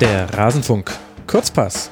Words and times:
Der 0.00 0.32
Rasenfunk. 0.34 0.92
Kurzpass. 1.26 1.90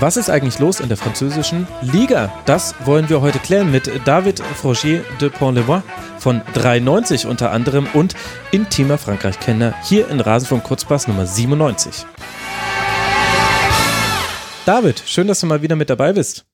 Was 0.00 0.16
ist 0.16 0.30
eigentlich 0.30 0.58
los 0.58 0.80
in 0.80 0.88
der 0.88 0.96
französischen 0.96 1.66
Liga? 1.82 2.32
Das 2.46 2.74
wollen 2.84 3.08
wir 3.08 3.20
heute 3.20 3.38
klären 3.38 3.70
mit 3.70 3.90
David 4.06 4.40
Frogier 4.40 5.04
de 5.20 5.28
Pont-le-Bois 5.28 5.82
von 6.18 6.40
93 6.54 7.26
unter 7.26 7.50
anderem 7.50 7.86
und 7.92 8.14
intimer 8.50 8.96
Frankreich-Kenner 8.98 9.74
hier 9.84 10.08
in 10.08 10.20
Rasenfunk 10.20 10.64
Kurzpass 10.64 11.06
Nummer 11.06 11.26
97. 11.26 12.06
David, 14.64 15.02
schön, 15.04 15.28
dass 15.28 15.40
du 15.40 15.46
mal 15.46 15.60
wieder 15.60 15.76
mit 15.76 15.90
dabei 15.90 16.14
bist. 16.14 16.46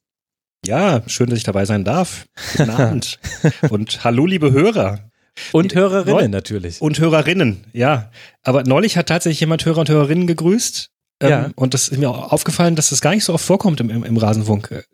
Ja, 0.66 1.02
schön, 1.06 1.30
dass 1.30 1.38
ich 1.38 1.44
dabei 1.44 1.64
sein 1.64 1.84
darf. 1.84 2.26
Guten 2.56 2.70
Abend. 2.76 3.18
und 3.70 4.02
hallo, 4.04 4.26
liebe 4.26 4.50
Hörer. 4.50 5.09
Und 5.52 5.74
Hörerinnen 5.74 6.20
Neu 6.20 6.28
natürlich. 6.28 6.80
Und 6.80 6.98
Hörerinnen, 6.98 7.64
ja. 7.72 8.10
Aber 8.42 8.64
neulich 8.64 8.96
hat 8.96 9.06
tatsächlich 9.06 9.40
jemand 9.40 9.64
Hörer 9.64 9.80
und 9.80 9.88
Hörerinnen 9.88 10.26
gegrüßt. 10.26 10.90
Ähm, 11.20 11.30
ja. 11.30 11.50
Und 11.56 11.74
das 11.74 11.88
ist 11.88 11.98
mir 11.98 12.10
auch 12.10 12.32
aufgefallen, 12.32 12.76
dass 12.76 12.90
das 12.90 13.00
gar 13.00 13.14
nicht 13.14 13.24
so 13.24 13.34
oft 13.34 13.44
vorkommt 13.44 13.80
im, 13.80 13.90
im, 13.90 14.04
im 14.04 14.16
Rasenfunk. 14.16 14.84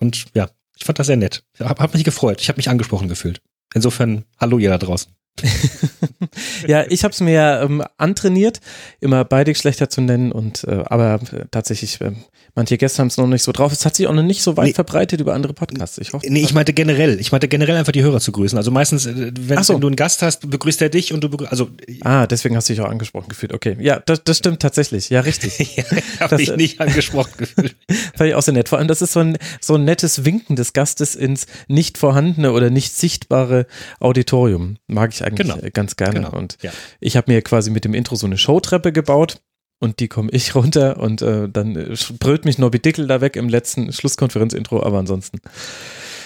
Und 0.00 0.26
ja, 0.34 0.48
ich 0.76 0.84
fand 0.84 0.98
das 0.98 1.06
sehr 1.06 1.16
nett. 1.16 1.44
Ich 1.54 1.60
habe 1.60 1.82
hab 1.82 1.94
mich 1.94 2.04
gefreut. 2.04 2.40
Ich 2.40 2.48
habe 2.48 2.56
mich 2.56 2.68
angesprochen 2.68 3.08
gefühlt. 3.08 3.40
Insofern, 3.74 4.24
hallo 4.38 4.58
ihr 4.58 4.70
da 4.70 4.78
draußen. 4.78 5.12
ja, 6.66 6.84
ich 6.88 7.04
habe 7.04 7.12
es 7.12 7.20
mir 7.20 7.60
ähm, 7.62 7.82
antrainiert, 7.96 8.60
immer 9.00 9.24
beide 9.24 9.52
Geschlechter 9.52 9.88
zu 9.90 10.00
nennen 10.00 10.32
und 10.32 10.64
äh, 10.64 10.82
aber 10.86 11.20
äh, 11.32 11.46
tatsächlich 11.50 12.00
äh, 12.00 12.12
Manche 12.56 12.78
Gäste 12.78 13.00
haben 13.00 13.08
es 13.08 13.16
noch 13.16 13.26
nicht 13.26 13.42
so 13.42 13.50
drauf. 13.50 13.72
Es 13.72 13.84
hat 13.84 13.96
sich 13.96 14.06
auch 14.06 14.12
noch 14.12 14.22
nicht 14.22 14.40
so 14.40 14.56
weit 14.56 14.66
nee. 14.66 14.72
verbreitet 14.74 15.20
über 15.20 15.34
andere 15.34 15.54
Podcasts. 15.54 15.98
Ich 15.98 16.12
hoffe. 16.12 16.24
Nee, 16.28 16.42
ich 16.42 16.54
meinte 16.54 16.72
generell. 16.72 17.18
Ich 17.18 17.32
meinte 17.32 17.48
generell 17.48 17.74
einfach 17.74 17.90
die 17.90 18.02
Hörer 18.02 18.20
zu 18.20 18.30
grüßen. 18.30 18.56
Also 18.56 18.70
meistens, 18.70 19.06
äh, 19.06 19.32
wenn, 19.36 19.60
so. 19.64 19.74
wenn 19.74 19.80
du 19.80 19.88
einen 19.88 19.96
Gast 19.96 20.22
hast, 20.22 20.48
begrüßt 20.48 20.80
er 20.80 20.88
dich 20.88 21.12
und 21.12 21.24
du 21.24 21.28
begrüßt, 21.28 21.50
also. 21.50 21.70
Ah, 22.02 22.28
deswegen 22.28 22.54
hast 22.54 22.68
du 22.68 22.72
dich 22.72 22.80
auch 22.80 22.88
angesprochen 22.88 23.28
gefühlt. 23.28 23.52
Okay. 23.52 23.76
Ja, 23.80 24.00
das, 24.06 24.22
das 24.22 24.38
stimmt 24.38 24.60
tatsächlich. 24.60 25.10
Ja, 25.10 25.20
richtig. 25.20 25.76
ja, 25.76 25.84
habe 26.20 26.40
ich 26.40 26.54
nicht 26.54 26.80
angesprochen 26.80 27.32
gefühlt. 27.38 27.74
Fand 28.16 28.30
ich 28.30 28.36
auch 28.36 28.42
sehr 28.42 28.54
nett. 28.54 28.68
Vor 28.68 28.78
allem, 28.78 28.86
das 28.86 29.02
ist 29.02 29.14
so 29.14 29.20
ein, 29.20 29.36
so 29.60 29.74
ein 29.74 29.84
nettes 29.84 30.24
Winken 30.24 30.54
des 30.54 30.72
Gastes 30.74 31.16
ins 31.16 31.46
nicht 31.66 31.98
vorhandene 31.98 32.52
oder 32.52 32.70
nicht 32.70 32.96
sichtbare 32.96 33.66
Auditorium. 33.98 34.76
Mag 34.86 35.12
ich 35.12 35.23
eigentlich 35.24 35.48
genau. 35.48 35.68
ganz 35.72 35.96
gerne. 35.96 36.14
Genau. 36.14 36.30
Und 36.32 36.58
ja. 36.62 36.70
ich 37.00 37.16
habe 37.16 37.32
mir 37.32 37.42
quasi 37.42 37.70
mit 37.70 37.84
dem 37.84 37.94
Intro 37.94 38.16
so 38.16 38.26
eine 38.26 38.38
Showtreppe 38.38 38.92
gebaut 38.92 39.40
und 39.80 40.00
die 40.00 40.08
komme 40.08 40.30
ich 40.32 40.54
runter 40.54 40.98
und 40.98 41.22
äh, 41.22 41.48
dann 41.48 41.76
äh, 41.76 41.94
brüllt 42.18 42.44
mich 42.44 42.58
Nobby 42.58 42.78
Dickel 42.80 43.06
da 43.06 43.20
weg 43.20 43.36
im 43.36 43.48
letzten 43.48 43.92
Schlusskonferenz-Intro, 43.92 44.82
aber 44.82 44.98
ansonsten 44.98 45.40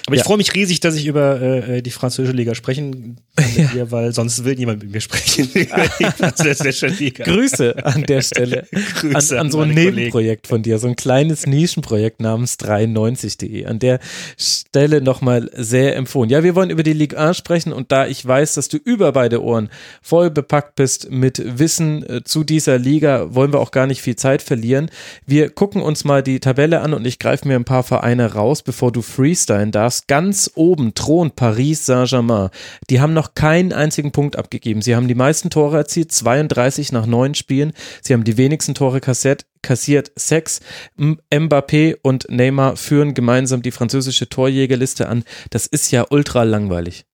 aber 0.09 0.17
ja. 0.17 0.23
ich 0.23 0.27
freue 0.27 0.39
mich 0.39 0.55
riesig, 0.55 0.81
dass 0.81 0.95
ich 0.95 1.05
über 1.05 1.43
äh, 1.43 1.83
die 1.83 1.91
französische 1.91 2.35
Liga 2.35 2.55
sprechen 2.55 3.19
kann 3.37 3.47
mit 3.55 3.75
dir, 3.75 3.91
weil 3.91 4.15
sonst 4.15 4.43
will 4.43 4.55
niemand 4.55 4.83
mit 4.83 4.91
mir 4.91 5.03
sprechen 5.03 5.51
über 5.55 5.83
die 6.01 6.05
französische 6.05 6.87
Liga. 6.87 7.25
Grüße 7.25 7.85
an 7.85 8.05
der 8.05 8.23
Stelle. 8.23 8.67
Grüße 9.01 9.39
an, 9.39 9.49
an 9.49 9.53
so 9.53 9.61
ein 9.61 9.69
Nebenprojekt 9.69 10.47
von 10.47 10.63
dir, 10.63 10.79
so 10.79 10.89
ein 10.89 10.97
kleines 10.97 11.47
Nischenprojekt 11.47 12.21
namens 12.21 12.59
93.de. 12.59 13.67
An 13.67 13.81
der 13.81 13.99
Stelle 14.39 15.03
nochmal 15.03 15.51
sehr 15.55 15.95
empfohlen. 15.95 16.31
Ja, 16.31 16.43
wir 16.43 16.55
wollen 16.55 16.71
über 16.71 16.83
die 16.83 16.95
Ligue 16.95 17.19
1 17.19 17.37
sprechen 17.37 17.75
und 17.75 17.93
da 17.93 18.07
ich 18.07 18.25
weiß, 18.25 18.55
dass 18.55 18.69
du 18.69 18.79
über 18.79 19.13
beide 19.13 19.43
Ohren 19.45 19.69
voll 20.01 20.31
bepackt 20.31 20.75
bist 20.75 21.11
mit 21.11 21.43
Wissen 21.59 22.03
äh, 22.09 22.25
zu 22.25 22.45
dieser 22.45 22.79
Liga, 22.79 23.35
wollen 23.35 23.53
wir 23.53 23.61
auch 23.61 23.73
gar 23.73 23.87
nicht 23.87 24.01
viel 24.01 24.17
Zeit 24.17 24.41
verlieren. 24.41 24.91
Wir 25.27 25.51
gucken 25.51 25.83
uns 25.83 26.05
mal 26.05 26.23
die 26.23 26.41
Tabelle 26.41 26.81
an 26.81 26.95
und 26.95 27.07
ich 27.07 27.19
greife 27.19 27.47
mir 27.47 27.57
ein 27.57 27.67
paar 27.67 27.83
Vereine 27.83 28.33
raus, 28.33 28.63
bevor 28.63 28.91
du 28.91 29.03
freestylen 29.03 29.71
darfst 29.71 29.98
ganz 30.07 30.51
oben 30.55 30.95
thront 30.95 31.37
Paris 31.37 31.87
Saint-Germain. 31.87 32.51
Die 32.91 33.01
haben 33.01 33.13
noch 33.13 33.35
keinen 33.35 33.73
einzigen 33.73 34.13
Punkt 34.13 34.37
abgegeben. 34.37 34.83
Sie 34.83 34.95
haben 34.95 35.09
die 35.09 35.15
meisten 35.15 35.51
Tore 35.51 35.79
erzielt, 35.79 36.13
32 36.13 36.93
nach 36.93 37.07
neun 37.07 37.35
Spielen. 37.35 37.73
Sie 38.03 38.13
haben 38.13 38.25
die 38.25 38.37
wenigsten 38.37 38.75
Tore 38.75 39.01
kassiert, 39.01 39.47
kassiert 39.63 40.13
sechs. 40.17 40.61
Mbappé 40.99 41.97
und 42.03 42.27
Neymar 42.31 42.77
führen 42.77 43.15
gemeinsam 43.15 43.63
die 43.63 43.73
französische 43.73 44.29
Torjägerliste 44.29 45.09
an. 45.09 45.25
Das 45.51 45.67
ist 45.67 45.91
ja 45.91 46.07
ultra 46.11 46.45
langweilig. 46.45 47.05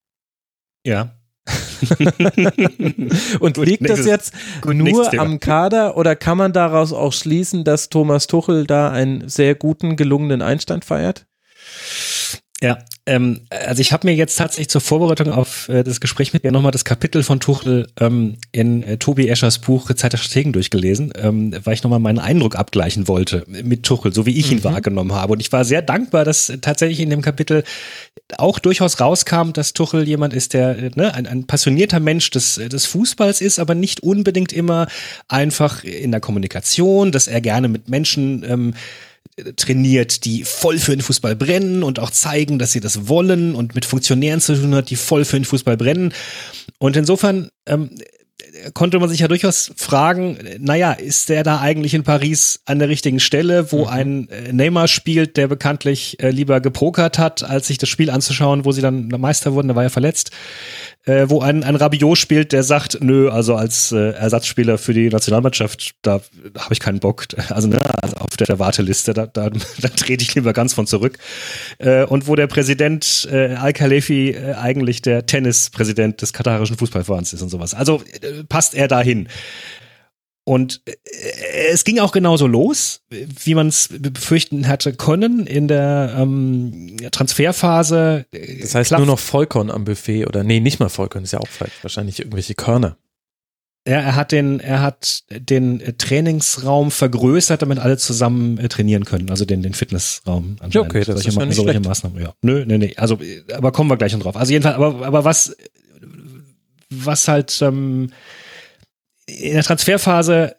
Ja, 0.87 1.15
und 3.41 3.57
gut, 3.57 3.67
liegt 3.67 3.89
das 3.89 4.07
jetzt 4.07 4.33
nur 4.65 5.13
am 5.21 5.41
Kader 5.41 5.97
oder 5.97 6.17
kann 6.17 6.39
man 6.39 6.53
daraus 6.53 6.93
auch 6.93 7.13
schließen, 7.13 7.65
dass 7.65 7.91
Thomas 7.91 8.27
Tuchel 8.27 8.67
da 8.67 8.91
einen 8.91 9.29
sehr 9.29 9.55
guten, 9.55 9.97
gelungenen 9.97 10.41
Einstand 10.41 10.85
feiert? 10.85 11.27
Ja, 12.65 12.79
ähm, 13.05 13.41
also 13.51 13.83
ich 13.83 13.93
habe 13.93 14.07
mir 14.07 14.15
jetzt 14.15 14.37
tatsächlich 14.37 14.71
zur 14.71 14.81
Vorbereitung 14.81 15.31
auf 15.31 15.69
äh, 15.69 15.85
das 15.85 16.01
Gespräch 16.01 16.33
mit 16.33 16.45
dir 16.45 16.51
nochmal 16.51 16.73
das 16.73 16.87
Kapitel 16.87 17.23
von 17.23 17.39
Tuchel 17.39 17.89
ähm, 18.01 18.39
in 18.53 18.83
äh, 18.83 18.97
Tobi 18.97 19.29
Eschers 19.29 19.59
Buch 19.59 19.93
Zeit 19.93 20.15
der 20.15 20.17
Strategen 20.17 20.55
durchgelesen, 20.55 21.13
ähm, 21.15 21.55
weil 21.63 21.75
ich 21.75 21.83
nochmal 21.83 21.99
meinen 21.99 22.19
Eindruck 22.19 22.57
abgleichen 22.57 23.07
wollte 23.07 23.45
mit 23.47 23.83
Tuchel, 23.83 24.15
so 24.15 24.25
wie 24.25 24.39
ich 24.39 24.51
ihn 24.51 24.61
mhm. 24.61 24.65
wahrgenommen 24.65 25.13
habe. 25.13 25.35
Und 25.35 25.41
ich 25.41 25.53
war 25.53 25.67
sehr 25.67 25.83
dankbar, 25.83 26.25
dass 26.25 26.51
tatsächlich 26.63 27.01
in 27.01 27.11
dem 27.11 27.21
Kapitel 27.21 27.65
auch 28.39 28.59
durchaus 28.59 28.99
rauskam, 28.99 29.53
dass 29.53 29.75
Tuchel 29.75 30.09
jemand 30.09 30.33
ist, 30.33 30.55
der 30.55 30.79
äh, 30.79 30.91
ne, 30.95 31.13
ein, 31.13 31.27
ein 31.27 31.47
passionierter 31.47 32.01
Mensch 32.01 32.31
des, 32.31 32.55
des 32.55 32.87
Fußballs 32.87 33.43
ist, 33.43 33.59
aber 33.59 33.75
nicht 33.75 34.01
unbedingt 34.03 34.55
immer 34.55 34.87
einfach 35.29 35.85
in 35.85 36.13
der 36.13 36.21
Kommunikation, 36.23 37.13
dass 37.13 37.27
er 37.27 37.43
gerne 37.43 37.69
mit 37.69 37.91
Menschen 37.91 38.43
ähm, 38.49 38.75
trainiert, 39.57 40.25
die 40.25 40.45
voll 40.45 40.79
für 40.79 40.93
den 40.93 41.03
Fußball 41.03 41.37
brennen 41.37 41.83
und 41.83 41.99
auch 41.99 42.11
zeigen, 42.11 42.59
dass 42.59 42.73
sie 42.73 42.81
das 42.81 43.09
wollen 43.09 43.55
und 43.55 43.75
mit 43.75 43.85
Funktionären 43.85 44.41
zu 44.41 44.55
tun 44.55 44.75
hat, 44.75 44.91
die 44.91 44.97
voll 44.97 45.25
für 45.25 45.39
den 45.39 45.45
Fußball 45.45 45.77
brennen. 45.77 46.13
Und 46.79 46.97
insofern 46.97 47.49
ähm, 47.67 47.91
konnte 48.73 48.99
man 48.99 49.09
sich 49.09 49.21
ja 49.21 49.29
durchaus 49.29 49.73
fragen, 49.77 50.39
naja, 50.59 50.93
ist 50.93 51.29
der 51.29 51.43
da 51.43 51.61
eigentlich 51.61 51.95
in 51.95 52.05
Paris 52.05 52.61
an 52.65 52.79
der 52.79 52.89
richtigen 52.89 53.21
Stelle, 53.21 53.73
wo 53.73 53.83
mhm. 53.83 53.89
ein 53.89 54.29
äh, 54.29 54.53
Neymar 54.53 54.89
spielt, 54.89 55.37
der 55.37 55.49
bekanntlich 55.49 56.21
äh, 56.23 56.31
lieber 56.31 56.61
gepokert 56.61 57.19
hat, 57.19 57.43
als 57.43 57.67
sich 57.67 57.79
das 57.79 57.89
Spiel 57.89 58.11
anzuschauen, 58.11 58.65
wo 58.65 58.73
sie 58.73 58.83
dann 58.83 59.09
Meister 59.09 59.55
wurden, 59.55 59.69
da 59.69 59.75
war 59.75 59.85
er 59.85 59.91
verletzt 59.91 60.31
äh, 61.07 61.27
wo 61.29 61.41
ein, 61.41 61.65
ein 61.65 61.77
Rabiot 61.77 62.17
spielt, 62.17 62.53
der 62.53 62.63
sagt, 62.63 62.99
nö, 63.03 63.29
also 63.29 63.57
als 63.57 63.93
äh, 63.93 64.13
Ersatzspieler 64.13 64.79
für 64.79 64.95
die 64.95 65.09
Nationalmannschaft, 65.09 65.95
da 66.03 66.21
habe 66.59 66.73
ich 66.73 66.81
keinen 66.81 67.01
Bock. 67.01 67.27
Also, 67.51 67.69
ne, 67.69 67.81
also 68.03 68.17
auf 68.17 68.37
der, 68.37 68.59
Warteliste, 68.59 69.13
da, 69.13 69.27
da, 69.27 69.51
da 69.81 69.89
trete 69.89 70.23
ich 70.23 70.35
lieber 70.35 70.53
ganz 70.53 70.73
von 70.73 70.87
zurück. 70.87 71.19
Äh, 71.79 72.05
und 72.05 72.27
wo 72.27 72.37
der 72.37 72.47
Präsident 72.47 73.29
äh, 73.31 73.55
Al-Khalefi 73.55 74.31
äh, 74.31 74.55
eigentlich 74.55 75.03
der 75.03 75.27
Tennispräsident 75.27 76.23
des 76.23 76.33
katarischen 76.33 76.77
Fußballvereins 76.77 77.33
ist 77.33 77.43
und 77.43 77.51
sowas. 77.51 77.75
Also 77.75 78.03
äh, 78.23 78.45
passt 78.49 78.75
er 78.75 78.89
dahin. 78.89 79.29
Und 80.45 80.83
äh, 80.85 80.93
es 81.71 81.85
ging 81.85 81.99
auch 81.99 82.13
genauso 82.13 82.47
los, 82.47 83.01
wie 83.09 83.55
man 83.55 83.69
es 83.69 83.89
befürchten 83.99 84.65
hätte 84.65 84.93
können 84.93 85.47
in 85.47 85.69
der 85.69 86.15
ähm, 86.19 86.97
Transferphase. 87.11 88.27
Das 88.61 88.75
heißt 88.75 88.93
nur 88.93 89.07
noch 89.07 89.19
Vollkorn 89.19 89.71
am 89.71 89.85
Buffet 89.85 90.27
oder 90.27 90.45
nee, 90.45 90.61
nicht 90.61 90.81
mal 90.81 90.91
Vollkorn, 90.91 91.25
ist 91.25 91.33
ja 91.33 91.41
auch 91.41 91.49
falsch. 91.49 91.73
Wahrscheinlich 91.83 92.19
irgendwelche 92.21 92.55
Körner. 92.55 92.99
Ja, 93.87 94.01
er 94.01 94.17
hat 94.17 94.33
den, 94.33 94.61
er 94.61 94.81
hat 94.81 95.25
den 95.31 95.83
Trainingsraum 95.99 96.91
vergrößert, 96.91 97.61
damit 97.61 97.79
alle 97.79 97.99
zusammen 97.99 98.57
äh, 98.57 98.69
trainieren 98.69 99.05
können. 99.05 99.29
Also 99.29 99.45
den, 99.45 99.63
den 99.63 99.75
Fitnessraum 99.75 100.57
anscheinend. 100.61 100.75
Ja, 100.75 100.81
okay, 100.81 100.99
das 101.01 101.17
solche, 101.17 101.29
ist 101.29 101.37
ja 101.37 101.45
nicht 101.45 101.57
solche 101.57 101.81
Maßnahmen. 101.81 102.23
Ja. 102.23 102.35
Nö, 102.41 102.65
nee, 102.67 102.79
nee. 102.79 102.95
Also, 102.97 103.19
aber 103.53 103.73
kommen 103.73 103.91
wir 103.91 103.99
gleich 103.99 104.15
noch 104.15 104.23
drauf. 104.23 104.37
Also 104.37 104.53
jedenfalls, 104.53 104.77
aber, 104.77 105.05
aber 105.05 105.25
was, 105.25 105.55
was 106.89 107.29
halt 107.29 107.61
ähm, 107.61 108.11
in 109.27 109.55
der 109.55 109.63
Transferphase 109.63 110.57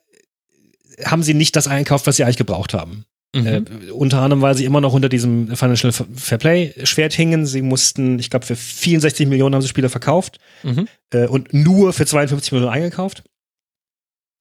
haben 1.03 1.23
sie 1.23 1.33
nicht 1.33 1.55
das 1.55 1.67
einkauft, 1.67 2.07
was 2.07 2.15
sie 2.15 2.23
eigentlich 2.23 2.37
gebraucht 2.37 2.73
haben. 2.73 3.05
Mhm. 3.35 3.47
Äh, 3.47 3.91
unter 3.91 4.21
anderem, 4.21 4.41
weil 4.41 4.55
sie 4.55 4.65
immer 4.65 4.79
noch 4.79 4.93
unter 4.93 5.09
diesem 5.09 5.55
Financial 5.55 5.91
Fairplay 5.91 6.73
Schwert 6.85 7.13
hingen. 7.13 7.45
Sie 7.45 7.61
mussten, 7.61 8.17
ich 8.17 8.29
glaube, 8.29 8.45
für 8.45 8.55
64 8.55 9.27
Millionen 9.27 9.53
haben 9.55 9.61
sie 9.61 9.67
Spieler 9.67 9.89
verkauft 9.89 10.39
mhm. 10.63 10.87
äh, 11.11 11.27
und 11.27 11.53
nur 11.53 11.91
für 11.91 12.05
52 12.05 12.53
Millionen 12.53 12.73
eingekauft. 12.73 13.23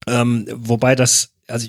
Ähm, 0.06 0.46
wobei 0.52 0.94
das, 0.94 1.32
also 1.48 1.68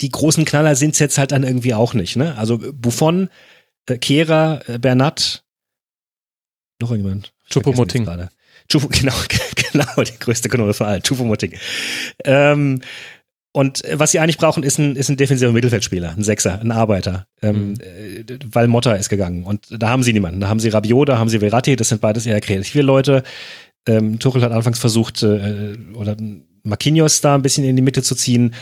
die 0.00 0.10
großen 0.10 0.44
Knaller 0.44 0.76
sind 0.76 0.94
es 0.94 1.00
jetzt 1.00 1.18
halt 1.18 1.32
dann 1.32 1.42
irgendwie 1.42 1.74
auch 1.74 1.92
nicht. 1.92 2.16
Ne? 2.16 2.36
Also 2.36 2.58
Buffon, 2.72 3.28
äh, 3.86 3.98
Kehra, 3.98 4.60
äh, 4.66 4.78
Bernat, 4.78 5.44
noch 6.80 6.90
irgendjemand. 6.90 7.32
Choupo-Moting. 7.50 8.28
Chufu, 8.70 8.88
genau, 8.90 9.14
genau, 9.72 10.02
die 10.02 10.18
größte 10.18 10.48
Kanone 10.48 10.74
von 10.74 10.86
allen, 10.86 11.02
Chufu-Moting. 11.02 11.54
Ähm, 12.24 12.80
und 13.52 13.82
was 13.92 14.12
sie 14.12 14.20
eigentlich 14.20 14.38
brauchen, 14.38 14.62
ist 14.62 14.78
ein, 14.78 14.94
ist 14.94 15.08
ein 15.08 15.16
defensiver 15.16 15.52
Mittelfeldspieler, 15.52 16.14
ein 16.16 16.22
Sechser, 16.22 16.60
ein 16.60 16.70
Arbeiter. 16.70 17.26
Ähm, 17.42 17.70
mhm. 17.70 17.74
Äh, 17.80 18.38
weil 18.52 18.68
Motta 18.68 18.92
ist 18.94 19.08
gegangen. 19.08 19.44
Und 19.44 19.66
da 19.70 19.88
haben 19.88 20.02
sie 20.02 20.12
niemanden. 20.12 20.40
Da 20.40 20.48
haben 20.48 20.60
sie 20.60 20.68
Rabiot, 20.68 21.08
da 21.08 21.18
haben 21.18 21.28
sie 21.28 21.38
Verratti, 21.38 21.74
das 21.74 21.88
sind 21.88 22.00
beides 22.00 22.26
eher 22.26 22.40
kreative 22.40 22.82
Leute. 22.82 23.22
Ähm, 23.86 24.18
Tuchel 24.18 24.42
hat 24.42 24.52
anfangs 24.52 24.78
versucht, 24.78 25.22
äh, 25.22 25.76
oder 25.94 26.16
Marquinhos 26.62 27.20
da 27.20 27.34
ein 27.34 27.42
bisschen 27.42 27.64
in 27.64 27.74
die 27.74 27.82
Mitte 27.82 28.02
zu 28.02 28.14
ziehen. 28.14 28.54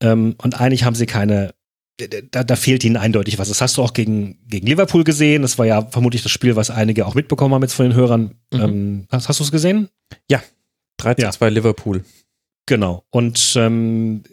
Ähm, 0.00 0.34
und 0.38 0.60
eigentlich 0.60 0.84
haben 0.84 0.96
sie 0.96 1.06
keine 1.06 1.54
da, 1.96 2.42
da 2.42 2.56
fehlt 2.56 2.84
ihnen 2.84 2.96
eindeutig 2.96 3.38
was. 3.38 3.48
Das 3.48 3.60
hast 3.60 3.76
du 3.76 3.82
auch 3.82 3.92
gegen, 3.92 4.38
gegen 4.48 4.66
Liverpool 4.66 5.04
gesehen. 5.04 5.42
Das 5.42 5.58
war 5.58 5.66
ja 5.66 5.82
vermutlich 5.82 6.22
das 6.22 6.32
Spiel, 6.32 6.56
was 6.56 6.70
einige 6.70 7.06
auch 7.06 7.14
mitbekommen 7.14 7.54
haben 7.54 7.62
jetzt 7.62 7.74
von 7.74 7.86
den 7.88 7.94
Hörern. 7.94 8.34
Mhm. 8.52 8.60
Ähm, 8.60 9.06
hast 9.10 9.28
hast 9.28 9.40
du 9.40 9.44
es 9.44 9.52
gesehen? 9.52 9.88
Ja. 10.28 10.42
13-2 11.00 11.42
ja. 11.42 11.48
Liverpool. 11.48 12.04
Genau. 12.66 13.04
Und 13.10 13.54
ähm, 13.56 14.24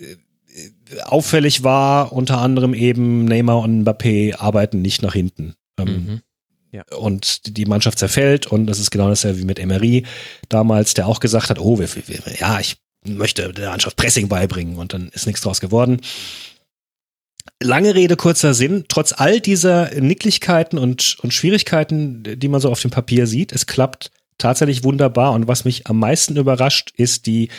auffällig 1.03 1.63
war 1.63 2.13
unter 2.13 2.39
anderem 2.39 2.73
eben 2.73 3.25
Neymar 3.25 3.59
und 3.59 3.83
Mbappé 3.83 4.37
arbeiten 4.37 4.81
nicht 4.81 5.01
nach 5.01 5.13
hinten. 5.13 5.55
Ähm, 5.77 5.87
mhm. 5.87 6.21
Ja. 6.71 6.83
Und 6.97 7.57
die 7.57 7.65
Mannschaft 7.65 7.99
zerfällt 7.99 8.47
und 8.47 8.65
das 8.65 8.79
ist 8.79 8.91
genau 8.91 9.09
dasselbe 9.09 9.39
wie 9.39 9.45
mit 9.45 9.59
Emery 9.59 10.05
damals, 10.47 10.93
der 10.93 11.07
auch 11.07 11.19
gesagt 11.19 11.49
hat, 11.49 11.59
oh, 11.59 11.79
wir, 11.79 11.89
wir, 11.93 12.19
ja, 12.39 12.59
ich 12.59 12.77
möchte 13.05 13.51
der 13.51 13.71
Mannschaft 13.71 13.97
Pressing 13.97 14.29
beibringen 14.29 14.77
und 14.77 14.93
dann 14.93 15.09
ist 15.09 15.27
nichts 15.27 15.41
draus 15.41 15.59
geworden. 15.59 15.99
Lange 17.61 17.95
Rede, 17.95 18.15
kurzer 18.15 18.53
Sinn. 18.53 18.85
Trotz 18.87 19.13
all 19.13 19.39
dieser 19.39 19.91
Nicklichkeiten 19.99 20.79
und, 20.79 21.17
und 21.21 21.33
Schwierigkeiten, 21.33 22.23
die 22.23 22.47
man 22.47 22.59
so 22.59 22.71
auf 22.71 22.81
dem 22.81 22.91
Papier 22.91 23.27
sieht, 23.27 23.51
es 23.51 23.67
klappt 23.67 24.11
tatsächlich 24.37 24.83
wunderbar. 24.83 25.33
Und 25.33 25.47
was 25.47 25.65
mich 25.65 25.87
am 25.87 25.99
meisten 25.99 26.37
überrascht, 26.37 26.91
ist 26.97 27.27
die 27.27 27.49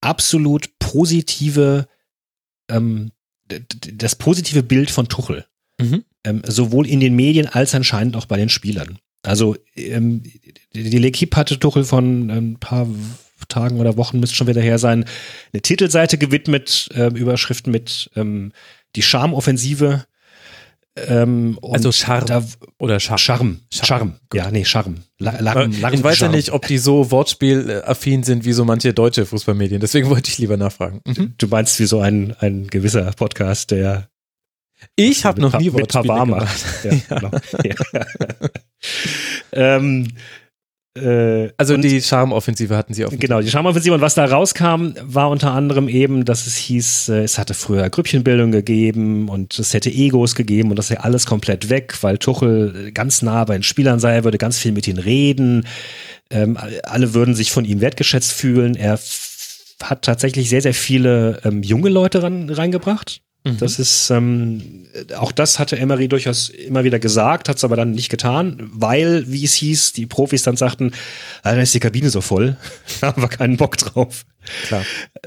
absolut 0.00 0.78
positive, 0.78 1.88
ähm, 2.70 3.12
das 3.48 4.16
positive 4.16 4.62
Bild 4.62 4.90
von 4.90 5.08
Tuchel. 5.08 5.46
Mhm. 5.80 6.04
Ähm, 6.24 6.42
sowohl 6.46 6.86
in 6.86 7.00
den 7.00 7.16
Medien 7.16 7.48
als 7.48 7.74
anscheinend 7.74 8.16
auch 8.16 8.26
bei 8.26 8.36
den 8.36 8.48
Spielern. 8.48 8.98
Also 9.22 9.56
ähm, 9.76 10.22
die 10.72 10.98
L'Equipe 10.98 11.34
hatte 11.36 11.58
Tuchel 11.58 11.84
von 11.84 12.30
ein 12.30 12.56
paar 12.58 12.86
Tagen 13.48 13.80
oder 13.80 13.96
Wochen, 13.96 14.20
müsste 14.20 14.36
schon 14.36 14.46
wieder 14.46 14.60
her 14.60 14.78
sein, 14.78 15.04
eine 15.52 15.62
Titelseite 15.62 16.18
gewidmet, 16.18 16.88
äh, 16.94 17.06
Überschriften 17.08 17.72
mit 17.72 18.10
ähm, 18.14 18.52
die 18.96 19.02
Charmoffensive 19.02 20.06
ähm, 20.94 21.58
also 21.62 21.90
Charme 21.90 22.26
da, 22.26 22.44
oder 22.78 23.00
Charme. 23.00 23.18
Charme. 23.18 23.60
Charme. 23.70 24.14
Ja, 24.34 24.50
nee, 24.50 24.64
Charme. 24.64 24.96
La, 25.18 25.40
la, 25.40 25.62
la, 25.62 25.92
ich 25.92 26.02
weiß 26.02 26.20
ja 26.20 26.28
nicht, 26.28 26.52
ob 26.52 26.66
die 26.66 26.76
so 26.76 27.10
wortspielaffin 27.10 28.24
sind 28.24 28.44
wie 28.44 28.52
so 28.52 28.66
manche 28.66 28.92
deutsche 28.92 29.24
Fußballmedien. 29.24 29.80
Deswegen 29.80 30.10
wollte 30.10 30.30
ich 30.30 30.36
lieber 30.36 30.58
nachfragen. 30.58 31.00
Mhm. 31.06 31.34
Du 31.38 31.46
meinst 31.46 31.80
wie 31.80 31.86
so 31.86 32.00
ein, 32.00 32.36
ein 32.40 32.66
gewisser 32.66 33.10
Podcast, 33.12 33.70
der 33.70 34.08
ich 34.96 35.24
habe 35.24 35.40
noch 35.40 35.58
nie 35.58 35.72
Wortspiele 35.72 36.14
gemacht. 36.14 36.64
Ja, 36.84 36.92
ja. 37.10 37.18
Genau. 37.18 37.30
ja. 37.64 37.74
ähm, 39.52 40.08
äh, 40.94 41.50
also 41.56 41.76
die 41.76 42.02
Charmoffensive 42.02 42.76
hatten 42.76 42.92
sie 42.92 43.04
auf. 43.04 43.14
Genau, 43.18 43.40
die 43.40 43.48
Charmoffensive. 43.48 43.94
Und 43.94 44.02
was 44.02 44.14
da 44.14 44.26
rauskam, 44.26 44.92
war 45.02 45.30
unter 45.30 45.52
anderem 45.52 45.88
eben, 45.88 46.24
dass 46.24 46.46
es 46.46 46.56
hieß, 46.56 47.08
äh, 47.08 47.22
es 47.22 47.38
hatte 47.38 47.54
früher 47.54 47.88
Grüppchenbildung 47.88 48.52
gegeben 48.52 49.28
und 49.28 49.58
es 49.58 49.72
hätte 49.72 49.90
Egos 49.90 50.34
gegeben 50.34 50.70
und 50.70 50.76
das 50.76 50.88
sei 50.88 50.98
alles 50.98 51.24
komplett 51.24 51.70
weg, 51.70 51.96
weil 52.02 52.18
Tuchel 52.18 52.92
ganz 52.92 53.22
nah 53.22 53.44
bei 53.44 53.54
den 53.54 53.62
Spielern 53.62 54.00
sei, 54.00 54.14
er 54.14 54.24
würde 54.24 54.38
ganz 54.38 54.58
viel 54.58 54.72
mit 54.72 54.86
ihnen 54.86 54.98
reden. 54.98 55.66
Ähm, 56.30 56.58
alle 56.82 57.14
würden 57.14 57.34
sich 57.34 57.52
von 57.52 57.64
ihm 57.64 57.80
wertgeschätzt 57.80 58.32
fühlen. 58.32 58.74
Er 58.74 58.98
hat 59.82 60.02
tatsächlich 60.02 60.50
sehr, 60.50 60.62
sehr 60.62 60.74
viele 60.74 61.40
ähm, 61.44 61.62
junge 61.62 61.88
Leute 61.88 62.22
ran, 62.22 62.50
reingebracht. 62.50 63.22
Mhm. 63.44 63.58
Das 63.58 63.78
ist, 63.78 64.10
ähm, 64.10 64.86
auch 65.16 65.32
das 65.32 65.58
hatte 65.58 65.78
Emery 65.78 66.08
durchaus 66.08 66.48
immer 66.48 66.84
wieder 66.84 66.98
gesagt, 66.98 67.48
hat 67.48 67.56
es 67.56 67.64
aber 67.64 67.76
dann 67.76 67.92
nicht 67.92 68.08
getan, 68.08 68.70
weil, 68.72 69.24
wie 69.30 69.44
es 69.44 69.54
hieß, 69.54 69.92
die 69.92 70.06
Profis 70.06 70.42
dann 70.42 70.56
sagten, 70.56 70.92
ah, 71.42 71.54
da 71.54 71.60
ist 71.60 71.74
die 71.74 71.80
Kabine 71.80 72.10
so 72.10 72.20
voll, 72.20 72.56
da 73.00 73.08
haben 73.08 73.22
wir 73.22 73.28
keinen 73.28 73.56
Bock 73.56 73.76
drauf. 73.76 74.24
Klar. 74.66 74.84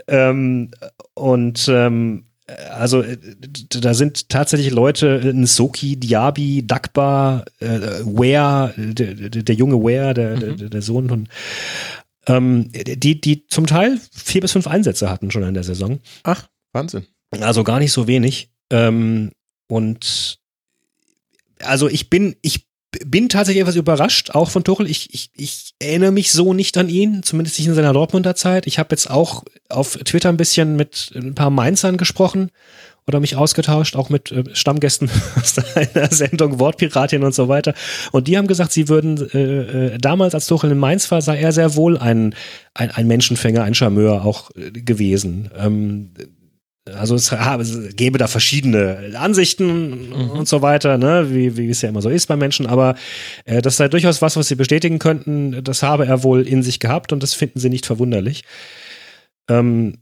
Ähm, 0.08 0.72
und 1.14 1.68
ähm, 1.70 2.26
also 2.70 3.04
da 3.70 3.94
sind 3.96 4.30
tatsächlich 4.30 4.72
Leute, 4.72 5.34
Nsoki, 5.34 5.98
Diaby, 5.98 6.66
Dagba, 6.66 7.44
äh, 7.60 7.80
Ware, 8.04 8.74
der, 8.78 9.14
der, 9.16 9.56
junge 9.56 9.78
Ware, 9.78 10.14
der, 10.14 10.36
mhm. 10.36 10.58
der, 10.58 10.70
der 10.70 10.82
Sohn 10.82 11.10
von 11.10 11.28
ähm, 12.28 12.72
die, 12.72 13.20
die 13.20 13.48
zum 13.48 13.66
Teil 13.68 14.00
vier 14.12 14.42
bis 14.42 14.52
fünf 14.52 14.68
Einsätze 14.68 15.10
hatten 15.10 15.32
schon 15.32 15.44
in 15.44 15.54
der 15.54 15.64
Saison. 15.64 16.00
Ach, 16.24 16.48
Wahnsinn. 16.74 17.06
Also 17.44 17.64
gar 17.64 17.80
nicht 17.80 17.92
so 17.92 18.08
wenig. 18.08 18.50
Ähm, 18.70 19.32
und 19.68 20.40
also 21.60 21.88
ich 21.88 22.10
bin, 22.10 22.36
ich 22.42 22.68
bin 23.06 23.30
tatsächlich 23.30 23.62
etwas 23.62 23.76
überrascht, 23.76 24.32
auch 24.32 24.50
von 24.50 24.64
Tuchel. 24.64 24.90
Ich, 24.90 25.14
ich, 25.14 25.30
ich 25.36 25.74
erinnere 25.80 26.12
mich 26.12 26.32
so 26.32 26.54
nicht 26.54 26.78
an 26.78 26.90
ihn, 26.90 27.24
zumindest 27.24 27.60
nicht 27.60 27.68
in 27.68 27.76
seiner 27.76 27.94
Dortmunder 27.94 28.36
Zeit. 28.36 28.68
Ich 28.68 28.80
habe 28.80 28.90
jetzt 28.92 29.10
auch 29.10 29.44
auf 29.70 29.98
Twitter 29.98 30.30
ein 30.30 30.38
bisschen 30.38 30.76
mit 30.76 31.12
ein 31.16 31.36
paar 31.36 31.50
Mainzern 31.50 31.98
gesprochen 31.98 32.52
oder 33.08 33.20
mich 33.20 33.36
ausgetauscht, 33.36 33.96
auch 33.96 34.10
mit 34.10 34.32
äh, 34.32 34.44
Stammgästen 34.54 35.10
aus 35.36 35.56
einer 35.76 36.12
Sendung 36.12 36.60
Wortpiratin 36.60 37.24
und 37.24 37.36
so 37.36 37.48
weiter. 37.48 37.74
Und 38.12 38.28
die 38.28 38.38
haben 38.38 38.48
gesagt, 38.48 38.72
sie 38.72 38.90
würden 38.90 39.30
äh, 39.32 39.94
äh, 39.94 39.98
damals, 39.98 40.34
als 40.34 40.48
Tuchel 40.48 40.72
in 40.72 40.78
Mainz 40.78 41.10
war, 41.12 41.22
sei 41.22 41.40
er 41.40 41.52
sehr 41.52 41.76
wohl 41.76 41.98
ein, 41.98 42.34
ein, 42.74 42.92
ein 42.92 43.08
Menschenfänger, 43.08 43.64
ein 43.64 43.76
Charmeur 43.76 44.26
auch 44.26 44.52
äh, 44.56 44.72
gewesen. 44.72 45.52
Ähm, 45.58 46.12
also 46.94 47.16
es, 47.16 47.36
gäbe 47.96 48.18
da 48.18 48.28
verschiedene 48.28 49.14
Ansichten 49.18 50.10
mhm. 50.10 50.30
und 50.32 50.48
so 50.48 50.62
weiter, 50.62 50.98
ne, 50.98 51.34
wie, 51.34 51.58
wie 51.58 51.70
es 51.70 51.82
ja 51.82 51.90
immer 51.90 52.02
so 52.02 52.10
ist 52.10 52.28
bei 52.28 52.36
Menschen, 52.36 52.68
aber 52.68 52.96
äh, 53.46 53.62
das 53.62 53.78
sei 53.78 53.88
durchaus 53.88 54.22
was, 54.22 54.38
was 54.38 54.48
sie 54.48 54.56
bestätigen 54.56 55.00
könnten, 55.00 55.64
das 55.64 55.82
habe 55.82 56.06
er 56.06 56.24
wohl 56.24 56.48
in 56.48 56.62
sich 56.62 56.80
gehabt 56.80 57.12
und 57.12 57.24
das 57.24 57.34
finden 57.34 57.60
sie 57.60 57.70
nicht 57.70 57.86
verwunderlich. 57.86 58.44
Ähm, 59.50 59.98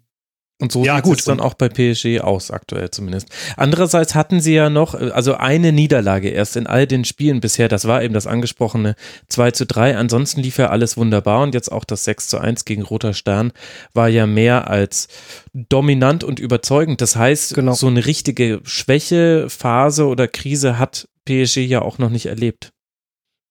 und 0.62 0.72
so 0.72 0.86
ja, 0.86 1.04
sieht 1.04 1.20
es 1.20 1.26
dann 1.26 1.40
auch 1.40 1.56
bei 1.56 1.68
PSG 1.68 2.22
aus, 2.22 2.52
aktuell 2.52 2.92
zumindest. 2.92 3.28
Andererseits 3.58 4.16
hatten 4.16 4.40
sie 4.40 4.54
ja 4.54 4.70
noch, 4.70 4.94
also 4.94 5.34
eine 5.34 5.72
Niederlage 5.72 6.30
erst 6.30 6.56
in 6.56 6.68
all 6.68 6.88
den 6.88 7.06
Spielen 7.06 7.42
bisher, 7.42 7.68
das 7.68 7.86
war 7.86 8.04
eben 8.04 8.14
das 8.14 8.28
angesprochene 8.28 8.96
2 9.30 9.52
zu 9.52 9.66
3. 9.66 9.98
Ansonsten 9.98 10.42
lief 10.42 10.58
ja 10.58 10.70
alles 10.70 10.96
wunderbar 10.96 11.42
und 11.42 11.54
jetzt 11.54 11.72
auch 11.72 11.84
das 11.84 12.06
6 12.06 12.28
zu 12.30 12.38
1 12.38 12.66
gegen 12.66 12.84
Roter 12.84 13.14
Stern 13.14 13.52
war 13.94 14.08
ja 14.10 14.28
mehr 14.28 14.70
als 14.70 15.08
dominant 15.54 16.24
und 16.24 16.40
überzeugend. 16.40 17.02
Das 17.02 17.16
heißt, 17.16 17.56
genau. 17.56 17.74
so 17.74 17.88
eine 17.88 18.06
richtige 18.06 18.62
Schwächephase 18.64 20.06
oder 20.08 20.28
Krise 20.28 20.78
hat 20.78 21.10
PSG 21.26 21.58
ja 21.58 21.82
auch 21.82 21.98
noch 21.98 22.10
nicht 22.10 22.28
erlebt. 22.28 22.72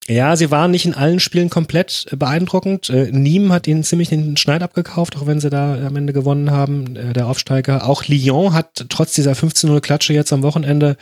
Ja, 0.08 0.34
sie 0.34 0.50
waren 0.50 0.72
nicht 0.72 0.84
in 0.84 0.94
allen 0.94 1.20
Spielen 1.20 1.49
komplett 1.49 2.06
beeindruckend. 2.16 2.90
Äh, 2.90 3.10
Nîmes 3.12 3.52
hat 3.52 3.69
ihnen 3.69 3.84
ziemlich 3.84 4.08
den 4.08 4.37
Schneid 4.37 4.62
abgekauft, 4.62 5.16
auch 5.16 5.26
wenn 5.26 5.38
sie 5.38 5.49
da 5.49 5.87
am 5.87 5.94
Ende 5.94 6.12
gewonnen 6.12 6.50
haben, 6.50 6.96
äh, 6.96 7.12
der 7.12 7.28
Aufsteiger. 7.28 7.88
Auch 7.88 8.06
Lyon 8.06 8.52
hat 8.52 8.87
trotz 8.88 9.14
dieser 9.14 9.32
15-0-Klatsche 9.32 10.12
jetzt 10.12 10.32
am 10.32 10.43
Wochenende 10.43 10.96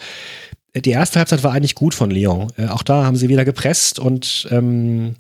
äh, 0.73 0.81
die 0.81 0.91
erste 0.91 1.19
Halbzeit 1.19 1.43
war 1.43 1.53
eigentlich 1.53 1.75
gut 1.75 1.95
von 1.95 2.11
Lyon. 2.11 2.53
Äh, 2.57 2.69
auch 2.69 2.83
da 2.83 3.05
haben 3.05 3.17
sie 3.17 3.29
wieder 3.29 3.45
gepresst 3.45 3.99
und 3.99 4.49
ähm, 4.51 5.15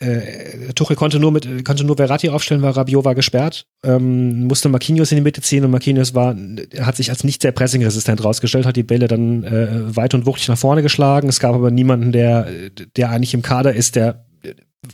äh, 0.00 0.72
Tuchel 0.74 0.96
konnte 0.96 1.20
nur 1.20 1.30
mit 1.30 1.64
konnte 1.64 1.84
nur 1.84 1.96
Verratti 1.96 2.28
aufstellen, 2.30 2.62
weil 2.62 2.72
Rabiot 2.72 3.04
war 3.04 3.14
gesperrt, 3.14 3.66
ähm, 3.84 4.44
musste 4.44 4.68
Marquinhos 4.68 5.12
in 5.12 5.16
die 5.16 5.22
Mitte 5.22 5.42
ziehen 5.42 5.64
und 5.64 5.70
Marquinhos 5.70 6.14
war 6.14 6.34
hat 6.80 6.96
sich 6.96 7.10
als 7.10 7.22
nicht 7.24 7.42
sehr 7.42 7.52
pressingresistent 7.52 8.24
rausgestellt, 8.24 8.66
hat 8.66 8.76
die 8.76 8.82
Bälle 8.82 9.08
dann 9.08 9.44
äh, 9.44 9.96
weit 9.96 10.14
und 10.14 10.26
wuchtig 10.26 10.48
nach 10.48 10.58
vorne 10.58 10.82
geschlagen. 10.82 11.28
Es 11.28 11.40
gab 11.40 11.54
aber 11.54 11.70
niemanden, 11.70 12.12
der 12.12 12.48
der 12.96 13.10
eigentlich 13.10 13.34
im 13.34 13.42
Kader 13.42 13.74
ist, 13.74 13.96
der 13.96 14.24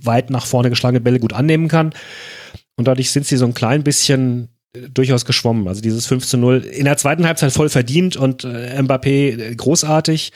weit 0.02 0.30
nach 0.30 0.46
vorne 0.46 0.70
geschlagene 0.70 1.00
Bälle 1.00 1.20
gut 1.20 1.32
annehmen 1.32 1.68
kann. 1.68 1.92
Und 2.76 2.88
dadurch 2.88 3.10
sind 3.10 3.26
sie 3.26 3.36
so 3.36 3.46
ein 3.46 3.54
klein 3.54 3.82
bisschen 3.82 4.48
äh, 4.74 4.88
durchaus 4.90 5.24
geschwommen. 5.24 5.68
Also 5.68 5.80
dieses 5.80 6.06
5 6.06 6.26
zu 6.26 6.36
0 6.36 6.58
in 6.58 6.84
der 6.84 6.96
zweiten 6.96 7.26
Halbzeit 7.26 7.52
voll 7.52 7.68
verdient 7.68 8.16
und 8.16 8.44
äh, 8.44 8.80
Mbappé 8.80 9.38
äh, 9.38 9.54
großartig. 9.54 10.32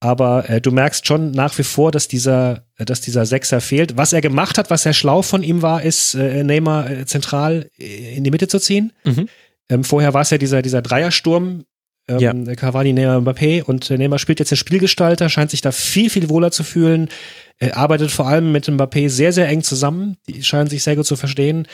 Aber 0.00 0.48
äh, 0.48 0.62
du 0.62 0.70
merkst 0.72 1.06
schon 1.06 1.30
nach 1.30 1.56
wie 1.58 1.62
vor, 1.62 1.90
dass 1.92 2.08
dieser, 2.08 2.64
äh, 2.78 2.86
dass 2.86 3.02
dieser 3.02 3.26
Sechser 3.26 3.60
fehlt. 3.60 3.98
Was 3.98 4.14
er 4.14 4.22
gemacht 4.22 4.56
hat, 4.56 4.70
was 4.70 4.82
sehr 4.82 4.94
schlau 4.94 5.20
von 5.20 5.42
ihm 5.42 5.60
war, 5.60 5.82
ist 5.82 6.14
äh, 6.14 6.42
Neymar 6.42 6.90
äh, 6.90 7.06
zentral 7.06 7.68
äh, 7.78 8.16
in 8.16 8.24
die 8.24 8.30
Mitte 8.30 8.48
zu 8.48 8.58
ziehen. 8.58 8.92
Mhm. 9.04 9.28
Ähm, 9.68 9.84
vorher 9.84 10.14
war 10.14 10.22
es 10.22 10.30
ja 10.30 10.38
dieser, 10.38 10.62
dieser 10.62 10.80
Dreiersturm. 10.80 11.64
Ähm, 12.08 12.18
ja. 12.18 12.54
Cavani, 12.56 12.94
Neymar, 12.94 13.20
Mbappé 13.20 13.62
und 13.62 13.90
äh, 13.90 13.98
Neymar 13.98 14.18
spielt 14.18 14.38
jetzt 14.40 14.50
den 14.50 14.56
Spielgestalter, 14.56 15.28
scheint 15.28 15.50
sich 15.50 15.60
da 15.60 15.70
viel, 15.70 16.08
viel 16.08 16.30
wohler 16.30 16.50
zu 16.50 16.64
fühlen. 16.64 17.10
Er 17.58 17.76
arbeitet 17.76 18.10
vor 18.10 18.26
allem 18.26 18.52
mit 18.52 18.68
Mbappé 18.68 19.10
sehr, 19.10 19.34
sehr 19.34 19.48
eng 19.48 19.62
zusammen. 19.62 20.16
Die 20.26 20.42
scheinen 20.42 20.70
sich 20.70 20.82
sehr 20.82 20.96
gut 20.96 21.06
zu 21.06 21.16
verstehen. 21.16 21.68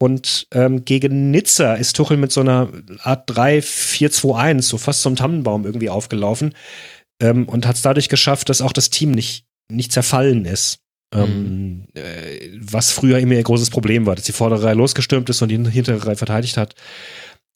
Und 0.00 0.48
ähm, 0.52 0.84
gegen 0.84 1.30
Nizza 1.30 1.74
ist 1.74 1.94
Tuchel 1.94 2.16
mit 2.16 2.32
so 2.32 2.40
einer 2.40 2.70
Art 3.00 3.30
3-4-2-1, 3.30 4.62
so 4.62 4.78
fast 4.78 5.02
zum 5.02 5.14
Tannenbaum 5.14 5.66
irgendwie 5.66 5.90
aufgelaufen 5.90 6.54
ähm, 7.20 7.48
und 7.48 7.66
hat 7.66 7.76
es 7.76 7.82
dadurch 7.82 8.08
geschafft, 8.08 8.48
dass 8.48 8.62
auch 8.62 8.72
das 8.72 8.90
Team 8.90 9.12
nicht, 9.12 9.44
nicht 9.70 9.92
zerfallen 9.92 10.44
ist. 10.44 10.78
Ähm, 11.12 11.42
mhm. 11.42 11.86
äh, 11.94 12.58
was 12.60 12.92
früher 12.92 13.18
immer 13.18 13.34
ein 13.34 13.42
großes 13.42 13.70
Problem 13.70 14.06
war, 14.06 14.14
dass 14.14 14.26
die 14.26 14.32
vordere 14.32 14.62
Reihe 14.62 14.74
losgestürmt 14.74 15.28
ist 15.28 15.42
und 15.42 15.48
die 15.48 15.56
hintere 15.56 16.06
Reihe 16.06 16.16
verteidigt 16.16 16.56
hat. 16.56 16.74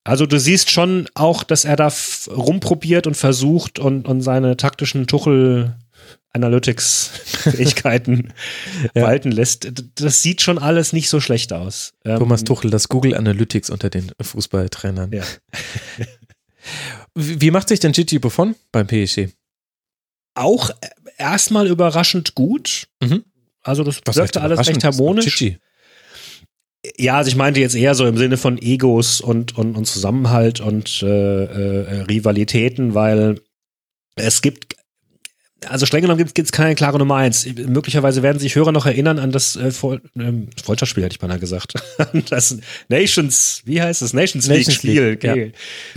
Also 0.03 0.27
du 0.27 0.39
siehst 0.39 0.71
schon 0.71 1.09
auch, 1.15 1.45
dass 1.45 1.65
er 1.65 1.77
da 1.77 1.91
rumprobiert 2.29 3.07
und 3.07 3.17
versucht 3.17 3.79
und, 3.79 4.07
und 4.07 4.23
seine 4.23 4.57
taktischen 4.57 5.07
Tuchel 5.07 5.77
Analytics-Fähigkeiten 6.35 8.33
ja. 8.95 9.03
walten 9.03 9.31
lässt. 9.31 9.73
Das 9.95 10.21
sieht 10.21 10.43
schon 10.43 10.59
alles 10.59 10.93
nicht 10.93 11.09
so 11.09 11.21
schlecht 11.21 11.53
aus. 11.53 11.93
Thomas 12.05 12.41
ähm, 12.41 12.47
Tuchel, 12.47 12.71
das 12.71 12.89
Google 12.89 13.15
Analytics 13.15 13.71
unter 13.71 13.89
den 13.89 14.11
Fußballtrainern. 14.21 15.13
Ja. 15.13 15.23
Wie 17.15 17.51
macht 17.53 17.69
sich 17.69 17.79
denn 17.81 17.93
Gigi 17.93 18.19
Buffon 18.19 18.57
beim 18.73 18.87
PSG? 18.87 19.29
Auch 20.35 20.71
erstmal 21.19 21.67
überraschend 21.67 22.35
gut. 22.35 22.89
Mhm. 23.03 23.25
Also 23.63 23.83
das 23.83 24.01
Was 24.05 24.17
wirkte 24.17 24.43
alles 24.43 24.67
recht 24.67 24.85
harmonisch. 24.85 25.45
Ja, 26.99 27.17
also 27.17 27.29
ich 27.29 27.37
meinte 27.37 27.61
jetzt 27.61 27.75
eher 27.75 27.95
so 27.95 28.07
im 28.07 28.19
Sinne 28.19 28.37
von 28.37 28.59
Egos 28.59 29.23
und, 29.23 29.57
und, 29.57 29.75
und 29.75 29.87
Zusammenhalt 29.87 30.61
und 30.61 31.03
äh, 31.03 31.07
äh, 31.07 32.01
Rivalitäten, 32.03 32.95
weil 32.95 33.41
es 34.17 34.43
gibt 34.43 34.77
also 35.69 35.87
streng 35.87 36.03
genommen 36.03 36.25
gibt 36.25 36.39
es 36.39 36.53
keine 36.53 36.75
klare 36.75 36.99
Nummer 36.99 37.17
eins. 37.17 37.47
Möglicherweise 37.47 38.23
werden 38.23 38.39
sich 38.39 38.55
Hörer 38.55 38.73
noch 38.73 38.87
erinnern 38.87 39.19
an 39.19 39.33
das 39.33 39.57
äh, 39.57 39.73
ähm, 40.17 40.49
Freundschaftsspiel, 40.63 41.05
hätte 41.05 41.15
ich 41.15 41.19
beinahe 41.19 41.39
gesagt. 41.39 41.75
das 42.31 42.59
Nations, 42.89 43.63
wie 43.65 43.81
heißt 43.81 44.03
das? 44.03 44.13
Nations, 44.13 44.49
Nations 44.49 44.67
League 44.67 44.77
Spiel 44.77 45.17
gegen 45.17 45.47
ja. 45.47 45.53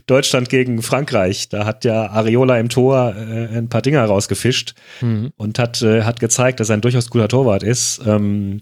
Deutschland 0.06 0.50
gegen 0.50 0.82
Frankreich. 0.82 1.50
Da 1.50 1.66
hat 1.66 1.86
ja 1.86 2.08
Areola 2.08 2.58
im 2.60 2.70
Tor 2.70 3.16
äh, 3.16 3.58
ein 3.58 3.70
paar 3.70 3.82
Dinger 3.82 4.04
rausgefischt 4.06 4.76
mhm. 5.02 5.32
und 5.38 5.60
hat, 5.60 5.82
äh, 5.82 6.04
hat 6.04 6.20
gezeigt, 6.20 6.60
dass 6.60 6.70
er 6.70 6.78
ein 6.78 6.82
durchaus 6.82 7.10
guter 7.10 7.28
Torwart 7.28 7.64
ist. 7.64 8.02
Ähm, 8.06 8.62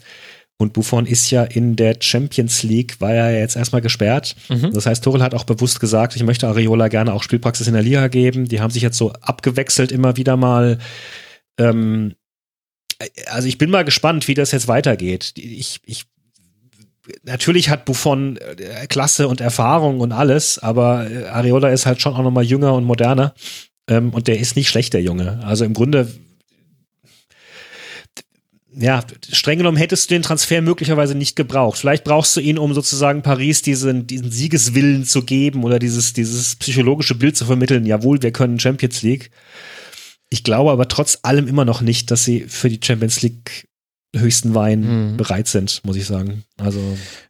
und 0.57 0.71
Buffon 0.71 1.05
ist 1.05 1.31
ja 1.31 1.43
in 1.43 1.75
der 1.75 1.97
Champions 1.99 2.63
League, 2.63 3.01
war 3.01 3.13
er 3.13 3.37
jetzt 3.37 3.57
erstmal 3.57 3.81
gesperrt. 3.81 4.35
Mhm. 4.49 4.71
Das 4.73 4.85
heißt, 4.85 5.03
Tuchel 5.03 5.21
hat 5.21 5.33
auch 5.33 5.43
bewusst 5.43 5.81
gesagt, 5.81 6.15
ich 6.15 6.23
möchte 6.23 6.47
Areola 6.47 6.87
gerne 6.87 7.13
auch 7.13 7.23
Spielpraxis 7.23 7.67
in 7.67 7.73
der 7.73 7.83
Liga 7.83 8.07
geben. 8.07 8.47
Die 8.47 8.61
haben 8.61 8.71
sich 8.71 8.81
jetzt 8.81 8.97
so 8.97 9.11
abgewechselt 9.13 9.91
immer 9.91 10.15
wieder 10.15 10.37
mal. 10.37 10.77
Ähm, 11.59 12.13
also 13.27 13.49
ich 13.49 13.57
bin 13.57 13.69
mal 13.69 13.83
gespannt, 13.83 14.29
wie 14.29 14.33
das 14.33 14.53
jetzt 14.53 14.69
weitergeht. 14.69 15.33
Ich, 15.35 15.81
ich, 15.85 16.05
natürlich 17.23 17.69
hat 17.69 17.83
Buffon 17.83 18.37
äh, 18.37 18.87
Klasse 18.87 19.27
und 19.27 19.41
Erfahrung 19.41 19.99
und 19.99 20.13
alles, 20.13 20.57
aber 20.57 21.11
äh, 21.11 21.25
Areola 21.25 21.69
ist 21.69 21.85
halt 21.85 22.01
schon 22.01 22.13
auch 22.13 22.23
noch 22.23 22.31
mal 22.31 22.45
jünger 22.45 22.73
und 22.75 22.85
moderner. 22.85 23.33
Ähm, 23.89 24.13
und 24.13 24.27
der 24.27 24.39
ist 24.39 24.55
nicht 24.55 24.69
schlecht, 24.69 24.93
der 24.93 25.01
Junge. 25.01 25.41
Also 25.43 25.65
im 25.65 25.73
Grunde 25.73 26.07
ja, 28.77 29.03
streng 29.31 29.57
genommen 29.57 29.77
hättest 29.77 30.09
du 30.09 30.15
den 30.15 30.21
Transfer 30.21 30.61
möglicherweise 30.61 31.15
nicht 31.15 31.35
gebraucht. 31.35 31.79
Vielleicht 31.79 32.03
brauchst 32.03 32.35
du 32.35 32.41
ihn, 32.41 32.57
um 32.57 32.73
sozusagen 32.73 33.21
Paris 33.21 33.61
diesen, 33.61 34.07
diesen 34.07 34.31
Siegeswillen 34.31 35.05
zu 35.05 35.23
geben 35.23 35.63
oder 35.63 35.79
dieses, 35.79 36.13
dieses 36.13 36.55
psychologische 36.57 37.15
Bild 37.15 37.37
zu 37.37 37.45
vermitteln. 37.45 37.85
Jawohl, 37.85 38.21
wir 38.21 38.31
können 38.31 38.59
Champions 38.59 39.01
League. 39.01 39.31
Ich 40.29 40.43
glaube 40.43 40.71
aber 40.71 40.87
trotz 40.87 41.19
allem 41.23 41.47
immer 41.47 41.65
noch 41.65 41.81
nicht, 41.81 42.11
dass 42.11 42.25
sie 42.25 42.41
für 42.41 42.69
die 42.69 42.79
Champions 42.83 43.21
League 43.21 43.67
höchsten 44.19 44.55
Wein 44.55 45.11
mhm. 45.11 45.17
bereit 45.17 45.47
sind, 45.47 45.81
muss 45.83 45.95
ich 45.95 46.05
sagen. 46.05 46.43
Also 46.57 46.79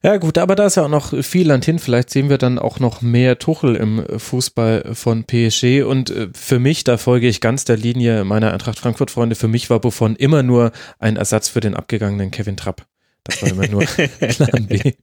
ja 0.03 0.17
gut, 0.17 0.37
aber 0.37 0.55
da 0.55 0.65
ist 0.65 0.75
ja 0.75 0.83
auch 0.83 0.89
noch 0.89 1.13
viel 1.23 1.47
Land 1.47 1.65
hin. 1.65 1.79
Vielleicht 1.79 2.09
sehen 2.09 2.29
wir 2.29 2.37
dann 2.37 2.59
auch 2.59 2.79
noch 2.79 3.01
mehr 3.01 3.39
Tuchel 3.39 3.75
im 3.75 4.05
Fußball 4.17 4.91
von 4.93 5.23
PSG. 5.23 5.83
Und 5.83 6.09
äh, 6.09 6.29
für 6.33 6.59
mich, 6.59 6.83
da 6.83 6.97
folge 6.97 7.27
ich 7.27 7.41
ganz 7.41 7.65
der 7.65 7.77
Linie 7.77 8.23
meiner 8.23 8.53
Eintracht 8.53 8.79
Frankfurt 8.79 9.11
Freunde. 9.11 9.35
Für 9.35 9.47
mich 9.47 9.69
war 9.69 9.79
Buffon 9.79 10.15
immer 10.15 10.43
nur 10.43 10.71
ein 10.99 11.17
Ersatz 11.17 11.49
für 11.49 11.59
den 11.59 11.75
abgegangenen 11.75 12.31
Kevin 12.31 12.57
Trapp. 12.57 12.85
Das 13.25 13.41
war 13.41 13.49
immer 13.49 13.67
nur 13.67 13.83
Plan 14.19 14.67
B. 14.67 14.93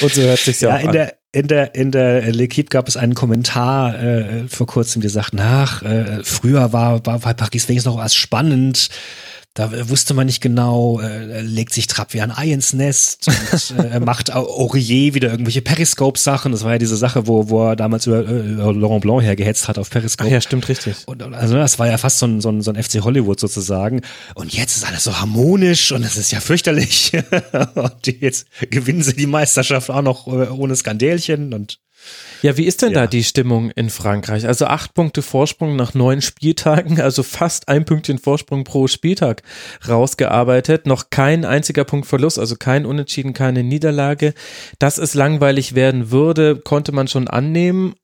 Und 0.00 0.14
so 0.14 0.22
hört 0.22 0.38
sich 0.38 0.60
ja, 0.60 0.68
ja 0.68 0.76
auch 0.76 0.80
in 0.80 0.86
an. 0.88 0.92
Der, 0.92 1.14
in 1.32 1.48
der 1.48 1.74
in 1.74 1.90
der 1.90 2.32
L'Equipe 2.32 2.70
gab 2.70 2.86
es 2.86 2.96
einen 2.96 3.14
Kommentar 3.14 4.00
äh, 4.00 4.48
vor 4.48 4.66
kurzem, 4.66 5.02
der 5.02 5.10
sagt, 5.10 5.34
nach 5.34 5.82
äh, 5.82 6.22
früher 6.22 6.72
war 6.72 7.04
war, 7.04 7.24
war 7.24 7.34
Paris 7.34 7.68
wenigstens 7.68 7.92
noch 7.92 7.98
was 7.98 8.14
spannend 8.14 8.88
da 9.54 9.90
wusste 9.90 10.14
man 10.14 10.26
nicht 10.26 10.40
genau, 10.40 11.00
äh, 11.00 11.42
legt 11.42 11.74
sich 11.74 11.86
Trapp 11.86 12.14
wie 12.14 12.22
ein 12.22 12.30
Ei 12.30 12.52
ins 12.52 12.72
Nest 12.72 13.28
und 13.28 13.78
äh, 13.92 14.00
macht 14.00 14.32
Aurier 14.32 15.12
wieder 15.12 15.30
irgendwelche 15.30 15.60
Periscope-Sachen. 15.60 16.52
Das 16.52 16.64
war 16.64 16.72
ja 16.72 16.78
diese 16.78 16.96
Sache, 16.96 17.26
wo, 17.26 17.50
wo 17.50 17.68
er 17.68 17.76
damals 17.76 18.06
über, 18.06 18.26
äh, 18.26 18.52
über 18.52 18.72
Laurent 18.72 19.02
Blanc 19.02 19.22
hergehetzt 19.22 19.68
hat 19.68 19.78
auf 19.78 19.90
Periscope. 19.90 20.26
Ach 20.26 20.32
ja, 20.32 20.40
stimmt, 20.40 20.68
richtig. 20.70 20.96
Und, 21.04 21.22
also 21.22 21.54
das 21.54 21.78
war 21.78 21.86
ja 21.86 21.98
fast 21.98 22.18
so 22.18 22.26
ein, 22.26 22.40
so, 22.40 22.48
ein, 22.48 22.62
so 22.62 22.72
ein 22.72 22.82
FC 22.82 23.02
Hollywood 23.02 23.38
sozusagen. 23.38 24.00
Und 24.34 24.54
jetzt 24.54 24.76
ist 24.78 24.86
alles 24.86 25.04
so 25.04 25.20
harmonisch 25.20 25.92
und 25.92 26.02
es 26.02 26.16
ist 26.16 26.32
ja 26.32 26.40
fürchterlich. 26.40 27.12
und 27.74 28.06
jetzt 28.06 28.46
gewinnen 28.70 29.02
sie 29.02 29.14
die 29.14 29.26
Meisterschaft 29.26 29.90
auch 29.90 30.02
noch 30.02 30.28
äh, 30.28 30.48
ohne 30.48 30.76
Skandälchen 30.76 31.52
und 31.52 31.78
ja, 32.42 32.56
wie 32.56 32.64
ist 32.64 32.82
denn 32.82 32.92
ja. 32.92 33.02
da 33.02 33.06
die 33.06 33.22
Stimmung 33.22 33.70
in 33.70 33.88
Frankreich? 33.88 34.46
Also 34.46 34.66
acht 34.66 34.94
Punkte 34.94 35.22
Vorsprung 35.22 35.76
nach 35.76 35.94
neun 35.94 36.20
Spieltagen, 36.20 37.00
also 37.00 37.22
fast 37.22 37.68
ein 37.68 37.84
Pünktchen 37.84 38.18
Vorsprung 38.18 38.64
pro 38.64 38.88
Spieltag 38.88 39.42
rausgearbeitet. 39.88 40.86
Noch 40.86 41.10
kein 41.10 41.44
einziger 41.44 41.84
Punkt 41.84 42.06
Verlust, 42.06 42.38
also 42.38 42.56
kein 42.56 42.84
Unentschieden, 42.84 43.32
keine 43.32 43.62
Niederlage. 43.62 44.34
Dass 44.78 44.98
es 44.98 45.14
langweilig 45.14 45.74
werden 45.74 46.10
würde, 46.10 46.56
konnte 46.56 46.92
man 46.92 47.06
schon 47.06 47.28
annehmen. 47.28 47.94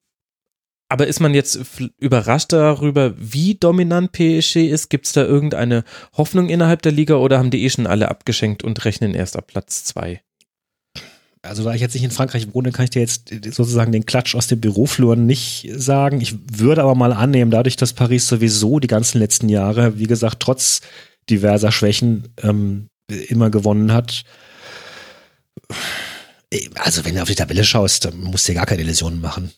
Aber 0.89 1.07
ist 1.07 1.21
man 1.21 1.35
jetzt 1.35 1.59
überrascht 1.99 2.53
darüber, 2.53 3.13
wie 3.19 3.57
dominant 3.57 4.13
PSG 4.13 4.69
ist? 4.69 4.89
Gibt 4.89 5.07
es 5.07 5.13
da 5.13 5.23
irgendeine 5.23 5.85
Hoffnung 6.17 6.49
innerhalb 6.49 6.81
der 6.81 6.93
Liga 6.93 7.17
oder 7.17 7.39
haben 7.39 7.51
die 7.51 7.65
eh 7.65 7.71
schon 7.71 7.87
alle 7.87 8.09
abgeschenkt 8.09 8.65
und 8.65 8.85
rechnen 8.85 9.15
erst 9.15 9.37
ab 9.37 9.49
Platz 9.49 9.85
zwei? 9.85 10.23
Also 11.43 11.65
da 11.65 11.75
ich 11.75 11.81
jetzt 11.81 11.95
nicht 11.95 12.05
in 12.05 12.11
Frankreich 12.11 12.53
wohne, 12.53 12.73
kann 12.73 12.85
ich 12.85 12.91
dir 12.91 13.01
jetzt 13.01 13.31
sozusagen 13.51 13.93
den 13.93 14.07
Klatsch 14.07 14.35
aus 14.35 14.47
dem 14.47 14.61
Bürofluren 14.61 15.27
nicht 15.27 15.69
sagen. 15.75 16.21
Ich 16.21 16.35
würde 16.53 16.83
aber 16.83 16.95
mal 16.95 17.13
annehmen, 17.13 17.51
dadurch, 17.51 17.77
dass 17.77 17.93
Paris 17.93 18.29
sowieso 18.29 18.81
die 18.81 18.89
ganzen 18.89 19.19
letzten 19.19 19.49
Jahre, 19.49 19.99
wie 19.99 20.07
gesagt, 20.07 20.41
trotz 20.41 20.81
diverser 21.31 21.73
Schwächen 21.73 22.29
ähm, 22.43 22.89
immer 23.29 23.51
gewonnen 23.51 23.93
hat. 23.93 24.25
Also 26.77 27.05
wenn 27.05 27.15
du 27.15 27.23
auf 27.23 27.29
die 27.29 27.35
Tabelle 27.35 27.65
schaust, 27.65 28.05
dann 28.05 28.21
musst 28.21 28.49
du 28.49 28.53
dir 28.53 28.59
gar 28.59 28.67
keine 28.67 28.83
Illusionen 28.83 29.21
machen. 29.21 29.53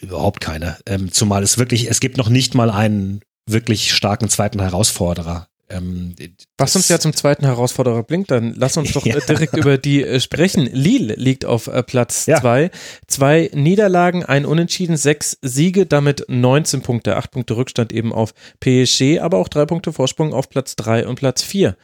Überhaupt 0.00 0.40
keine. 0.40 0.78
Ähm, 0.86 1.12
zumal 1.12 1.42
es 1.42 1.58
wirklich, 1.58 1.90
es 1.90 2.00
gibt 2.00 2.16
noch 2.16 2.28
nicht 2.28 2.54
mal 2.54 2.70
einen 2.70 3.20
wirklich 3.46 3.92
starken 3.92 4.28
zweiten 4.28 4.60
Herausforderer 4.60 5.48
ähm, 5.74 6.14
Was 6.56 6.76
uns 6.76 6.88
ja 6.88 6.98
zum 6.98 7.12
zweiten 7.14 7.44
Herausforderer 7.44 8.02
bringt, 8.02 8.30
dann 8.30 8.54
lass 8.56 8.76
uns 8.76 8.92
doch 8.94 9.04
ja. 9.04 9.18
direkt 9.18 9.56
über 9.56 9.78
die 9.78 10.02
äh, 10.02 10.20
sprechen. 10.20 10.66
Lille 10.66 11.14
liegt 11.14 11.44
auf 11.44 11.66
äh, 11.66 11.82
Platz 11.82 12.26
ja. 12.26 12.40
zwei. 12.40 12.70
Zwei 13.06 13.50
Niederlagen, 13.52 14.24
ein 14.24 14.46
Unentschieden, 14.46 14.96
sechs 14.96 15.38
Siege, 15.42 15.86
damit 15.86 16.24
19 16.28 16.82
Punkte, 16.82 17.16
acht 17.16 17.30
Punkte 17.30 17.56
Rückstand 17.56 17.92
eben 17.92 18.12
auf 18.12 18.34
PSG, 18.60 19.18
aber 19.20 19.38
auch 19.38 19.48
drei 19.48 19.66
Punkte 19.66 19.92
Vorsprung 19.92 20.32
auf 20.32 20.48
Platz 20.48 20.76
drei 20.76 21.06
und 21.06 21.16
Platz 21.16 21.42
vier. 21.42 21.76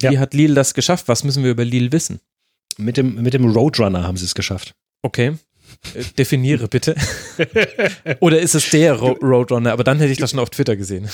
Wie 0.00 0.14
ja. 0.14 0.20
hat 0.20 0.34
Lille 0.34 0.54
das 0.54 0.74
geschafft? 0.74 1.08
Was 1.08 1.24
müssen 1.24 1.44
wir 1.44 1.50
über 1.50 1.64
Lille 1.64 1.92
wissen? 1.92 2.20
Mit 2.78 2.96
dem, 2.96 3.16
mit 3.16 3.34
dem 3.34 3.44
Roadrunner 3.44 4.04
haben 4.04 4.16
sie 4.16 4.24
es 4.24 4.34
geschafft. 4.34 4.74
Okay. 5.02 5.34
Äh, 5.94 6.04
definiere 6.18 6.68
bitte. 6.68 6.94
Oder 8.20 8.40
ist 8.40 8.54
es 8.54 8.70
der 8.70 8.94
Ro 8.94 9.12
Roadrunner? 9.22 9.72
Aber 9.72 9.84
dann 9.84 9.98
hätte 9.98 10.12
ich 10.12 10.18
das 10.18 10.30
schon 10.30 10.40
auf 10.40 10.50
Twitter 10.50 10.76
gesehen. 10.76 11.08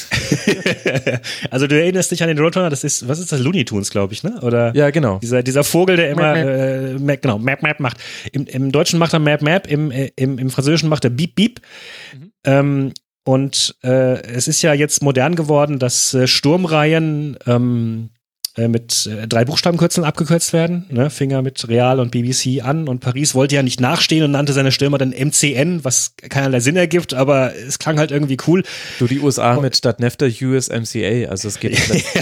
also 1.51 1.67
du 1.67 1.81
erinnerst 1.81 2.11
dich 2.11 2.23
an 2.23 2.29
den 2.29 2.39
Roadrunner, 2.39 2.71
das 2.71 2.85
ist, 2.85 3.09
was 3.09 3.19
ist 3.19 3.33
das? 3.33 3.41
Looney 3.41 3.65
Tunes, 3.65 3.91
glaube 3.91 4.13
ich, 4.13 4.23
ne? 4.23 4.41
Oder 4.43 4.75
ja, 4.75 4.91
genau. 4.91 5.19
Dieser, 5.19 5.43
dieser 5.43 5.65
Vogel, 5.65 5.97
der 5.97 6.11
immer 6.11 6.35
Map, 6.35 6.47
Map. 6.47 6.57
Äh, 6.57 6.99
Map, 6.99 7.23
genau, 7.23 7.39
Map 7.39 7.63
Map 7.63 7.81
macht. 7.81 7.99
Im, 8.33 8.47
Im 8.47 8.73
Deutschen 8.73 8.99
macht 8.99 9.13
er 9.13 9.19
Map 9.19 9.43
Map, 9.43 9.67
im, 9.67 9.91
äh, 9.91 10.11
im, 10.17 10.39
im 10.39 10.51
Französischen 10.51 10.89
macht 10.89 11.05
er 11.05 11.11
Beep 11.11 11.35
Beep. 11.35 11.61
Mhm. 12.13 12.33
Ähm, 12.45 12.93
und 13.25 13.75
äh, 13.83 14.23
es 14.23 14.47
ist 14.47 14.63
ja 14.63 14.73
jetzt 14.73 15.03
modern 15.03 15.35
geworden, 15.35 15.81
dass 15.81 16.15
äh, 16.15 16.29
Sturmreihen 16.29 17.37
ähm, 17.47 18.11
äh, 18.57 18.69
mit 18.69 19.07
äh, 19.07 19.29
drei 19.29 19.45
Buchstabenkürzeln 19.45 20.05
abgekürzt 20.05 20.53
werden. 20.53 20.87
Ne? 20.91 21.11
Finger 21.11 21.43
mit 21.43 21.69
Real 21.69 22.01
und 22.01 22.11
BBC 22.11 22.65
an. 22.65 22.89
Und 22.89 23.01
Paris 23.01 23.35
wollte 23.35 23.55
ja 23.55 23.63
nicht 23.63 23.81
nachstehen 23.81 24.25
und 24.25 24.31
nannte 24.31 24.55
seine 24.55 24.73
Stürmer 24.73 24.97
dann 24.97 25.11
MCN, 25.11 25.85
was 25.85 26.15
keinerlei 26.17 26.61
Sinn 26.61 26.77
ergibt, 26.77 27.13
aber 27.13 27.55
es 27.55 27.79
klang 27.79 27.99
halt 27.99 28.11
irgendwie 28.11 28.39
cool. 28.47 28.63
Du, 28.99 29.07
die 29.07 29.21
USA 29.21 29.57
und, 29.57 29.63
mit 29.63 29.77
statt 29.77 30.01
NEFTA 30.01 30.27
USMCA, 30.27 31.29
also 31.29 31.49
es 31.49 31.61
geht 31.61 31.73
nicht. 31.93 32.07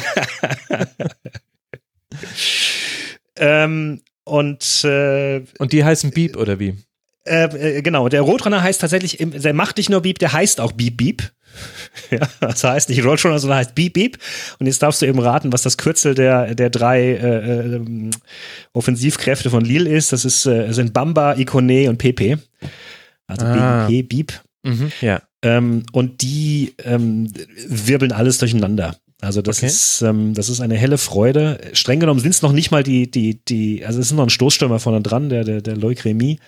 ähm, 3.36 4.02
und, 4.24 4.84
äh, 4.84 5.42
und 5.58 5.72
die 5.72 5.84
heißen 5.84 6.10
Beep 6.10 6.36
oder 6.36 6.58
wie? 6.58 6.74
Äh, 7.24 7.44
äh, 7.78 7.82
genau, 7.82 8.08
der 8.08 8.22
Roadrunner 8.22 8.62
heißt 8.62 8.80
tatsächlich, 8.80 9.18
der 9.20 9.54
macht 9.54 9.76
nicht 9.76 9.88
nur 9.88 10.02
Beep, 10.02 10.18
der 10.18 10.32
heißt 10.32 10.60
auch 10.60 10.72
Beep 10.72 10.96
Beep. 10.96 11.22
Ja, 12.10 12.28
das 12.40 12.62
heißt 12.62 12.90
nicht 12.90 13.04
Roadrunner, 13.04 13.38
sondern 13.38 13.58
heißt 13.58 13.74
Beep 13.74 13.94
Beep. 13.94 14.18
Und 14.58 14.66
jetzt 14.66 14.82
darfst 14.82 15.00
du 15.00 15.06
eben 15.06 15.18
raten, 15.18 15.52
was 15.52 15.62
das 15.62 15.78
Kürzel 15.78 16.14
der, 16.14 16.54
der 16.54 16.70
drei 16.70 17.00
äh, 17.00 17.76
äh, 17.76 18.10
Offensivkräfte 18.72 19.50
von 19.50 19.64
Lille 19.64 19.90
ist. 19.90 20.12
Das 20.12 20.24
ist, 20.24 20.46
äh, 20.46 20.70
sind 20.72 20.92
Bamba, 20.92 21.36
Ikone 21.36 21.88
und 21.88 21.98
PP. 21.98 22.36
Also 23.26 23.46
ah. 23.46 23.86
Beep, 23.86 24.08
Beep. 24.08 24.32
Mhm, 24.64 24.92
ja. 25.00 25.22
Ähm, 25.42 25.84
und 25.92 26.22
die 26.22 26.74
ähm, 26.84 27.32
wirbeln 27.66 28.12
alles 28.12 28.38
durcheinander. 28.38 28.96
Also 29.20 29.42
das 29.42 29.58
okay. 29.58 29.66
ist 29.66 30.02
ähm, 30.02 30.34
das 30.34 30.48
ist 30.48 30.60
eine 30.60 30.76
helle 30.76 30.98
Freude. 30.98 31.58
Streng 31.72 32.00
genommen 32.00 32.20
sind 32.20 32.30
es 32.30 32.42
noch 32.42 32.52
nicht 32.52 32.70
mal 32.70 32.82
die 32.82 33.10
die 33.10 33.40
die 33.44 33.84
also 33.84 34.00
es 34.00 34.06
ist 34.06 34.12
noch 34.12 34.24
ein 34.24 34.30
Stoßstürmer 34.30 34.78
vorne 34.78 35.00
dran, 35.00 35.28
der 35.28 35.44
der 35.44 35.60
der 35.60 35.76
Loic 35.76 36.04
Remy. 36.04 36.38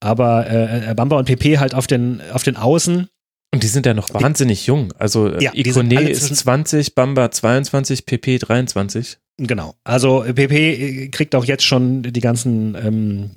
Aber 0.00 0.46
äh, 0.48 0.90
äh 0.90 0.94
Bamba 0.94 1.18
und 1.18 1.26
PP 1.26 1.58
halt 1.58 1.74
auf 1.74 1.86
den 1.86 2.20
auf 2.32 2.42
den 2.42 2.56
Außen 2.56 3.08
und 3.52 3.62
die 3.62 3.68
sind 3.68 3.86
ja 3.86 3.94
noch 3.94 4.12
wahnsinnig 4.14 4.66
jung. 4.66 4.92
Also 4.98 5.28
äh, 5.28 5.42
ja, 5.42 5.50
Ikone 5.54 6.08
ist 6.08 6.34
20, 6.34 6.94
Bamba 6.94 7.30
22, 7.30 8.06
PP 8.06 8.38
23. 8.38 9.18
Genau. 9.38 9.74
Also 9.84 10.20
PP 10.22 11.10
kriegt 11.10 11.34
auch 11.34 11.44
jetzt 11.44 11.64
schon 11.64 12.02
die 12.02 12.20
ganzen 12.20 12.76
ähm, 12.76 13.30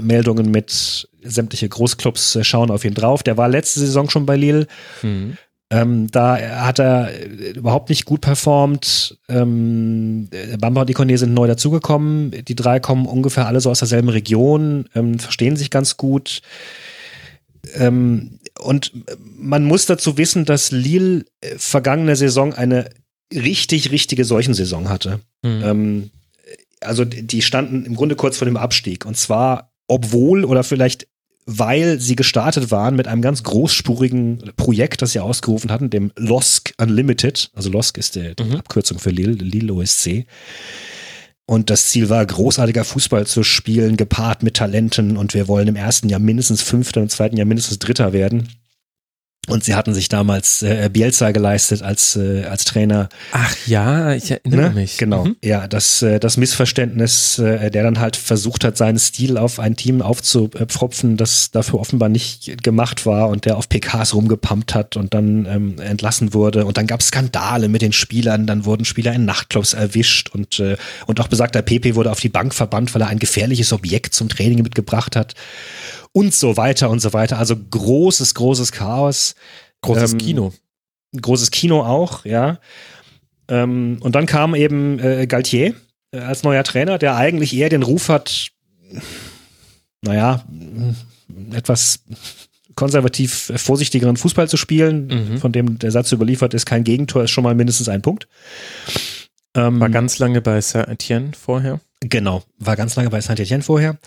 Meldungen 0.00 0.50
mit 0.50 1.08
sämtliche 1.22 1.68
Großclubs 1.68 2.38
schauen 2.42 2.70
auf 2.70 2.84
ihn 2.84 2.94
drauf. 2.94 3.22
Der 3.22 3.36
war 3.36 3.48
letzte 3.48 3.80
Saison 3.80 4.08
schon 4.08 4.26
bei 4.26 4.36
Lille. 4.36 4.66
Mhm. 5.02 5.36
Ähm, 5.72 6.10
da 6.10 6.36
hat 6.38 6.80
er 6.80 7.10
überhaupt 7.54 7.90
nicht 7.90 8.04
gut 8.04 8.22
performt. 8.22 9.18
Ähm, 9.28 10.28
Bamba 10.58 10.80
und 10.82 10.90
Ikone 10.90 11.16
sind 11.16 11.32
neu 11.32 11.46
dazugekommen. 11.46 12.32
Die 12.46 12.56
drei 12.56 12.80
kommen 12.80 13.06
ungefähr 13.06 13.46
alle 13.46 13.60
so 13.60 13.70
aus 13.70 13.78
derselben 13.78 14.08
Region, 14.08 14.88
ähm, 14.94 15.18
verstehen 15.20 15.56
sich 15.56 15.70
ganz 15.70 15.96
gut. 15.96 16.42
Ähm, 17.74 18.40
und 18.58 18.92
man 19.18 19.64
muss 19.64 19.86
dazu 19.86 20.18
wissen, 20.18 20.44
dass 20.44 20.70
Lille 20.70 21.24
äh, 21.40 21.56
vergangene 21.56 22.16
Saison 22.16 22.54
eine 22.54 22.90
richtig, 23.32 23.90
richtige 23.90 24.24
Seuchensaison 24.24 24.88
hatte. 24.88 25.20
Mhm. 25.42 25.62
Ähm, 25.64 26.10
also 26.80 27.04
die 27.04 27.42
standen 27.42 27.84
im 27.84 27.94
Grunde 27.94 28.16
kurz 28.16 28.38
vor 28.38 28.46
dem 28.46 28.56
Abstieg. 28.56 29.04
Und 29.04 29.16
zwar, 29.16 29.72
obwohl 29.86 30.44
oder 30.44 30.64
vielleicht 30.64 31.06
weil 31.46 31.98
sie 31.98 32.16
gestartet 32.16 32.70
waren 32.70 32.94
mit 32.94 33.08
einem 33.08 33.22
ganz 33.22 33.42
großspurigen 33.42 34.52
Projekt, 34.56 35.02
das 35.02 35.12
sie 35.12 35.20
ausgerufen 35.20 35.72
hatten, 35.72 35.90
dem 35.90 36.12
LOSC 36.16 36.74
Unlimited. 36.78 37.50
Also 37.54 37.70
LOSC 37.70 37.98
ist 37.98 38.14
die, 38.14 38.36
die 38.36 38.44
mhm. 38.44 38.56
Abkürzung 38.56 38.98
für 38.98 39.10
Lille, 39.10 39.32
Lille 39.32 39.72
OSC. 39.72 40.26
Und 41.50 41.68
das 41.68 41.88
Ziel 41.88 42.08
war, 42.08 42.24
großartiger 42.24 42.84
Fußball 42.84 43.26
zu 43.26 43.42
spielen, 43.42 43.96
gepaart 43.96 44.44
mit 44.44 44.54
Talenten. 44.54 45.16
Und 45.16 45.34
wir 45.34 45.48
wollen 45.48 45.66
im 45.66 45.74
ersten 45.74 46.08
Jahr 46.08 46.20
mindestens 46.20 46.62
Fünfter 46.62 47.02
im 47.02 47.08
zweiten 47.08 47.36
Jahr 47.36 47.44
mindestens 47.44 47.80
Dritter 47.80 48.12
werden. 48.12 48.48
Und 49.50 49.64
sie 49.64 49.74
hatten 49.74 49.94
sich 49.94 50.08
damals 50.08 50.62
äh, 50.62 50.88
Bielsa 50.92 51.30
geleistet 51.32 51.82
als, 51.82 52.16
äh, 52.16 52.44
als 52.44 52.64
Trainer. 52.64 53.08
Ach 53.32 53.54
ja, 53.66 54.12
ich 54.12 54.30
erinnere 54.30 54.68
ne? 54.68 54.70
mich. 54.70 54.96
Genau. 54.96 55.24
Mhm. 55.24 55.36
Ja, 55.42 55.68
das, 55.68 56.02
äh, 56.02 56.20
das 56.20 56.36
Missverständnis, 56.36 57.38
äh, 57.38 57.70
der 57.70 57.82
dann 57.82 57.98
halt 57.98 58.16
versucht 58.16 58.64
hat, 58.64 58.76
seinen 58.76 58.98
Stil 58.98 59.36
auf 59.36 59.58
ein 59.58 59.76
Team 59.76 60.02
aufzupfropfen, 60.02 61.16
das 61.16 61.50
dafür 61.50 61.80
offenbar 61.80 62.08
nicht 62.08 62.62
gemacht 62.62 63.06
war 63.06 63.28
und 63.28 63.44
der 63.44 63.56
auf 63.56 63.68
PKs 63.68 64.14
rumgepumpt 64.14 64.74
hat 64.74 64.96
und 64.96 65.14
dann 65.14 65.46
ähm, 65.46 65.78
entlassen 65.78 66.34
wurde. 66.34 66.64
Und 66.64 66.76
dann 66.76 66.86
gab 66.86 67.00
es 67.00 67.08
Skandale 67.08 67.68
mit 67.68 67.82
den 67.82 67.92
Spielern, 67.92 68.46
dann 68.46 68.64
wurden 68.64 68.84
Spieler 68.84 69.12
in 69.12 69.24
Nachtclubs 69.24 69.74
erwischt 69.74 70.30
und, 70.30 70.60
äh, 70.60 70.76
und 71.06 71.20
auch 71.20 71.28
besagter 71.28 71.62
PP 71.62 71.94
wurde 71.94 72.10
auf 72.10 72.20
die 72.20 72.28
Bank 72.28 72.54
verbannt, 72.54 72.94
weil 72.94 73.02
er 73.02 73.08
ein 73.08 73.18
gefährliches 73.18 73.72
Objekt 73.72 74.14
zum 74.14 74.28
Training 74.28 74.62
mitgebracht 74.62 75.16
hat 75.16 75.34
und 76.12 76.34
so 76.34 76.56
weiter 76.56 76.90
und 76.90 77.00
so 77.00 77.12
weiter. 77.12 77.38
Also 77.38 77.56
großes, 77.56 78.34
großes 78.34 78.72
Chaos. 78.72 79.34
Großes 79.82 80.12
ähm, 80.12 80.18
Kino. 80.18 80.52
Großes 81.20 81.50
Kino 81.50 81.82
auch, 81.82 82.24
ja. 82.24 82.58
Ähm, 83.48 83.98
und 84.00 84.14
dann 84.14 84.26
kam 84.26 84.54
eben 84.54 84.98
äh, 84.98 85.26
Galtier 85.26 85.74
äh, 86.12 86.18
als 86.18 86.42
neuer 86.42 86.64
Trainer, 86.64 86.98
der 86.98 87.16
eigentlich 87.16 87.54
eher 87.54 87.68
den 87.68 87.82
Ruf 87.82 88.08
hat, 88.08 88.48
naja, 90.02 90.44
etwas 91.52 92.04
konservativ 92.76 93.52
vorsichtigeren 93.56 94.16
Fußball 94.16 94.48
zu 94.48 94.56
spielen, 94.56 95.06
mhm. 95.06 95.38
von 95.38 95.52
dem 95.52 95.78
der 95.78 95.90
Satz 95.90 96.12
überliefert 96.12 96.54
ist, 96.54 96.64
kein 96.64 96.84
Gegentor 96.84 97.24
ist 97.24 97.30
schon 97.30 97.44
mal 97.44 97.54
mindestens 97.54 97.88
ein 97.88 98.02
Punkt. 98.02 98.28
Ähm, 99.54 99.80
war 99.80 99.90
ganz 99.90 100.18
lange 100.18 100.40
bei 100.40 100.60
Saint-Etienne 100.60 101.32
vorher. 101.38 101.80
Genau, 102.00 102.42
war 102.58 102.76
ganz 102.76 102.96
lange 102.96 103.10
bei 103.10 103.20
Saint-Etienne 103.20 103.62
vorher. 103.62 103.98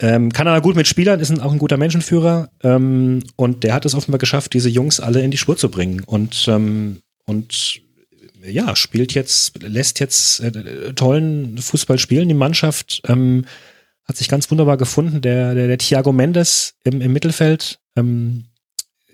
Ähm, 0.00 0.32
kann 0.32 0.48
aber 0.48 0.60
gut 0.60 0.74
mit 0.74 0.88
Spielern, 0.88 1.20
ist 1.20 1.30
ein, 1.30 1.40
auch 1.40 1.52
ein 1.52 1.58
guter 1.58 1.76
Menschenführer 1.76 2.50
ähm, 2.64 3.22
und 3.36 3.62
der 3.62 3.74
hat 3.74 3.84
es 3.86 3.94
offenbar 3.94 4.18
geschafft, 4.18 4.52
diese 4.52 4.68
Jungs 4.68 4.98
alle 4.98 5.22
in 5.22 5.30
die 5.30 5.36
Spur 5.36 5.56
zu 5.56 5.70
bringen 5.70 6.02
und, 6.04 6.46
ähm, 6.48 7.00
und 7.26 7.80
ja, 8.44 8.74
spielt 8.76 9.14
jetzt, 9.14 9.62
lässt 9.62 10.00
jetzt 10.00 10.40
äh, 10.40 10.92
tollen 10.94 11.58
Fußball 11.58 11.98
spielen. 11.98 12.28
Die 12.28 12.34
Mannschaft 12.34 13.02
ähm, 13.06 13.44
hat 14.04 14.16
sich 14.16 14.28
ganz 14.28 14.50
wunderbar 14.50 14.76
gefunden. 14.76 15.22
Der, 15.22 15.54
der, 15.54 15.66
der 15.66 15.78
Thiago 15.78 16.12
Mendes 16.12 16.74
im, 16.84 17.00
im 17.00 17.12
Mittelfeld, 17.12 17.78
ähm, 17.96 18.44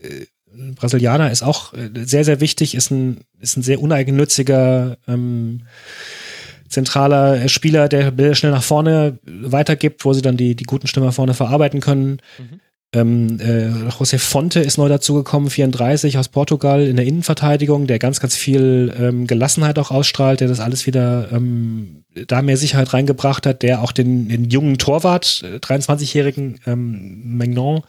äh, 0.02 0.26
Brasilianer, 0.74 1.30
ist 1.30 1.42
auch 1.42 1.74
äh, 1.74 1.90
sehr, 1.94 2.24
sehr 2.24 2.40
wichtig, 2.40 2.74
ist 2.74 2.90
ein, 2.90 3.20
ist 3.38 3.56
ein 3.56 3.62
sehr 3.62 3.80
uneigennütziger 3.80 4.98
ähm, 5.06 5.62
zentraler 6.70 7.48
Spieler, 7.48 7.88
der 7.88 8.10
Bilder 8.12 8.34
schnell 8.34 8.52
nach 8.52 8.62
vorne 8.62 9.18
weitergibt, 9.24 10.04
wo 10.04 10.12
sie 10.12 10.22
dann 10.22 10.36
die, 10.36 10.54
die 10.54 10.64
guten 10.64 10.86
Stimmen 10.86 11.12
vorne 11.12 11.34
verarbeiten 11.34 11.80
können. 11.80 12.18
Mhm. 12.38 12.60
Ähm, 12.92 13.38
äh, 13.40 13.68
José 13.90 14.18
Fonte 14.18 14.60
ist 14.60 14.76
neu 14.76 14.88
dazugekommen, 14.88 15.48
34 15.48 16.18
aus 16.18 16.28
Portugal 16.28 16.84
in 16.84 16.96
der 16.96 17.06
Innenverteidigung, 17.06 17.86
der 17.86 18.00
ganz, 18.00 18.18
ganz 18.18 18.34
viel 18.34 18.92
ähm, 18.98 19.28
Gelassenheit 19.28 19.78
auch 19.78 19.92
ausstrahlt, 19.92 20.40
der 20.40 20.48
das 20.48 20.58
alles 20.58 20.86
wieder 20.86 21.28
ähm, 21.30 22.04
da 22.26 22.42
mehr 22.42 22.56
Sicherheit 22.56 22.92
reingebracht 22.92 23.46
hat, 23.46 23.62
der 23.62 23.82
auch 23.82 23.92
den, 23.92 24.28
den 24.28 24.50
jungen 24.50 24.78
Torwart, 24.78 25.44
äh, 25.44 25.58
23-jährigen 25.58 26.58
ähm, 26.66 27.36
Magnon, 27.36 27.82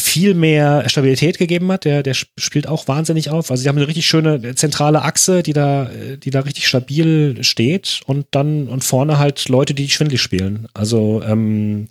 viel 0.00 0.34
mehr 0.34 0.88
Stabilität 0.88 1.38
gegeben 1.38 1.70
hat. 1.70 1.84
Der, 1.84 2.02
der 2.02 2.14
spielt 2.14 2.66
auch 2.66 2.88
wahnsinnig 2.88 3.30
auf. 3.30 3.50
Also 3.50 3.62
sie 3.62 3.68
haben 3.68 3.76
eine 3.76 3.88
richtig 3.88 4.06
schöne 4.06 4.54
zentrale 4.54 5.02
Achse, 5.02 5.42
die 5.42 5.52
da, 5.52 5.90
die 6.16 6.30
da 6.30 6.40
richtig 6.40 6.66
stabil 6.68 7.42
steht 7.42 8.00
und 8.06 8.26
dann 8.30 8.68
und 8.68 8.84
vorne 8.84 9.18
halt 9.18 9.48
Leute, 9.48 9.74
die 9.74 9.88
schwindlig 9.90 10.22
spielen. 10.22 10.68
Also 10.74 11.22
ähm, 11.22 11.88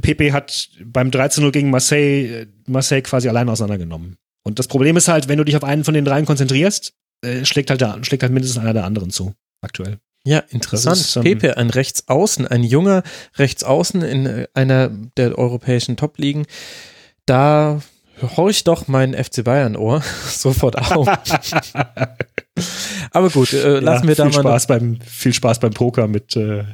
Pepe 0.00 0.32
hat 0.32 0.70
beim 0.84 1.10
13-0 1.10 1.50
gegen 1.50 1.70
Marseille 1.70 2.46
Marseille 2.66 3.02
quasi 3.02 3.28
allein 3.28 3.48
auseinandergenommen. 3.48 4.16
Und 4.44 4.58
das 4.58 4.68
Problem 4.68 4.96
ist 4.96 5.08
halt, 5.08 5.28
wenn 5.28 5.38
du 5.38 5.44
dich 5.44 5.56
auf 5.56 5.64
einen 5.64 5.84
von 5.84 5.94
den 5.94 6.04
dreien 6.04 6.26
konzentrierst, 6.26 6.94
äh, 7.24 7.44
schlägt 7.44 7.70
halt 7.70 7.80
der, 7.80 7.98
schlägt 8.02 8.22
halt 8.22 8.32
mindestens 8.32 8.60
einer 8.60 8.72
der 8.72 8.84
anderen 8.84 9.10
zu, 9.10 9.34
aktuell. 9.60 9.98
Ja, 10.24 10.38
interessant. 10.50 10.98
Ist, 10.98 11.16
ähm, 11.16 11.22
Pepe, 11.22 11.56
ein 11.56 11.70
Rechtsaußen, 11.70 12.46
ein 12.46 12.62
junger 12.62 13.02
Rechtsaußen 13.38 14.02
in 14.02 14.46
einer 14.54 14.90
der 15.16 15.36
europäischen 15.36 15.96
Top-Ligen 15.96 16.46
da 17.26 17.80
horch 18.36 18.64
doch 18.64 18.88
mein 18.88 19.14
FC 19.14 19.44
Bayern 19.44 19.76
Ohr 19.76 20.02
sofort 20.28 20.76
auf. 20.78 21.06
Aber 23.10 23.30
gut, 23.30 23.52
äh, 23.52 23.80
lassen 23.80 24.04
ja, 24.04 24.08
wir 24.08 24.14
da 24.14 24.24
mal 24.24 24.32
Spaß 24.32 24.66
beim 24.66 25.00
viel 25.00 25.32
Spaß 25.32 25.60
beim 25.60 25.72
Poker 25.72 26.06
mit 26.08 26.36
äh, 26.36 26.64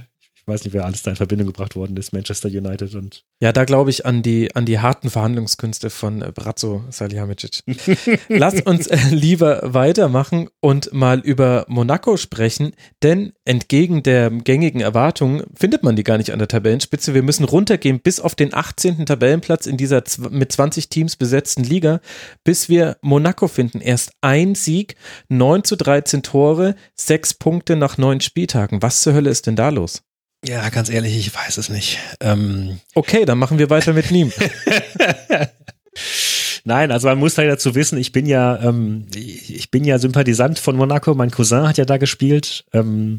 weiß 0.48 0.64
nicht, 0.64 0.72
wer 0.72 0.84
alles 0.84 1.02
da 1.02 1.10
in 1.10 1.16
Verbindung 1.16 1.46
gebracht 1.46 1.76
worden 1.76 1.96
ist, 1.96 2.12
Manchester 2.12 2.48
United 2.48 2.94
und. 2.94 3.24
Ja, 3.40 3.52
da 3.52 3.64
glaube 3.64 3.90
ich 3.90 4.06
an 4.06 4.22
die, 4.22 4.54
an 4.56 4.64
die 4.64 4.80
harten 4.80 5.10
Verhandlungskünste 5.10 5.90
von 5.90 6.22
äh, 6.22 6.32
Brazzo 6.34 6.84
Salihamidzic. 6.90 7.62
Lass 8.28 8.60
uns 8.62 8.86
äh, 8.86 8.98
lieber 9.10 9.60
weitermachen 9.62 10.48
und 10.60 10.92
mal 10.92 11.20
über 11.20 11.64
Monaco 11.68 12.16
sprechen, 12.16 12.72
denn 13.02 13.32
entgegen 13.44 14.02
der 14.02 14.30
gängigen 14.30 14.80
Erwartungen 14.80 15.44
findet 15.54 15.82
man 15.82 15.96
die 15.96 16.04
gar 16.04 16.18
nicht 16.18 16.32
an 16.32 16.38
der 16.38 16.48
Tabellenspitze. 16.48 17.14
Wir 17.14 17.22
müssen 17.22 17.44
runtergehen 17.44 18.00
bis 18.00 18.18
auf 18.18 18.34
den 18.34 18.54
18. 18.54 19.06
Tabellenplatz 19.06 19.66
in 19.66 19.76
dieser 19.76 20.02
mit 20.30 20.50
20 20.52 20.88
Teams 20.88 21.16
besetzten 21.16 21.62
Liga, 21.62 22.00
bis 22.44 22.68
wir 22.68 22.96
Monaco 23.02 23.48
finden. 23.48 23.80
Erst 23.80 24.12
ein 24.20 24.54
Sieg, 24.54 24.96
9 25.28 25.64
zu 25.64 25.76
13 25.76 26.22
Tore, 26.22 26.74
sechs 26.94 27.34
Punkte 27.34 27.76
nach 27.76 27.98
neun 27.98 28.20
Spieltagen. 28.20 28.82
Was 28.82 29.02
zur 29.02 29.14
Hölle 29.14 29.30
ist 29.30 29.46
denn 29.46 29.56
da 29.56 29.68
los? 29.68 30.02
Ja, 30.46 30.68
ganz 30.68 30.88
ehrlich, 30.88 31.16
ich 31.16 31.34
weiß 31.34 31.58
es 31.58 31.68
nicht. 31.68 31.98
Ähm 32.20 32.80
okay, 32.94 33.24
dann 33.24 33.38
machen 33.38 33.58
wir 33.58 33.70
weiter 33.70 33.92
mit 33.92 34.10
Niem. 34.10 34.32
Nein, 36.64 36.92
also 36.92 37.08
man 37.08 37.18
muss 37.18 37.36
leider 37.36 37.52
dazu 37.52 37.74
wissen, 37.74 37.98
ich 37.98 38.12
bin 38.12 38.26
ja, 38.26 38.62
ähm, 38.62 39.06
ich 39.14 39.70
bin 39.70 39.84
ja 39.84 39.98
Sympathisant 39.98 40.58
von 40.58 40.76
Monaco. 40.76 41.14
Mein 41.14 41.30
Cousin 41.30 41.66
hat 41.66 41.78
ja 41.78 41.84
da 41.84 41.96
gespielt. 41.96 42.64
Ähm, 42.72 43.18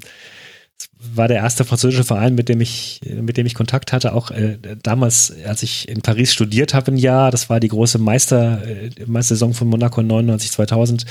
war 0.99 1.27
der 1.27 1.37
erste 1.37 1.65
französische 1.65 2.03
Verein, 2.03 2.35
mit 2.35 2.49
dem 2.49 2.61
ich, 2.61 3.01
mit 3.03 3.37
dem 3.37 3.45
ich 3.45 3.55
Kontakt 3.55 3.91
hatte. 3.91 4.13
Auch 4.13 4.31
äh, 4.31 4.57
damals, 4.81 5.33
als 5.45 5.63
ich 5.63 5.89
in 5.89 6.01
Paris 6.01 6.31
studiert 6.33 6.73
habe, 6.73 6.91
ein 6.91 6.97
Jahr. 6.97 7.31
Das 7.31 7.49
war 7.49 7.59
die 7.59 7.69
große 7.69 7.97
Meister, 7.97 8.61
äh, 8.65 8.89
Meistersaison 9.05 9.53
von 9.53 9.67
Monaco 9.67 10.01
99, 10.01 10.51
2000. 10.51 11.05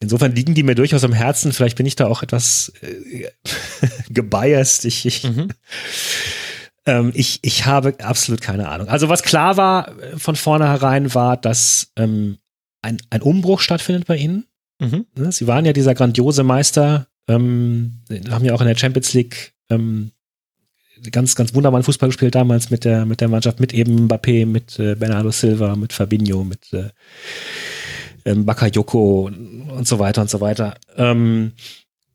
Insofern 0.00 0.34
liegen 0.34 0.54
die 0.54 0.62
mir 0.62 0.74
durchaus 0.74 1.04
am 1.04 1.12
Herzen. 1.12 1.52
Vielleicht 1.52 1.76
bin 1.76 1.86
ich 1.86 1.96
da 1.96 2.06
auch 2.06 2.22
etwas 2.22 2.72
äh, 2.82 3.28
gebiased. 4.10 4.84
Ich, 4.84 5.06
ich, 5.06 5.24
mhm. 5.24 5.48
ähm, 6.84 7.12
ich, 7.14 7.38
ich 7.42 7.64
habe 7.64 7.94
absolut 8.00 8.42
keine 8.42 8.68
Ahnung. 8.68 8.88
Also 8.88 9.08
was 9.08 9.22
klar 9.22 9.56
war 9.56 9.98
äh, 10.00 10.18
von 10.18 10.36
vornherein 10.36 11.14
war, 11.14 11.36
dass 11.36 11.92
ähm, 11.96 12.38
ein, 12.82 12.98
ein 13.10 13.22
Umbruch 13.22 13.60
stattfindet 13.60 14.06
bei 14.06 14.16
ihnen. 14.16 14.46
Mhm. 14.80 15.06
Ne, 15.16 15.32
sie 15.32 15.46
waren 15.46 15.64
ja 15.64 15.72
dieser 15.72 15.94
grandiose 15.94 16.42
Meister, 16.42 17.06
ähm, 17.28 18.02
haben 18.28 18.44
ja 18.44 18.52
auch 18.52 18.60
in 18.60 18.66
der 18.66 18.76
Champions 18.76 19.14
League 19.14 19.54
ähm, 19.70 20.12
ganz, 21.10 21.34
ganz 21.34 21.54
wunderbaren 21.54 21.84
Fußball 21.84 22.10
gespielt 22.10 22.34
damals 22.34 22.70
mit 22.70 22.84
der, 22.84 23.06
mit 23.06 23.20
der 23.20 23.28
Mannschaft, 23.28 23.60
mit 23.60 23.72
eben 23.72 24.08
Mbappé, 24.08 24.46
mit 24.46 24.78
äh, 24.78 24.94
Bernardo 24.94 25.30
Silva, 25.30 25.76
mit 25.76 25.92
Fabinho, 25.92 26.44
mit 26.44 26.72
äh, 26.72 26.90
ähm, 28.26 28.44
Bakayoko 28.44 29.30
und 29.70 29.88
so 29.88 29.98
weiter 29.98 30.20
und 30.20 30.28
so 30.28 30.40
weiter. 30.40 30.74
Ähm, 30.96 31.52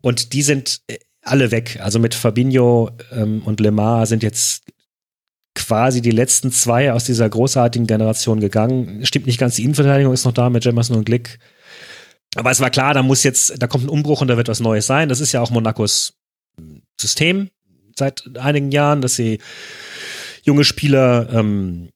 und 0.01 0.33
die 0.33 0.43
sind 0.43 0.81
äh, 0.87 0.99
alle 1.23 1.51
weg. 1.51 1.79
Also 1.81 1.97
mit 1.97 2.13
Fabinho 2.13 2.91
ähm, 3.11 3.41
und 3.45 3.59
Lemar 3.59 4.05
sind 4.05 4.21
jetzt 4.21 4.63
quasi 5.55 6.01
die 6.01 6.11
letzten 6.11 6.51
zwei 6.51 6.93
aus 6.93 7.05
dieser 7.05 7.29
großartigen 7.29 7.87
Generation 7.87 8.39
gegangen. 8.39 9.05
Stimmt 9.05 9.25
nicht 9.25 9.39
ganz, 9.39 9.55
die 9.55 9.63
Innenverteidigung 9.63 10.13
ist 10.13 10.25
noch 10.25 10.33
da 10.33 10.49
mit 10.49 10.65
Jemerson 10.65 10.97
und 10.97 11.05
Glick. 11.05 11.39
Aber 12.35 12.51
es 12.51 12.59
war 12.59 12.69
klar, 12.69 12.93
da 12.93 13.03
muss 13.03 13.23
jetzt, 13.23 13.61
da 13.61 13.67
kommt 13.67 13.85
ein 13.85 13.89
Umbruch 13.89 14.21
und 14.21 14.27
da 14.27 14.37
wird 14.37 14.47
was 14.47 14.61
Neues 14.61 14.87
sein. 14.87 15.09
Das 15.09 15.19
ist 15.19 15.31
ja 15.31 15.41
auch 15.41 15.49
Monacos 15.49 16.13
System 16.99 17.49
seit 17.95 18.23
einigen 18.37 18.71
Jahren, 18.71 19.01
dass 19.01 19.15
sie 19.15 19.39
junge 20.43 20.63
Spieler 20.63 21.29
ähm, 21.31 21.89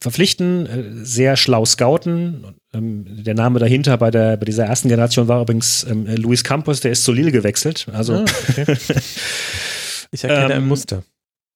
verpflichten, 0.00 0.66
äh, 0.66 1.04
sehr 1.04 1.36
schlau 1.36 1.64
scouten. 1.64 2.44
Ähm, 2.72 3.04
der 3.24 3.34
Name 3.34 3.58
dahinter 3.58 3.96
bei, 3.98 4.10
der, 4.10 4.36
bei 4.36 4.44
dieser 4.44 4.66
ersten 4.66 4.88
Generation 4.88 5.28
war 5.28 5.42
übrigens 5.42 5.84
ähm, 5.88 6.06
Luis 6.06 6.44
Campos, 6.44 6.80
der 6.80 6.92
ist 6.92 7.04
zu 7.04 7.12
Lille 7.12 7.32
gewechselt. 7.32 7.86
Also 7.92 8.14
ah, 8.14 8.24
okay. 8.48 8.64
ich 10.12 10.24
erkenne 10.24 10.54
ähm, 10.54 10.62
ein 10.62 10.68
Muster. 10.68 11.02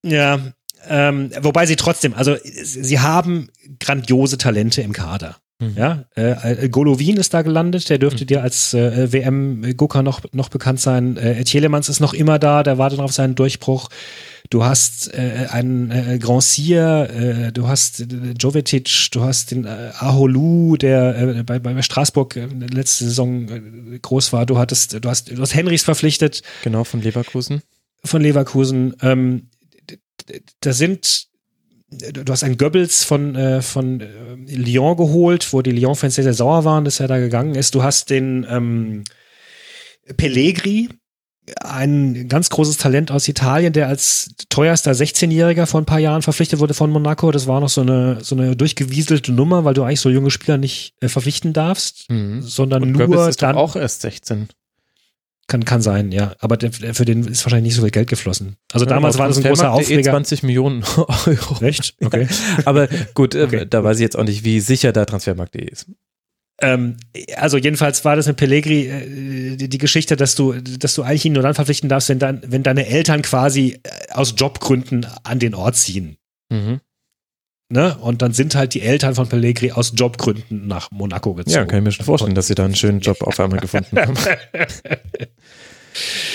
Ja, 0.04 0.40
ähm, 0.88 1.30
wobei 1.40 1.66
sie 1.66 1.76
trotzdem, 1.76 2.14
also 2.14 2.36
sie 2.42 3.00
haben 3.00 3.48
grandiose 3.80 4.38
Talente 4.38 4.82
im 4.82 4.92
Kader. 4.92 5.36
Mhm. 5.60 5.74
Ja, 5.76 6.04
äh, 6.14 6.68
Golovin 6.68 7.16
ist 7.16 7.32
da 7.32 7.42
gelandet, 7.42 7.88
der 7.88 7.98
dürfte 7.98 8.24
mhm. 8.24 8.28
dir 8.28 8.42
als 8.42 8.74
äh, 8.74 9.12
WM-Gucker 9.12 10.02
noch, 10.02 10.20
noch 10.32 10.48
bekannt 10.48 10.80
sein. 10.80 11.16
Äh, 11.16 11.44
Tielemans 11.44 11.88
ist 11.88 12.00
noch 12.00 12.12
immer 12.12 12.38
da, 12.38 12.62
der 12.62 12.78
wartet 12.78 13.00
auf 13.00 13.12
seinen 13.12 13.34
Durchbruch. 13.34 13.88
Du 14.50 14.62
hast 14.62 15.12
äh, 15.14 15.46
einen 15.50 15.90
äh, 15.90 16.18
Grand 16.18 16.42
Cyr, 16.42 17.08
äh, 17.10 17.52
du 17.52 17.66
hast 17.66 18.00
äh, 18.00 18.34
Jovetic, 18.38 19.08
du 19.10 19.22
hast 19.22 19.50
den 19.50 19.64
äh, 19.64 19.90
Aholu, 19.98 20.76
der 20.76 21.16
äh, 21.16 21.42
bei, 21.42 21.58
bei 21.58 21.80
Straßburg 21.80 22.36
äh, 22.36 22.46
letzte 22.46 23.04
Saison 23.04 23.48
äh, 23.48 23.98
groß 24.00 24.32
war. 24.32 24.46
Du 24.46 24.58
hattest, 24.58 25.02
du 25.02 25.08
hast, 25.08 25.30
du 25.30 25.40
hast 25.40 25.54
Henrys 25.54 25.82
verpflichtet. 25.82 26.42
Genau, 26.62 26.84
von 26.84 27.00
Leverkusen. 27.00 27.62
Von 28.04 28.22
Leverkusen. 28.22 28.94
Ähm, 29.00 29.48
da 30.60 30.72
sind 30.72 31.28
du 31.88 32.32
hast 32.32 32.44
einen 32.44 32.56
Goebbels 32.56 33.04
von, 33.04 33.34
äh, 33.36 33.62
von 33.62 34.00
äh, 34.00 34.06
Lyon 34.46 34.96
geholt, 34.96 35.52
wo 35.52 35.62
die 35.62 35.70
Lyon-Fans 35.70 36.14
sehr, 36.14 36.24
sehr 36.24 36.34
sauer 36.34 36.64
waren, 36.64 36.84
dass 36.84 37.00
er 37.00 37.08
da 37.08 37.18
gegangen 37.18 37.54
ist. 37.54 37.74
Du 37.74 37.82
hast 37.82 38.10
den 38.10 38.46
ähm, 38.48 39.04
Pellegri, 40.16 40.88
ein 41.60 42.28
ganz 42.28 42.48
großes 42.50 42.78
Talent 42.78 43.10
aus 43.10 43.28
Italien, 43.28 43.72
der 43.72 43.88
als 43.88 44.30
teuerster 44.48 44.92
16-Jähriger 44.92 45.66
vor 45.66 45.80
ein 45.80 45.84
paar 45.84 45.98
Jahren 45.98 46.22
verpflichtet 46.22 46.58
wurde 46.58 46.74
von 46.74 46.90
Monaco. 46.90 47.30
Das 47.30 47.46
war 47.46 47.60
noch 47.60 47.68
so 47.68 47.82
eine, 47.82 48.18
so 48.22 48.34
eine 48.34 48.56
durchgewieselte 48.56 49.32
Nummer, 49.32 49.64
weil 49.64 49.74
du 49.74 49.82
eigentlich 49.82 50.00
so 50.00 50.10
junge 50.10 50.30
Spieler 50.30 50.56
nicht 50.56 50.94
äh, 51.00 51.08
verpflichten 51.08 51.52
darfst, 51.52 52.10
mhm. 52.10 52.40
sondern 52.42 52.82
Und 52.82 52.92
nur 52.92 53.06
Goebbels 53.06 53.28
ist 53.28 53.42
dann. 53.42 53.56
auch 53.56 53.76
erst 53.76 54.02
16. 54.02 54.48
Kann, 55.46 55.66
kann 55.66 55.82
sein, 55.82 56.10
ja. 56.10 56.34
Aber 56.38 56.56
der, 56.56 56.72
für 56.72 57.04
den 57.04 57.26
ist 57.26 57.44
wahrscheinlich 57.44 57.72
nicht 57.72 57.76
so 57.76 57.82
viel 57.82 57.90
Geld 57.90 58.08
geflossen. 58.08 58.56
Also 58.72 58.86
ja, 58.86 58.90
damals 58.90 59.18
war 59.18 59.28
das 59.28 59.36
ein 59.36 59.44
großer 59.44 59.70
Aufreger. 59.70 60.00
Eh 60.00 60.12
20 60.12 60.42
Millionen 60.42 60.82
Euro. 60.96 61.62
Echt? 61.62 61.94
Okay. 62.02 62.26
aber 62.64 62.88
gut, 63.12 63.34
äh, 63.34 63.42
okay. 63.42 63.66
da 63.68 63.84
weiß 63.84 63.98
ich 63.98 64.02
jetzt 64.02 64.16
auch 64.16 64.24
nicht, 64.24 64.44
wie 64.44 64.60
sicher 64.60 64.92
der 64.92 65.04
Transfermarkt.de 65.04 65.68
ist. 65.68 65.86
Ähm, 66.60 66.96
also 67.36 67.56
jedenfalls 67.56 68.04
war 68.04 68.14
das 68.14 68.26
mit 68.26 68.36
Pellegri 68.36 68.86
äh, 68.86 69.56
die, 69.56 69.68
die, 69.68 69.78
Geschichte, 69.78 70.16
dass 70.16 70.36
du, 70.36 70.52
dass 70.52 70.94
du 70.94 71.02
eigentlich 71.02 71.24
ihn 71.24 71.32
nur 71.32 71.42
dann 71.42 71.54
verpflichten 71.54 71.88
darfst, 71.88 72.08
wenn, 72.08 72.20
dann, 72.20 72.42
wenn 72.46 72.62
deine 72.62 72.86
Eltern 72.86 73.22
quasi 73.22 73.80
äh, 73.82 74.12
aus 74.12 74.34
Jobgründen 74.36 75.06
an 75.24 75.40
den 75.40 75.54
Ort 75.54 75.76
ziehen. 75.76 76.16
Mhm. 76.50 76.80
Ne? 77.70 77.96
Und 77.98 78.22
dann 78.22 78.32
sind 78.32 78.54
halt 78.54 78.74
die 78.74 78.82
Eltern 78.82 79.16
von 79.16 79.28
Pellegri 79.28 79.72
aus 79.72 79.94
Jobgründen 79.96 80.68
nach 80.68 80.90
Monaco 80.92 81.34
gezogen. 81.34 81.56
Ja, 81.56 81.64
kann 81.64 81.78
ich 81.80 81.84
mir 81.84 81.92
schon 81.92 82.06
vorstellen, 82.06 82.34
dass 82.34 82.46
sie 82.46 82.54
da 82.54 82.64
einen 82.64 82.76
schönen 82.76 83.00
Job 83.00 83.22
auf 83.22 83.40
einmal 83.40 83.58
gefunden 83.58 83.98
haben. 83.98 84.14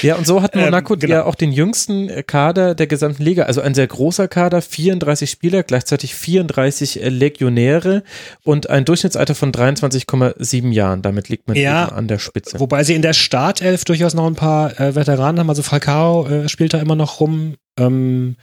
Ja, 0.01 0.15
und 0.15 0.25
so 0.25 0.41
hat 0.41 0.55
ähm, 0.55 0.61
Monaco 0.61 0.93
ähm, 0.93 0.99
genau. 0.99 1.13
ja 1.13 1.25
auch 1.25 1.35
den 1.35 1.51
jüngsten 1.51 2.25
Kader 2.25 2.75
der 2.75 2.87
gesamten 2.87 3.23
Liga. 3.23 3.43
Also 3.43 3.61
ein 3.61 3.73
sehr 3.73 3.87
großer 3.87 4.27
Kader, 4.27 4.61
34 4.61 5.29
Spieler, 5.29 5.63
gleichzeitig 5.63 6.15
34 6.15 7.01
Legionäre 7.03 8.03
und 8.43 8.69
ein 8.69 8.85
Durchschnittsalter 8.85 9.35
von 9.35 9.51
23,7 9.51 10.71
Jahren. 10.71 11.01
Damit 11.01 11.29
liegt 11.29 11.47
man 11.47 11.57
ja, 11.57 11.87
an 11.87 12.07
der 12.07 12.19
Spitze. 12.19 12.59
Wobei 12.59 12.83
sie 12.83 12.95
in 12.95 13.01
der 13.01 13.13
Startelf 13.13 13.85
durchaus 13.85 14.13
noch 14.13 14.27
ein 14.27 14.35
paar 14.35 14.79
äh, 14.79 14.95
Veteranen 14.95 15.39
haben. 15.39 15.49
Also 15.49 15.63
Falcao 15.63 16.27
äh, 16.27 16.49
spielt 16.49 16.73
da 16.73 16.79
immer 16.79 16.95
noch 16.95 17.19
rum. 17.19 17.55
Ähm, 17.77 18.35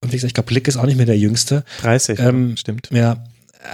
und 0.00 0.12
wie 0.12 0.16
gesagt, 0.16 0.30
ich 0.30 0.34
glaube, 0.34 0.48
Glick 0.48 0.68
ist 0.68 0.76
auch 0.76 0.84
nicht 0.84 0.96
mehr 0.96 1.06
der 1.06 1.18
Jüngste. 1.18 1.64
30, 1.80 2.18
ähm, 2.18 2.56
stimmt. 2.56 2.90
Ja. 2.90 3.24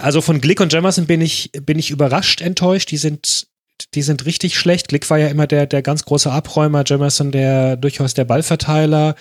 Also 0.00 0.20
von 0.20 0.40
Glick 0.40 0.61
und 0.61 0.72
Jemerson 0.72 1.07
bin 1.07 1.20
ich, 1.20 1.50
bin 1.66 1.79
ich 1.79 1.90
überrascht 1.90 2.40
enttäuscht. 2.40 2.90
Die 2.92 2.96
sind, 2.96 3.48
die 3.95 4.03
sind 4.03 4.27
richtig 4.27 4.59
schlecht. 4.59 4.88
Glick 4.88 5.09
war 5.11 5.19
ja 5.19 5.29
immer 5.29 5.47
der, 5.47 5.66
der 5.66 5.83
ganz 5.83 6.05
große 6.05 6.31
Abräumer, 6.31 6.85
Jemerson 6.87 7.33
der 7.33 7.77
durchaus 7.77 8.14
der 8.14 8.25
Ballverteiler. 8.25 9.14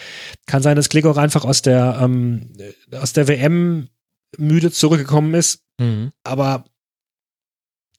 Kann 0.46 0.62
sein, 0.62 0.76
dass 0.76 0.90
Glick 0.90 1.06
auch 1.06 1.18
einfach 1.18 1.46
aus 1.46 1.62
der, 1.62 2.00
ähm, 2.02 2.52
aus 2.92 3.14
der 3.14 3.28
WM 3.28 3.90
müde 4.38 4.72
zurückgekommen 4.72 5.34
ist. 5.34 5.62
Mhm. 5.80 6.12
Aber 6.24 6.66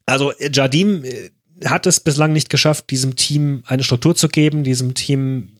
also 0.07 0.33
Jardim 0.39 1.05
äh, 1.05 1.31
hat 1.65 1.87
es 1.87 2.01
bislang 2.01 2.33
nicht 2.33 2.51
geschafft, 2.51 2.91
diesem 2.91 3.17
Team 3.17 3.63
eine 3.67 3.85
Struktur 3.85 4.15
zu 4.15 4.29
geben, 4.29 4.65
diesem 4.65 4.95
Team 4.95 5.60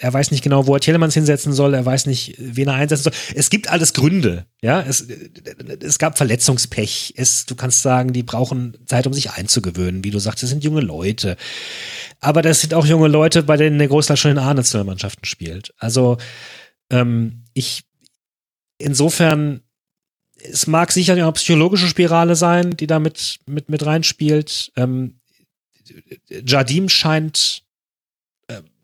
er 0.00 0.12
weiß 0.12 0.30
nicht 0.30 0.42
genau, 0.42 0.66
wo 0.66 0.74
er 0.74 0.80
Tielemans 0.80 1.14
hinsetzen 1.14 1.52
soll, 1.52 1.74
er 1.74 1.84
weiß 1.84 2.06
nicht, 2.06 2.36
wen 2.38 2.68
er 2.68 2.74
einsetzen 2.74 3.04
soll. 3.04 3.12
Es 3.34 3.50
gibt 3.50 3.68
alles 3.68 3.92
Gründe, 3.92 4.46
ja. 4.62 4.80
Es, 4.80 5.06
es 5.80 5.98
gab 5.98 6.16
Verletzungspech. 6.16 7.14
Es, 7.16 7.46
du 7.46 7.54
kannst 7.54 7.82
sagen, 7.82 8.12
die 8.12 8.22
brauchen 8.22 8.76
Zeit, 8.86 9.06
um 9.06 9.12
sich 9.12 9.32
einzugewöhnen. 9.32 10.04
Wie 10.04 10.10
du 10.10 10.18
sagst, 10.18 10.42
das 10.42 10.50
sind 10.50 10.64
junge 10.64 10.80
Leute. 10.80 11.36
Aber 12.20 12.42
das 12.42 12.60
sind 12.60 12.74
auch 12.74 12.86
junge 12.86 13.08
Leute, 13.08 13.42
bei 13.42 13.56
denen 13.56 13.78
der 13.78 13.88
Großteil 13.88 14.16
schon 14.16 14.32
in 14.32 14.38
A-Nationalmannschaften 14.38 15.24
spielt. 15.24 15.74
Also, 15.78 16.18
ähm, 16.90 17.44
ich, 17.52 17.84
insofern, 18.78 19.60
es 20.36 20.66
mag 20.66 20.92
sicher 20.92 21.14
eine 21.14 21.30
psychologische 21.32 21.88
Spirale 21.88 22.36
sein, 22.36 22.76
die 22.76 22.86
da 22.86 22.98
mit, 22.98 23.40
mit, 23.46 23.68
mit 23.68 23.84
reinspielt. 23.84 24.72
Ähm, 24.76 25.20
Jardim 26.28 26.88
scheint 26.88 27.63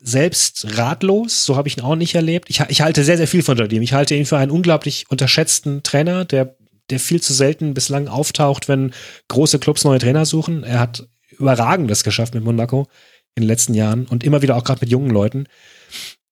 selbst 0.01 0.77
ratlos, 0.77 1.45
so 1.45 1.55
habe 1.55 1.67
ich 1.67 1.77
ihn 1.77 1.83
auch 1.83 1.95
nicht 1.95 2.15
erlebt. 2.15 2.49
Ich, 2.49 2.59
ich 2.67 2.81
halte 2.81 3.03
sehr, 3.03 3.17
sehr 3.17 3.27
viel 3.27 3.43
von 3.43 3.57
Jardim. 3.57 3.83
Ich 3.83 3.93
halte 3.93 4.15
ihn 4.15 4.25
für 4.25 4.37
einen 4.37 4.51
unglaublich 4.51 5.05
unterschätzten 5.09 5.83
Trainer, 5.83 6.25
der, 6.25 6.55
der 6.89 6.99
viel 6.99 7.21
zu 7.21 7.33
selten 7.33 7.73
bislang 7.73 8.07
auftaucht, 8.07 8.67
wenn 8.67 8.93
große 9.27 9.59
Clubs 9.59 9.83
neue 9.83 9.99
Trainer 9.99 10.25
suchen. 10.25 10.63
Er 10.63 10.79
hat 10.79 11.07
Überragendes 11.37 12.03
geschafft 12.03 12.33
mit 12.33 12.43
Monaco 12.43 12.87
in 13.35 13.43
den 13.43 13.47
letzten 13.47 13.73
Jahren 13.73 14.07
und 14.07 14.23
immer 14.23 14.41
wieder 14.41 14.57
auch 14.57 14.63
gerade 14.63 14.81
mit 14.81 14.89
jungen 14.89 15.11
Leuten. 15.11 15.45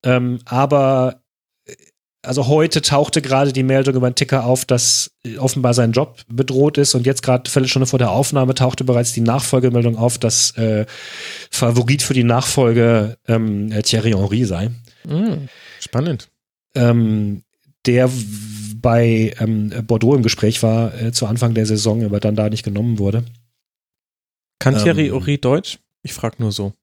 Ähm, 0.04 0.40
aber 0.46 1.19
also 2.22 2.48
heute 2.48 2.82
tauchte 2.82 3.22
gerade 3.22 3.54
die 3.54 3.64
Meldung 3.64 3.96
über 3.96 4.10
den 4.10 4.16
Ticker 4.16 4.46
auf, 4.46 4.66
dass 4.66 5.12
offenbar 5.38 5.74
sein 5.74 5.94
Job 5.94 6.20
bedroht 6.28 6.78
ist 6.78 6.94
und 6.96 7.06
jetzt 7.06 7.24
gerade 7.24 7.50
Viertelstunde 7.50 7.86
vor 7.86 8.00
der 8.00 8.12
Aufnahme 8.12 8.54
tauchte 8.56 8.84
bereits 8.84 9.14
die 9.14 9.22
Nachfolgemeldung 9.22 9.96
auf, 9.96 10.18
dass 10.18 10.52
äh, 10.58 10.86
Favorit 11.50 12.02
für 12.02 12.14
die 12.14 12.26
Nachfolge 12.26 13.18
ähm, 13.28 13.72
Thierry 13.84 14.12
Henry 14.12 14.44
sei. 14.44 14.70
Mm, 15.06 15.48
spannend. 15.80 16.30
Ähm, 16.76 17.44
der 17.86 18.10
bei 18.76 19.34
ähm, 19.40 19.72
Bordeaux 19.88 20.16
im 20.16 20.24
Gespräch 20.24 20.62
war 20.62 20.94
äh, 21.02 21.12
zu 21.12 21.26
Anfang 21.26 21.54
der 21.54 21.66
Saison, 21.66 22.04
aber 22.04 22.20
dann 22.20 22.36
da 22.36 22.50
nicht 22.50 22.64
genommen 22.64 23.00
wurde. 23.00 23.24
Kann 24.60 24.78
Thierry 24.78 25.08
ähm, 25.08 25.14
Henry 25.14 25.38
Deutsch? 25.38 25.80
Ich 26.02 26.14
frage 26.14 26.36
nur 26.40 26.52
so. 26.52 26.74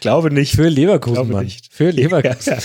Glaube 0.00 0.32
nicht. 0.32 0.54
Für 0.54 0.68
Leverkusen, 0.68 1.30
Mann. 1.30 1.44
Nicht. 1.44 1.72
Für 1.72 1.90
Leverkusen. 1.90 2.56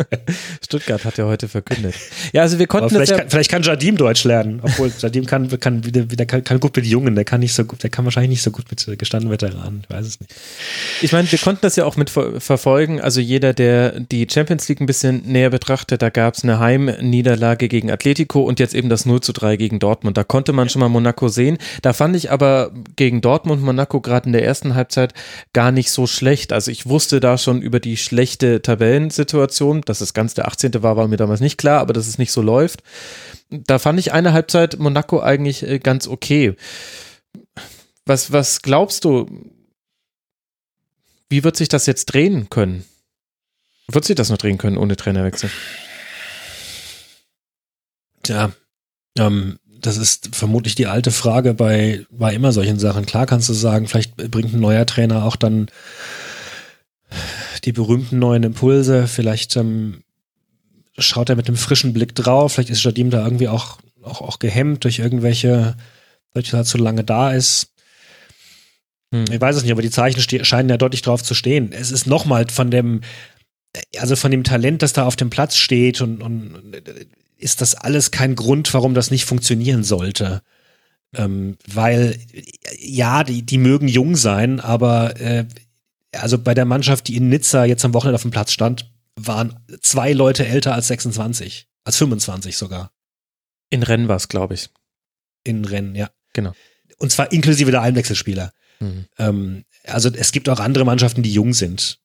Stuttgart 0.64 1.04
hat 1.04 1.18
ja 1.18 1.24
heute 1.24 1.48
verkündet. 1.48 1.94
Ja, 2.32 2.42
also 2.42 2.58
wir 2.58 2.66
konnten 2.66 2.90
vielleicht, 2.90 3.12
ja 3.12 3.18
kann, 3.18 3.30
vielleicht 3.30 3.50
kann 3.50 3.62
Jardim 3.62 3.96
Deutsch 3.96 4.24
lernen, 4.24 4.60
obwohl 4.62 4.92
Jardim 4.98 5.26
kann, 5.26 5.48
kann, 5.60 5.84
wieder, 5.84 6.10
wieder, 6.10 6.26
kann, 6.26 6.44
kann 6.44 6.60
gut 6.60 6.76
mit 6.76 6.86
Jungen, 6.86 7.14
der 7.14 7.24
kann 7.24 7.40
nicht 7.40 7.54
so 7.54 7.64
gut, 7.64 7.82
der 7.82 7.90
kann 7.90 8.04
wahrscheinlich 8.04 8.30
nicht 8.30 8.42
so 8.42 8.50
gut 8.50 8.66
mit 8.70 8.98
gestandenen 8.98 9.32
Veteranen, 9.32 9.82
ich 9.82 9.90
weiß 9.94 10.06
es 10.06 10.20
nicht. 10.20 10.34
Ich 11.02 11.12
meine, 11.12 11.30
wir 11.30 11.38
konnten 11.38 11.60
das 11.62 11.76
ja 11.76 11.84
auch 11.84 11.96
mit 11.96 12.10
verfolgen, 12.10 13.00
also 13.00 13.20
jeder, 13.20 13.54
der 13.54 14.00
die 14.00 14.26
Champions 14.30 14.68
League 14.68 14.80
ein 14.80 14.86
bisschen 14.86 15.22
näher 15.26 15.50
betrachtet, 15.50 16.02
da 16.02 16.10
gab 16.10 16.34
es 16.34 16.44
eine 16.44 16.58
Heimniederlage 16.58 17.68
gegen 17.68 17.90
Atletico 17.90 18.42
und 18.42 18.60
jetzt 18.60 18.74
eben 18.74 18.88
das 18.88 19.06
0 19.06 19.20
zu 19.20 19.32
3 19.32 19.56
gegen 19.56 19.78
Dortmund. 19.78 20.16
Da 20.16 20.24
konnte 20.24 20.52
man 20.52 20.68
schon 20.68 20.80
mal 20.80 20.88
Monaco 20.88 21.28
sehen. 21.28 21.58
Da 21.82 21.92
fand 21.92 22.16
ich 22.16 22.30
aber 22.30 22.72
gegen 22.96 23.20
Dortmund 23.20 23.62
Monaco 23.62 24.00
gerade 24.00 24.26
in 24.26 24.32
der 24.32 24.44
ersten 24.44 24.74
Halbzeit 24.74 25.14
gar 25.52 25.70
nicht 25.70 25.90
so 25.90 26.06
schlecht. 26.06 26.52
Also 26.52 26.70
ich 26.70 26.86
wusste 26.86 27.20
da 27.20 27.38
schon 27.38 27.62
über 27.62 27.80
die 27.80 27.96
schlechte 27.96 28.62
Tabellensituation, 28.62 29.82
dass 29.82 30.00
es 30.00 30.14
ganz 30.14 30.34
der 30.34 30.48
18. 30.48 30.82
war, 30.82 30.96
war 30.96 31.08
mir 31.08 31.16
damals 31.16 31.40
nicht 31.40 31.58
klar, 31.58 31.80
aber 31.80 31.92
dass 31.92 32.08
es 32.08 32.18
nicht 32.18 32.32
so 32.32 32.42
läuft. 32.42 32.82
Da 33.50 33.78
fand 33.78 33.98
ich 34.00 34.12
eine 34.12 34.32
Halbzeit 34.32 34.78
Monaco 34.78 35.20
eigentlich 35.20 35.62
äh, 35.62 35.78
ganz 35.78 36.08
okay. 36.08 36.56
Was, 38.04 38.32
was 38.32 38.62
glaubst 38.62 39.04
du, 39.04 39.26
wie 41.28 41.44
wird 41.44 41.56
sich 41.56 41.68
das 41.68 41.86
jetzt 41.86 42.06
drehen 42.06 42.48
können? 42.50 42.84
Wird 43.88 44.04
sich 44.04 44.16
das 44.16 44.30
noch 44.30 44.38
drehen 44.38 44.58
können 44.58 44.78
ohne 44.78 44.96
Trainerwechsel? 44.96 45.50
Tja, 48.22 48.52
ähm, 49.18 49.58
das 49.86 49.96
ist 49.96 50.34
vermutlich 50.34 50.74
die 50.74 50.86
alte 50.86 51.10
Frage 51.10 51.54
bei, 51.54 52.04
bei 52.10 52.34
immer 52.34 52.52
solchen 52.52 52.78
Sachen. 52.78 53.06
Klar 53.06 53.26
kannst 53.26 53.48
du 53.48 53.52
sagen, 53.52 53.86
vielleicht 53.86 54.16
bringt 54.16 54.52
ein 54.52 54.60
neuer 54.60 54.86
Trainer 54.86 55.24
auch 55.24 55.36
dann 55.36 55.68
die 57.64 57.72
berühmten 57.72 58.18
neuen 58.18 58.42
Impulse, 58.42 59.06
vielleicht 59.06 59.56
ähm, 59.56 60.02
schaut 60.98 61.28
er 61.28 61.36
mit 61.36 61.48
einem 61.48 61.56
frischen 61.56 61.92
Blick 61.92 62.14
drauf, 62.14 62.54
vielleicht 62.54 62.70
ist 62.70 62.82
Jardim 62.82 63.10
da 63.10 63.24
irgendwie 63.24 63.48
auch, 63.48 63.78
auch, 64.02 64.20
auch 64.20 64.38
gehemmt 64.38 64.84
durch 64.84 64.98
irgendwelche, 64.98 65.76
dadurch, 66.32 66.50
dass 66.50 66.60
er 66.60 66.64
zu 66.64 66.78
lange 66.78 67.04
da 67.04 67.32
ist. 67.32 67.72
Hm. 69.12 69.24
Ich 69.30 69.40
weiß 69.40 69.56
es 69.56 69.62
nicht, 69.62 69.72
aber 69.72 69.82
die 69.82 69.90
Zeichen 69.90 70.20
scheinen 70.44 70.68
ja 70.68 70.76
deutlich 70.76 71.02
drauf 71.02 71.22
zu 71.22 71.34
stehen. 71.34 71.72
Es 71.72 71.90
ist 71.90 72.06
nochmal 72.06 72.46
von 72.50 72.70
dem, 72.70 73.02
also 73.98 74.16
von 74.16 74.30
dem 74.30 74.44
Talent, 74.44 74.82
das 74.82 74.92
da 74.92 75.06
auf 75.06 75.16
dem 75.16 75.30
Platz 75.30 75.56
steht 75.56 76.00
und, 76.00 76.22
und 76.22 76.54
ist 77.36 77.60
das 77.60 77.74
alles 77.74 78.10
kein 78.10 78.34
Grund, 78.34 78.72
warum 78.74 78.94
das 78.94 79.10
nicht 79.10 79.24
funktionieren 79.24 79.84
sollte. 79.84 80.42
Ähm, 81.14 81.56
weil, 81.66 82.18
ja, 82.78 83.24
die, 83.24 83.42
die 83.42 83.58
mögen 83.58 83.88
jung 83.88 84.16
sein, 84.16 84.60
aber 84.60 85.20
äh, 85.20 85.46
also 86.12 86.38
bei 86.38 86.54
der 86.54 86.64
Mannschaft, 86.64 87.08
die 87.08 87.16
in 87.16 87.28
Nizza 87.28 87.64
jetzt 87.64 87.84
am 87.84 87.94
Wochenende 87.94 88.16
auf 88.16 88.22
dem 88.22 88.30
Platz 88.30 88.52
stand, 88.52 88.90
waren 89.16 89.58
zwei 89.80 90.12
Leute 90.12 90.46
älter 90.46 90.74
als 90.74 90.88
26, 90.88 91.68
als 91.84 91.96
25 91.96 92.56
sogar. 92.56 92.92
In 93.70 93.82
Rennen 93.82 94.08
war 94.08 94.16
es, 94.16 94.28
glaube 94.28 94.54
ich. 94.54 94.70
In 95.44 95.64
Rennen, 95.64 95.94
ja. 95.94 96.10
Genau. 96.32 96.52
Und 96.98 97.12
zwar 97.12 97.32
inklusive 97.32 97.70
der 97.70 97.82
Einwechselspieler. 97.82 98.52
Mhm. 98.80 99.06
Ähm, 99.18 99.64
also 99.84 100.10
es 100.10 100.32
gibt 100.32 100.48
auch 100.48 100.60
andere 100.60 100.84
Mannschaften, 100.84 101.22
die 101.22 101.32
jung 101.32 101.54
sind. 101.54 101.98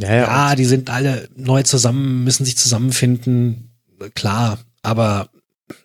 Ja, 0.00 0.08
ja, 0.14 0.22
ja 0.22 0.56
die 0.56 0.64
sind 0.64 0.90
alle 0.90 1.28
neu 1.36 1.62
zusammen, 1.62 2.24
müssen 2.24 2.44
sich 2.44 2.56
zusammenfinden. 2.56 3.70
Klar, 4.14 4.58
aber 4.84 5.30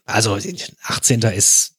also 0.05 0.35
18. 0.35 1.21
ist 1.21 1.78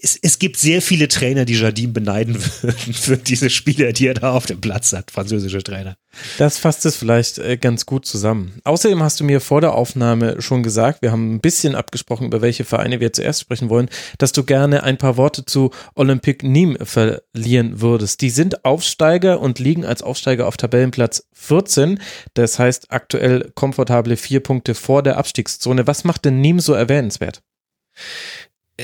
es, 0.00 0.18
es 0.20 0.38
gibt 0.38 0.56
sehr 0.56 0.82
viele 0.82 1.08
Trainer, 1.08 1.44
die 1.44 1.54
Jardim 1.54 1.92
beneiden 1.92 2.34
würden 2.62 2.94
für 2.94 3.16
diese 3.16 3.50
Spieler, 3.50 3.92
die 3.92 4.06
er 4.06 4.14
da 4.14 4.32
auf 4.32 4.46
dem 4.46 4.60
Platz 4.60 4.92
hat, 4.92 5.10
französische 5.10 5.62
Trainer. 5.62 5.96
Das 6.38 6.58
fasst 6.58 6.84
es 6.86 6.96
vielleicht 6.96 7.38
äh, 7.38 7.56
ganz 7.56 7.86
gut 7.86 8.04
zusammen. 8.04 8.60
Außerdem 8.64 9.02
hast 9.02 9.20
du 9.20 9.24
mir 9.24 9.40
vor 9.40 9.60
der 9.60 9.74
Aufnahme 9.74 10.42
schon 10.42 10.62
gesagt, 10.62 11.02
wir 11.02 11.12
haben 11.12 11.34
ein 11.34 11.40
bisschen 11.40 11.74
abgesprochen, 11.74 12.26
über 12.26 12.42
welche 12.42 12.64
Vereine 12.64 13.00
wir 13.00 13.12
zuerst 13.12 13.40
sprechen 13.40 13.70
wollen, 13.70 13.88
dass 14.18 14.32
du 14.32 14.44
gerne 14.44 14.82
ein 14.82 14.98
paar 14.98 15.16
Worte 15.16 15.44
zu 15.44 15.70
Olympique 15.94 16.46
Nîmes 16.46 16.84
verlieren 16.84 17.80
würdest. 17.80 18.20
Die 18.20 18.30
sind 18.30 18.64
Aufsteiger 18.64 19.40
und 19.40 19.58
liegen 19.58 19.84
als 19.84 20.02
Aufsteiger 20.02 20.46
auf 20.46 20.56
Tabellenplatz 20.56 21.26
14. 21.32 22.00
Das 22.34 22.58
heißt 22.58 22.90
aktuell 22.90 23.50
komfortable 23.54 24.16
vier 24.16 24.40
Punkte 24.40 24.74
vor 24.74 25.02
der 25.02 25.16
Abstiegszone. 25.16 25.86
Was 25.86 26.04
macht 26.04 26.24
denn 26.24 26.42
Nîmes 26.42 26.62
so 26.62 26.74
erwähnenswert? 26.74 27.42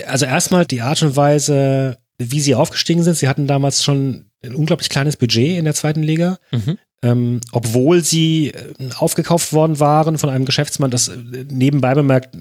Also 0.06 0.26
erstmal 0.26 0.66
die 0.66 0.82
Art 0.82 1.02
und 1.02 1.16
Weise, 1.16 1.98
wie 2.18 2.40
sie 2.40 2.54
aufgestiegen 2.54 3.02
sind. 3.02 3.16
Sie 3.16 3.28
hatten 3.28 3.46
damals 3.46 3.84
schon 3.84 4.26
ein 4.44 4.54
unglaublich 4.54 4.88
kleines 4.88 5.16
Budget 5.16 5.58
in 5.58 5.64
der 5.64 5.74
zweiten 5.74 6.02
Liga. 6.02 6.38
Mhm. 6.50 6.78
Ähm, 7.00 7.40
obwohl 7.52 8.02
sie 8.02 8.48
äh, 8.48 8.90
aufgekauft 8.96 9.52
worden 9.52 9.78
waren 9.78 10.18
von 10.18 10.30
einem 10.30 10.44
Geschäftsmann, 10.44 10.90
das 10.90 11.08
äh, 11.08 11.16
nebenbei 11.48 11.94
bemerkt, 11.94 12.36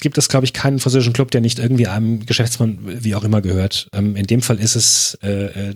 gibt 0.00 0.16
es, 0.16 0.30
glaube 0.30 0.46
ich, 0.46 0.54
keinen 0.54 0.78
französischen 0.78 1.12
Club, 1.12 1.30
der 1.30 1.42
nicht 1.42 1.58
irgendwie 1.58 1.86
einem 1.86 2.24
Geschäftsmann 2.24 2.78
wie 2.82 3.14
auch 3.14 3.22
immer 3.22 3.42
gehört. 3.42 3.88
Ähm, 3.92 4.16
in 4.16 4.26
dem 4.26 4.40
Fall 4.40 4.58
ist 4.58 4.76
es 4.76 5.18
äh, 5.22 5.70
äh 5.70 5.74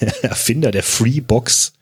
Erfinder 0.22 0.70
der 0.70 0.82
Freebox. 0.82 1.72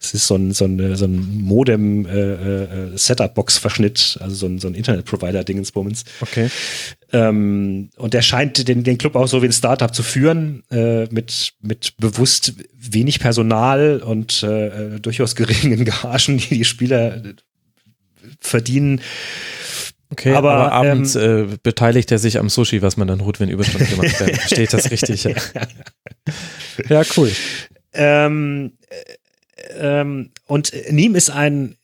Es 0.00 0.14
ist 0.14 0.26
so 0.26 0.36
ein, 0.36 0.52
so 0.52 0.64
ein, 0.64 0.96
so 0.96 1.04
ein 1.06 1.42
Modem 1.42 2.06
äh, 2.06 2.10
äh, 2.10 2.92
also 2.92 4.34
so 4.34 4.46
ein, 4.46 4.58
so 4.58 4.68
ein 4.68 4.74
Internet-Provider-Dingensbummens. 4.74 6.04
Okay. 6.20 6.50
Ähm, 7.12 7.90
und 7.96 8.14
der 8.14 8.22
scheint 8.22 8.68
den, 8.68 8.84
den 8.84 8.98
Club 8.98 9.16
auch 9.16 9.26
so 9.26 9.42
wie 9.42 9.46
ein 9.46 9.52
Startup 9.52 9.92
zu 9.92 10.02
führen, 10.02 10.62
äh, 10.70 11.06
mit, 11.06 11.54
mit 11.60 11.94
bewusst 11.98 12.54
wenig 12.78 13.18
Personal 13.20 14.00
und 14.04 14.42
äh, 14.42 15.00
durchaus 15.00 15.34
geringen 15.34 15.84
Gagen, 16.02 16.38
die 16.38 16.58
die 16.58 16.64
Spieler 16.64 17.22
verdienen. 18.40 19.00
Okay, 20.12 20.34
aber, 20.34 20.54
aber 20.54 20.72
abends 20.72 21.14
ähm, 21.14 21.52
äh, 21.52 21.56
beteiligt 21.62 22.10
er 22.10 22.18
sich 22.18 22.38
am 22.38 22.48
Sushi, 22.48 22.82
was 22.82 22.96
man 22.96 23.06
dann 23.06 23.24
holt, 23.24 23.38
wenn 23.38 23.48
Überstunden 23.48 23.88
gemacht 23.88 24.18
werden. 24.18 24.34
Versteht 24.40 24.72
das 24.72 24.90
richtig? 24.90 25.22
Ja, 25.22 25.34
ja 26.88 27.02
cool. 27.16 27.30
Ähm, 27.92 28.72
äh, 28.88 30.00
ähm, 30.00 30.30
und 30.46 30.72
Niem 30.90 31.14
ist 31.14 31.30
ein, 31.30 31.76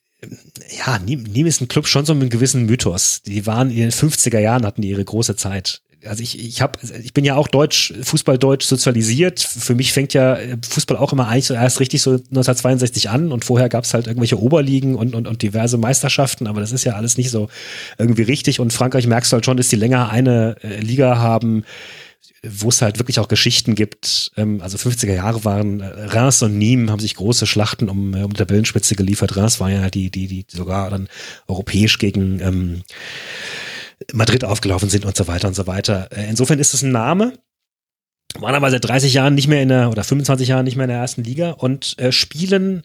ja, 0.79 0.99
Niem, 0.99 1.47
ist 1.47 1.61
ein 1.61 1.69
Club 1.69 1.87
schon 1.87 2.05
so 2.05 2.15
mit 2.15 2.23
einem 2.23 2.31
gewissen 2.31 2.67
Mythos. 2.67 3.23
Die 3.23 3.47
waren 3.47 3.71
in 3.71 3.77
den 3.77 3.93
50er 3.93 4.39
Jahren, 4.39 4.65
hatten 4.65 4.83
ihre 4.83 5.05
große 5.05 5.37
Zeit 5.37 5.83
also 6.09 6.23
ich, 6.23 6.39
ich 6.39 6.61
habe, 6.61 6.79
ich 7.03 7.13
bin 7.13 7.25
ja 7.25 7.37
auch 7.37 7.49
deutsch, 7.49 7.93
Fußball 8.03 8.39
deutsch 8.39 8.67
sozialisiert. 8.67 9.41
Für 9.41 9.75
mich 9.75 9.93
fängt 9.93 10.15
ja 10.15 10.39
Fußball 10.69 10.97
auch 10.97 11.13
immer 11.13 11.29
eigentlich 11.29 11.51
erst 11.51 11.81
richtig 11.81 12.03
so 12.03 12.13
1962 12.13 13.11
an 13.11 13.33
und 13.33 13.45
vorher 13.45 13.69
gab 13.69 13.85
es 13.85 13.95
halt 13.95 14.07
irgendwelche 14.07 14.41
Oberligen 14.41 14.95
und, 14.95 15.15
und, 15.15 15.27
und 15.27 15.43
diverse 15.43 15.79
Meisterschaften, 15.79 16.47
aber 16.47 16.61
das 16.61 16.73
ist 16.73 16.85
ja 16.85 16.95
alles 16.95 17.17
nicht 17.17 17.31
so 17.31 17.49
irgendwie 17.99 18.23
richtig. 18.23 18.61
Und 18.61 18.73
Frankreich 18.73 19.07
merkst 19.07 19.33
du 19.33 19.35
halt 19.35 19.45
schon, 19.45 19.57
dass 19.57 19.69
die 19.69 19.77
länger 19.77 20.11
eine 20.11 20.57
äh, 20.63 20.81
Liga 20.81 21.19
haben, 21.19 21.65
wo 22.43 22.69
es 22.69 22.83
halt 22.83 22.99
wirklich 22.99 23.19
auch 23.19 23.29
Geschichten 23.29 23.75
gibt. 23.75 24.31
Ähm, 24.37 24.61
also 24.61 24.77
50er 24.79 25.15
Jahre 25.15 25.45
waren 25.45 25.81
äh, 25.81 25.87
Reims 25.87 26.43
und 26.43 26.59
Nîmes 26.59 26.91
haben 26.91 27.01
sich 27.01 27.15
große 27.15 27.47
Schlachten 27.47 27.89
um, 27.89 28.15
äh, 28.15 28.23
um 28.23 28.35
Tabellenspitze 28.35 28.95
geliefert. 28.95 29.37
Reims 29.37 29.61
war 29.61 29.71
ja 29.71 29.91
die, 29.91 30.11
die, 30.11 30.27
die 30.27 30.47
sogar 30.49 30.91
dann 30.91 31.09
europäisch 31.49 31.99
gegen 31.99 32.41
ähm, 32.41 32.83
Madrid 34.13 34.45
aufgelaufen 34.45 34.89
sind 34.89 35.05
und 35.05 35.17
so 35.17 35.27
weiter 35.27 35.49
und 35.49 35.55
so 35.55 35.67
weiter. 35.67 36.09
Äh, 36.13 36.29
insofern 36.29 36.59
ist 36.59 36.75
es 36.75 36.83
ein 36.83 36.93
Name. 36.93 37.33
Waren 38.39 38.55
aber 38.55 38.71
seit 38.71 38.85
30 38.85 39.15
Jahren 39.15 39.35
nicht 39.35 39.49
mehr 39.49 39.63
in 39.63 39.69
der, 39.69 39.91
oder 39.91 40.05
25 40.05 40.49
Jahren 40.49 40.65
nicht 40.65 40.77
mehr 40.77 40.85
in 40.85 40.91
der 40.91 40.99
ersten 40.99 41.25
Liga 41.25 41.53
und 41.53 41.99
äh, 41.99 42.13
spielen, 42.13 42.83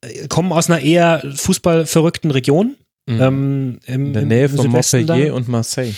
äh, 0.00 0.28
kommen 0.28 0.52
aus 0.52 0.70
einer 0.70 0.80
eher 0.80 1.22
fußballverrückten 1.34 2.30
Region. 2.30 2.76
Mhm. 3.06 3.20
Ähm, 3.20 3.80
im, 3.86 4.06
in 4.06 4.12
der 4.12 4.22
Nähe 4.22 4.48
von 4.48 4.68
Montpellier 4.68 5.34
und 5.34 5.48
Marseille. 5.48 5.94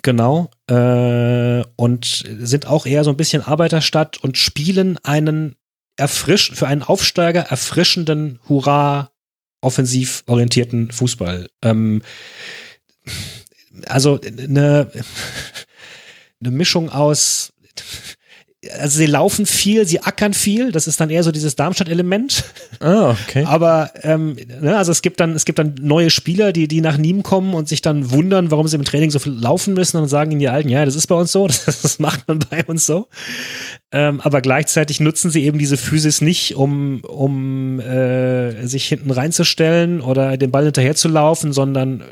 Genau. 0.00 0.50
Äh, 0.68 1.64
und 1.76 2.24
sind 2.26 2.66
auch 2.66 2.86
eher 2.86 3.04
so 3.04 3.10
ein 3.10 3.16
bisschen 3.16 3.42
Arbeiterstadt 3.42 4.18
und 4.18 4.38
spielen 4.38 4.98
einen 5.02 5.56
erfrisch, 5.96 6.52
für 6.52 6.66
einen 6.66 6.82
Aufsteiger 6.82 7.42
erfrischenden, 7.42 8.38
hurra, 8.48 9.12
offensiv 9.60 10.24
orientierten 10.26 10.90
Fußball. 10.90 11.48
Ähm, 11.62 12.02
also 13.86 14.18
eine, 14.20 14.90
eine 16.40 16.50
Mischung 16.50 16.88
aus 16.90 17.52
also 18.78 18.98
sie 18.98 19.06
laufen 19.06 19.44
viel, 19.44 19.86
sie 19.86 20.00
ackern 20.00 20.34
viel, 20.34 20.70
das 20.70 20.86
ist 20.86 21.00
dann 21.00 21.10
eher 21.10 21.24
so 21.24 21.32
dieses 21.32 21.56
Darmstadt-Element. 21.56 22.44
Ah, 22.78 23.10
okay. 23.10 23.44
Aber 23.46 23.90
ähm, 24.02 24.36
ne, 24.60 24.76
also 24.76 24.92
es 24.92 25.02
gibt 25.02 25.18
dann, 25.18 25.34
es 25.34 25.44
gibt 25.44 25.58
dann 25.58 25.74
neue 25.80 26.10
Spieler, 26.10 26.52
die, 26.52 26.68
die 26.68 26.80
nach 26.80 26.96
Niem 26.96 27.24
kommen 27.24 27.54
und 27.54 27.68
sich 27.68 27.82
dann 27.82 28.12
wundern, 28.12 28.52
warum 28.52 28.68
sie 28.68 28.76
im 28.76 28.84
Training 28.84 29.10
so 29.10 29.18
viel 29.18 29.32
laufen 29.32 29.74
müssen 29.74 29.96
und 29.96 30.08
sagen 30.08 30.30
ihnen 30.30 30.40
die 30.40 30.48
Alten, 30.48 30.68
ja, 30.68 30.84
das 30.84 30.94
ist 30.94 31.08
bei 31.08 31.16
uns 31.16 31.32
so, 31.32 31.46
das, 31.48 31.64
das 31.64 31.98
macht 31.98 32.28
man 32.28 32.38
bei 32.50 32.64
uns 32.64 32.86
so. 32.86 33.08
Ähm, 33.90 34.20
aber 34.20 34.40
gleichzeitig 34.40 35.00
nutzen 35.00 35.30
sie 35.30 35.44
eben 35.44 35.58
diese 35.58 35.76
Physis 35.76 36.20
nicht, 36.20 36.54
um, 36.54 37.00
um 37.00 37.80
äh, 37.80 38.66
sich 38.66 38.86
hinten 38.86 39.10
reinzustellen 39.10 40.00
oder 40.00 40.36
den 40.36 40.52
Ball 40.52 40.64
hinterher 40.64 40.94
zu 40.94 41.08
laufen, 41.08 41.52
sondern 41.52 42.04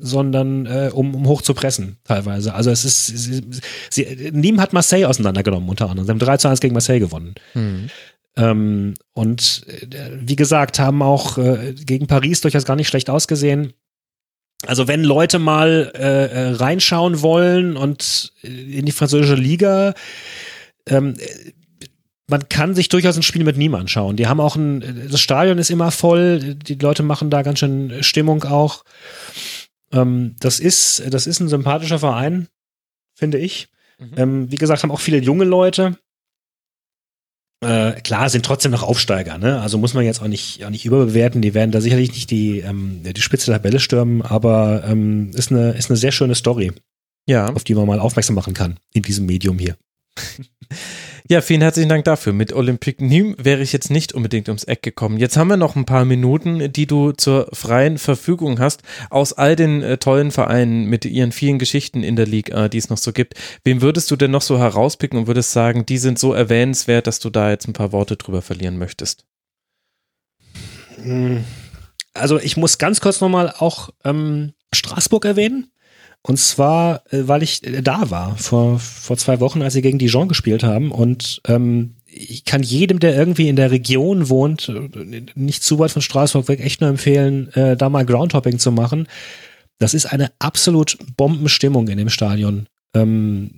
sondern 0.00 0.66
äh, 0.66 0.90
um, 0.92 1.14
um 1.14 1.26
hoch 1.26 1.42
zu 1.42 1.54
pressen 1.54 1.98
teilweise. 2.04 2.54
Also 2.54 2.70
es 2.70 2.84
ist, 2.84 3.06
sie, 3.06 3.42
sie, 3.90 4.04
Nîmes 4.32 4.60
hat 4.60 4.72
Marseille 4.72 5.06
auseinandergenommen 5.06 5.68
unter 5.68 5.88
anderem. 5.88 6.06
Sie 6.06 6.10
haben 6.10 6.18
3 6.18 6.36
zu 6.38 6.48
1 6.48 6.60
gegen 6.60 6.74
Marseille 6.74 7.00
gewonnen. 7.00 7.34
Mhm. 7.54 7.90
Ähm, 8.36 8.94
und 9.12 9.64
äh, 9.68 10.10
wie 10.20 10.36
gesagt, 10.36 10.78
haben 10.78 11.02
auch 11.02 11.38
äh, 11.38 11.74
gegen 11.74 12.06
Paris 12.06 12.40
durchaus 12.40 12.64
gar 12.64 12.76
nicht 12.76 12.88
schlecht 12.88 13.10
ausgesehen. 13.10 13.72
Also 14.66 14.88
wenn 14.88 15.02
Leute 15.04 15.38
mal 15.38 15.90
äh, 15.94 16.26
äh 16.26 16.48
reinschauen 16.52 17.22
wollen 17.22 17.76
und 17.76 18.32
äh, 18.42 18.78
in 18.78 18.86
die 18.86 18.92
französische 18.92 19.34
Liga, 19.34 19.94
ähm, 20.86 21.14
man 22.30 22.48
kann 22.48 22.74
sich 22.74 22.88
durchaus 22.88 23.16
ein 23.16 23.22
Spiel 23.22 23.44
mit 23.44 23.56
Nîmes 23.56 23.76
anschauen. 23.76 24.16
Die 24.16 24.28
haben 24.28 24.40
auch 24.40 24.56
ein, 24.56 25.08
das 25.10 25.20
Stadion 25.20 25.58
ist 25.58 25.70
immer 25.70 25.90
voll, 25.90 26.54
die 26.54 26.76
Leute 26.76 27.02
machen 27.02 27.28
da 27.28 27.42
ganz 27.42 27.58
schön 27.58 28.02
Stimmung 28.02 28.44
auch. 28.44 28.84
Ähm, 29.92 30.36
das 30.40 30.60
ist, 30.60 31.02
das 31.08 31.26
ist 31.26 31.40
ein 31.40 31.48
sympathischer 31.48 31.98
Verein, 31.98 32.48
finde 33.14 33.38
ich. 33.38 33.68
Mhm. 33.98 34.12
Ähm, 34.16 34.50
wie 34.50 34.56
gesagt, 34.56 34.82
haben 34.82 34.90
auch 34.90 35.00
viele 35.00 35.18
junge 35.18 35.44
Leute. 35.44 35.98
Äh, 37.62 38.00
klar, 38.00 38.30
sind 38.30 38.46
trotzdem 38.46 38.72
noch 38.72 38.82
Aufsteiger, 38.82 39.36
ne? 39.36 39.60
Also 39.60 39.76
muss 39.76 39.92
man 39.92 40.04
jetzt 40.04 40.22
auch 40.22 40.28
nicht, 40.28 40.64
auch 40.64 40.70
nicht 40.70 40.86
überbewerten. 40.86 41.42
Die 41.42 41.52
werden 41.52 41.72
da 41.72 41.82
sicherlich 41.82 42.12
nicht 42.12 42.30
die, 42.30 42.60
ähm, 42.60 43.02
die 43.02 43.20
Spitze 43.20 43.50
der 43.50 43.56
Tabelle 43.56 43.80
stürmen, 43.80 44.22
aber 44.22 44.84
ähm, 44.86 45.30
ist, 45.34 45.50
eine, 45.50 45.72
ist 45.72 45.90
eine 45.90 45.98
sehr 45.98 46.12
schöne 46.12 46.34
Story. 46.34 46.72
Ja. 47.26 47.52
Auf 47.52 47.64
die 47.64 47.74
man 47.74 47.86
mal 47.86 48.00
aufmerksam 48.00 48.34
machen 48.34 48.54
kann 48.54 48.78
in 48.94 49.02
diesem 49.02 49.26
Medium 49.26 49.58
hier. 49.58 49.76
Ja, 51.30 51.42
vielen 51.42 51.60
herzlichen 51.60 51.88
Dank 51.88 52.04
dafür. 52.06 52.32
Mit 52.32 52.52
Olympique 52.52 53.00
Nîmes 53.00 53.36
wäre 53.38 53.62
ich 53.62 53.72
jetzt 53.72 53.88
nicht 53.88 54.14
unbedingt 54.14 54.48
ums 54.48 54.64
Eck 54.64 54.82
gekommen. 54.82 55.16
Jetzt 55.16 55.36
haben 55.36 55.46
wir 55.46 55.56
noch 55.56 55.76
ein 55.76 55.84
paar 55.84 56.04
Minuten, 56.04 56.72
die 56.72 56.88
du 56.88 57.12
zur 57.12 57.46
freien 57.52 57.98
Verfügung 57.98 58.58
hast. 58.58 58.82
Aus 59.10 59.32
all 59.32 59.54
den 59.54 59.80
äh, 59.80 59.98
tollen 59.98 60.32
Vereinen 60.32 60.86
mit 60.86 61.04
ihren 61.04 61.30
vielen 61.30 61.60
Geschichten 61.60 62.02
in 62.02 62.16
der 62.16 62.26
Liga, 62.26 62.68
die 62.68 62.78
es 62.78 62.90
noch 62.90 62.98
so 62.98 63.12
gibt. 63.12 63.34
Wem 63.62 63.80
würdest 63.80 64.10
du 64.10 64.16
denn 64.16 64.32
noch 64.32 64.42
so 64.42 64.58
herauspicken 64.58 65.20
und 65.20 65.28
würdest 65.28 65.52
sagen, 65.52 65.86
die 65.86 65.98
sind 65.98 66.18
so 66.18 66.32
erwähnenswert, 66.32 67.06
dass 67.06 67.20
du 67.20 67.30
da 67.30 67.50
jetzt 67.50 67.68
ein 67.68 67.74
paar 67.74 67.92
Worte 67.92 68.16
drüber 68.16 68.42
verlieren 68.42 68.76
möchtest? 68.76 69.24
Also 72.12 72.40
ich 72.40 72.56
muss 72.56 72.78
ganz 72.78 73.00
kurz 73.00 73.20
nochmal 73.20 73.54
auch 73.56 73.90
ähm, 74.02 74.54
Straßburg 74.74 75.26
erwähnen. 75.26 75.70
Und 76.22 76.38
zwar, 76.38 77.02
äh, 77.12 77.28
weil 77.28 77.42
ich 77.42 77.66
äh, 77.66 77.82
da 77.82 78.10
war 78.10 78.36
vor, 78.36 78.78
vor 78.78 79.16
zwei 79.16 79.40
Wochen, 79.40 79.62
als 79.62 79.72
sie 79.72 79.82
gegen 79.82 79.98
Dijon 79.98 80.28
gespielt 80.28 80.62
haben. 80.62 80.92
Und 80.92 81.40
ähm, 81.46 81.96
ich 82.06 82.44
kann 82.44 82.62
jedem, 82.62 82.98
der 82.98 83.14
irgendwie 83.14 83.48
in 83.48 83.56
der 83.56 83.70
Region 83.70 84.28
wohnt, 84.28 84.70
nicht 85.34 85.62
zu 85.62 85.78
weit 85.78 85.92
von 85.92 86.02
Straßburg 86.02 86.48
weg, 86.48 86.60
echt 86.60 86.80
nur 86.80 86.90
empfehlen, 86.90 87.52
äh, 87.54 87.76
da 87.76 87.88
mal 87.88 88.04
Groundhopping 88.04 88.58
zu 88.58 88.72
machen. 88.72 89.06
Das 89.78 89.94
ist 89.94 90.06
eine 90.06 90.30
absolut 90.38 90.98
Bombenstimmung 91.16 91.88
in 91.88 91.98
dem 91.98 92.10
Stadion. 92.10 92.66
Ähm, 92.92 93.52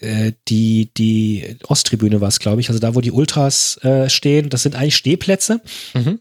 äh, 0.00 0.32
die, 0.48 0.90
die 0.96 1.56
Osttribüne 1.68 2.20
war 2.20 2.28
es, 2.28 2.40
glaube 2.40 2.60
ich, 2.60 2.68
also 2.68 2.80
da, 2.80 2.94
wo 2.94 3.00
die 3.00 3.12
Ultras 3.12 3.78
äh, 3.82 4.10
stehen, 4.10 4.50
das 4.50 4.64
sind 4.64 4.74
eigentlich 4.74 4.96
Stehplätze. 4.96 5.62
Mhm. 5.94 6.18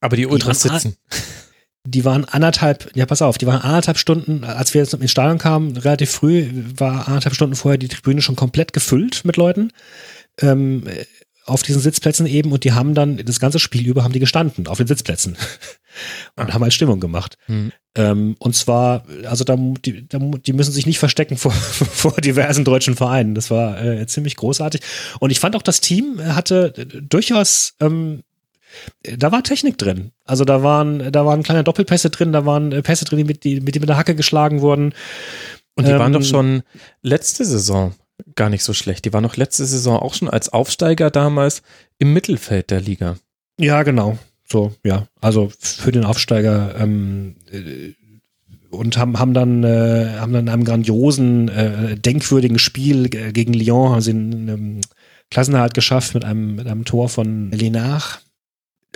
Aber 0.00 0.16
die 0.16 0.26
Ultras 0.26 0.62
sitzen. 0.62 0.96
Die 1.90 2.04
waren 2.04 2.24
anderthalb, 2.24 2.90
ja 2.94 3.06
pass 3.06 3.22
auf, 3.22 3.38
die 3.38 3.46
waren 3.46 3.62
anderthalb 3.62 3.98
Stunden, 3.98 4.44
als 4.44 4.74
wir 4.74 4.82
jetzt 4.82 4.94
ins 4.94 5.10
Stadion 5.10 5.38
kamen, 5.38 5.76
relativ 5.76 6.10
früh, 6.10 6.48
war 6.76 7.08
anderthalb 7.08 7.34
Stunden 7.34 7.56
vorher 7.56 7.78
die 7.78 7.88
Tribüne 7.88 8.20
schon 8.20 8.36
komplett 8.36 8.72
gefüllt 8.72 9.24
mit 9.24 9.36
Leuten 9.36 9.72
ähm, 10.40 10.84
auf 11.48 11.62
diesen 11.62 11.80
Sitzplätzen 11.80 12.26
eben 12.26 12.52
und 12.52 12.64
die 12.64 12.72
haben 12.72 12.94
dann 12.94 13.16
das 13.24 13.40
ganze 13.40 13.58
Spiel 13.58 13.86
über 13.86 14.04
haben 14.04 14.12
die 14.12 14.18
gestanden 14.18 14.66
auf 14.66 14.78
den 14.78 14.86
Sitzplätzen 14.86 15.36
und 16.36 16.50
ah. 16.50 16.52
haben 16.52 16.62
halt 16.62 16.74
Stimmung 16.74 17.00
gemacht. 17.00 17.36
Mhm. 17.46 17.72
Ähm, 17.94 18.36
und 18.38 18.54
zwar, 18.54 19.04
also 19.24 19.44
da 19.44 19.56
die, 19.56 20.06
da, 20.06 20.18
die 20.18 20.52
müssen 20.52 20.72
sich 20.72 20.86
nicht 20.86 20.98
verstecken 20.98 21.36
vor, 21.36 21.52
vor 21.52 22.12
diversen 22.20 22.64
deutschen 22.64 22.96
Vereinen. 22.96 23.34
Das 23.34 23.50
war 23.50 23.82
äh, 23.82 24.06
ziemlich 24.06 24.36
großartig. 24.36 24.82
Und 25.20 25.30
ich 25.30 25.40
fand 25.40 25.56
auch, 25.56 25.62
das 25.62 25.80
Team 25.80 26.20
hatte 26.22 26.72
durchaus 27.02 27.74
ähm, 27.80 28.22
da 29.02 29.32
war 29.32 29.42
Technik 29.42 29.78
drin. 29.78 30.12
Also 30.24 30.44
da 30.44 30.62
waren, 30.62 31.10
da 31.12 31.24
waren 31.24 31.42
kleine 31.42 31.64
Doppelpässe 31.64 32.10
drin, 32.10 32.32
da 32.32 32.46
waren 32.46 32.72
äh, 32.72 32.82
Pässe 32.82 33.04
drin, 33.04 33.18
die 33.18 33.24
mit, 33.24 33.44
die, 33.44 33.60
mit, 33.60 33.74
die 33.74 33.80
mit 33.80 33.88
der 33.88 33.96
Hacke 33.96 34.14
geschlagen 34.14 34.60
wurden. 34.60 34.94
Und 35.74 35.86
die 35.86 35.92
ähm, 35.92 35.98
waren 35.98 36.12
doch 36.12 36.24
schon 36.24 36.62
letzte 37.02 37.44
Saison 37.44 37.94
gar 38.34 38.50
nicht 38.50 38.64
so 38.64 38.72
schlecht. 38.72 39.04
Die 39.04 39.12
war 39.12 39.20
noch 39.20 39.36
letzte 39.36 39.64
Saison 39.64 39.98
auch 39.98 40.14
schon 40.14 40.28
als 40.28 40.48
Aufsteiger 40.52 41.10
damals 41.10 41.62
im 41.98 42.12
Mittelfeld 42.12 42.70
der 42.70 42.80
Liga. 42.80 43.16
Ja, 43.58 43.82
genau. 43.82 44.18
So, 44.44 44.72
ja. 44.84 45.06
Also 45.20 45.52
für 45.58 45.92
den 45.92 46.04
Aufsteiger 46.04 46.74
ähm, 46.78 47.36
äh, 47.50 47.92
und 48.70 48.98
haben, 48.98 49.18
haben 49.18 49.34
dann 49.34 49.64
äh, 49.64 50.16
haben 50.18 50.32
dann 50.32 50.46
in 50.46 50.48
einem 50.52 50.64
grandiosen, 50.64 51.48
äh, 51.48 51.96
denkwürdigen 51.96 52.58
Spiel 52.58 53.06
äh, 53.14 53.32
gegen 53.32 53.54
Lyon 53.54 53.92
haben 53.92 54.00
sie 54.00 54.10
einen 54.10 54.48
ähm, 54.48 54.80
Klassenerhalt 55.30 55.74
geschafft 55.74 56.14
mit 56.14 56.24
einem, 56.24 56.56
mit 56.56 56.66
einem 56.66 56.84
Tor 56.84 57.08
von 57.08 57.50
Lenach. 57.50 58.20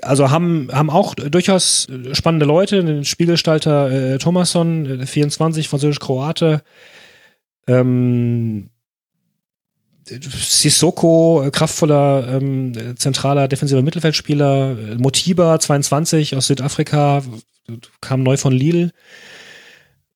Also 0.00 0.31
haben, 0.31 0.68
haben 0.72 0.90
auch 0.90 1.14
durchaus 1.14 1.87
spannende 2.12 2.46
Leute, 2.46 2.83
den 2.83 3.05
Spielgestalter 3.05 4.14
äh, 4.14 4.18
Thomasson, 4.18 5.07
24, 5.07 5.66
äh, 5.66 5.68
französisch-Kroate, 5.68 6.62
ähm, 7.68 8.70
Sissoko, 10.05 11.44
äh, 11.44 11.50
kraftvoller 11.50 12.26
ähm, 12.28 12.96
zentraler 12.96 13.48
defensiver 13.48 13.83
Mittelfeldspieler, 13.83 14.96
Motiba 14.98 15.61
22 15.61 16.37
aus 16.37 16.46
Südafrika, 16.46 17.22
kam 18.00 18.22
neu 18.22 18.37
von 18.37 18.52
Lille. 18.52 18.90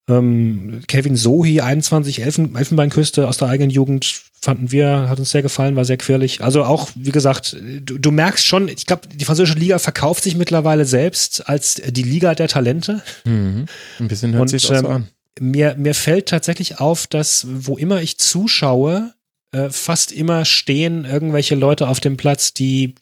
Ähm, 0.09 0.83
Kevin 0.87 1.17
Sohi 1.17 1.61
21 1.61 2.23
Elfen, 2.23 2.55
Elfenbeinküste 2.55 3.29
aus 3.29 3.39
der 3.39 3.49
eigenen 3.49 3.71
Jugend 3.71 4.23
fanden 4.47 4.71
wir, 4.71 5.09
hat 5.09 5.19
uns 5.19 5.31
sehr 5.31 5.43
gefallen, 5.43 5.75
war 5.75 5.85
sehr 5.85 5.97
quirlig. 5.97 6.41
Also 6.41 6.63
auch, 6.63 6.89
wie 6.95 7.11
gesagt, 7.11 7.57
du, 7.81 7.99
du 7.99 8.13
merkst 8.13 8.47
schon, 8.47 8.69
ich 8.69 8.87
glaube, 8.87 9.09
die 9.13 9.25
französische 9.25 9.59
Liga 9.59 9.81
verkauft 9.81 10.23
sich 10.23 10.37
mittlerweile 10.37 10.85
selbst 10.85 11.49
als 11.49 11.83
die 11.85 12.05
Liga 12.05 12.37
der 12.37 12.47
Talente. 12.47 13.03
Mhm. 13.25 13.67
Ein 13.99 14.09
bisschen 14.09 14.35
hört 14.35 14.43
Und, 14.43 14.49
sich 14.49 14.63
das 14.63 14.79
ähm, 14.79 14.85
so 14.85 14.89
an. 14.89 15.09
Mir, 15.41 15.75
mir 15.77 15.95
fällt 15.95 16.29
tatsächlich 16.29 16.79
auf, 16.79 17.09
dass 17.09 17.45
wo 17.51 17.77
immer 17.77 18.01
ich 18.01 18.19
zuschaue, 18.19 19.15
äh, 19.51 19.69
fast 19.69 20.13
immer 20.13 20.45
stehen 20.45 21.05
irgendwelche 21.05 21.57
Leute 21.57 21.89
auf 21.89 21.99
dem 21.99 22.17
Platz, 22.17 22.55
die 22.55 22.95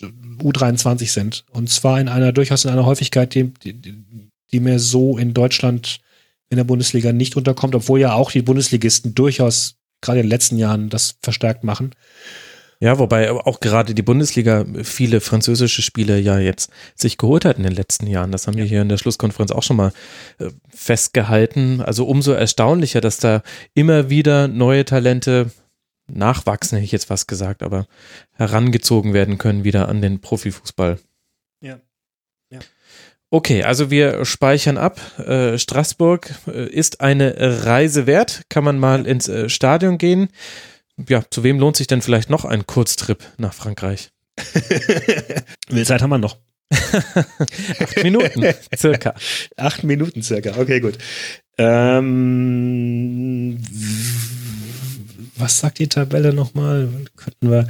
U23 0.42 1.10
sind. 1.10 1.44
Und 1.50 1.68
zwar 1.68 2.00
in 2.00 2.08
einer 2.08 2.32
durchaus 2.32 2.64
in 2.64 2.70
einer 2.70 2.86
Häufigkeit, 2.86 3.34
die, 3.34 3.52
die, 3.62 3.74
die 4.50 4.60
mir 4.60 4.78
so 4.78 5.18
in 5.18 5.34
Deutschland 5.34 6.00
in 6.48 6.56
der 6.56 6.64
Bundesliga 6.64 7.12
nicht 7.12 7.36
unterkommt, 7.36 7.74
obwohl 7.74 8.00
ja 8.00 8.14
auch 8.14 8.30
die 8.30 8.42
Bundesligisten 8.42 9.14
durchaus 9.14 9.76
gerade 10.04 10.20
in 10.20 10.26
den 10.26 10.30
letzten 10.30 10.58
Jahren 10.58 10.88
das 10.90 11.16
verstärkt 11.22 11.64
machen. 11.64 11.94
Ja, 12.80 12.98
wobei 12.98 13.30
auch 13.30 13.60
gerade 13.60 13.94
die 13.94 14.02
Bundesliga 14.02 14.66
viele 14.82 15.20
französische 15.20 15.80
Spieler 15.80 16.18
ja 16.18 16.38
jetzt 16.38 16.70
sich 16.94 17.16
geholt 17.18 17.44
hat 17.44 17.56
in 17.56 17.62
den 17.62 17.72
letzten 17.72 18.06
Jahren. 18.06 18.32
Das 18.32 18.46
haben 18.46 18.56
wir 18.56 18.64
hier 18.64 18.82
in 18.82 18.88
der 18.88 18.98
Schlusskonferenz 18.98 19.52
auch 19.52 19.62
schon 19.62 19.76
mal 19.76 19.92
äh, 20.38 20.50
festgehalten. 20.68 21.80
Also 21.80 22.06
umso 22.06 22.32
erstaunlicher, 22.32 23.00
dass 23.00 23.18
da 23.18 23.42
immer 23.74 24.10
wieder 24.10 24.48
neue 24.48 24.84
Talente 24.84 25.50
nachwachsen, 26.08 26.76
hätte 26.76 26.84
ich 26.84 26.92
jetzt 26.92 27.10
was 27.10 27.26
gesagt, 27.26 27.62
aber 27.62 27.86
herangezogen 28.32 29.14
werden 29.14 29.38
können 29.38 29.64
wieder 29.64 29.88
an 29.88 30.02
den 30.02 30.20
Profifußball. 30.20 30.98
Okay, 33.34 33.64
also 33.64 33.90
wir 33.90 34.24
speichern 34.24 34.78
ab. 34.78 35.00
Äh, 35.18 35.58
Straßburg 35.58 36.32
äh, 36.46 36.68
ist 36.68 37.00
eine 37.00 37.64
Reise 37.64 38.06
wert. 38.06 38.42
Kann 38.48 38.62
man 38.62 38.78
mal 38.78 39.08
ins 39.08 39.26
äh, 39.26 39.48
Stadion 39.48 39.98
gehen. 39.98 40.28
Ja, 41.08 41.24
zu 41.28 41.42
wem 41.42 41.58
lohnt 41.58 41.74
sich 41.74 41.88
denn 41.88 42.00
vielleicht 42.00 42.30
noch 42.30 42.44
ein 42.44 42.64
Kurztrip 42.64 43.24
nach 43.36 43.52
Frankreich? 43.52 44.12
Wie 45.68 45.82
Zeit 45.82 46.00
haben 46.00 46.10
wir 46.10 46.18
noch? 46.18 46.36
Acht 46.70 48.04
Minuten, 48.04 48.54
circa. 48.76 49.14
Acht 49.56 49.82
Minuten 49.82 50.22
circa, 50.22 50.56
okay, 50.56 50.78
gut. 50.78 50.96
Ähm, 51.58 52.00
was 55.34 55.58
sagt 55.58 55.80
die 55.80 55.88
Tabelle 55.88 56.32
nochmal? 56.32 56.88
Könnten 57.16 57.50
wir. 57.50 57.66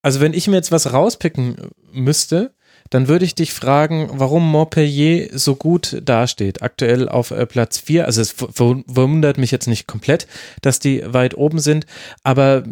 Also, 0.00 0.20
wenn 0.20 0.32
ich 0.32 0.48
mir 0.48 0.56
jetzt 0.56 0.72
was 0.72 0.94
rauspicken 0.94 1.56
müsste, 1.92 2.55
dann 2.90 3.08
würde 3.08 3.24
ich 3.24 3.34
dich 3.34 3.52
fragen, 3.52 4.08
warum 4.12 4.48
Montpellier 4.50 5.28
so 5.32 5.56
gut 5.56 6.00
dasteht. 6.04 6.62
Aktuell 6.62 7.08
auf 7.08 7.30
äh, 7.30 7.46
Platz 7.46 7.78
4. 7.78 8.06
Also 8.06 8.20
es 8.20 8.30
verwundert 8.30 9.38
mich 9.38 9.50
jetzt 9.50 9.66
nicht 9.66 9.86
komplett, 9.86 10.26
dass 10.62 10.78
die 10.78 11.02
weit 11.06 11.36
oben 11.36 11.58
sind, 11.58 11.86
aber 12.22 12.64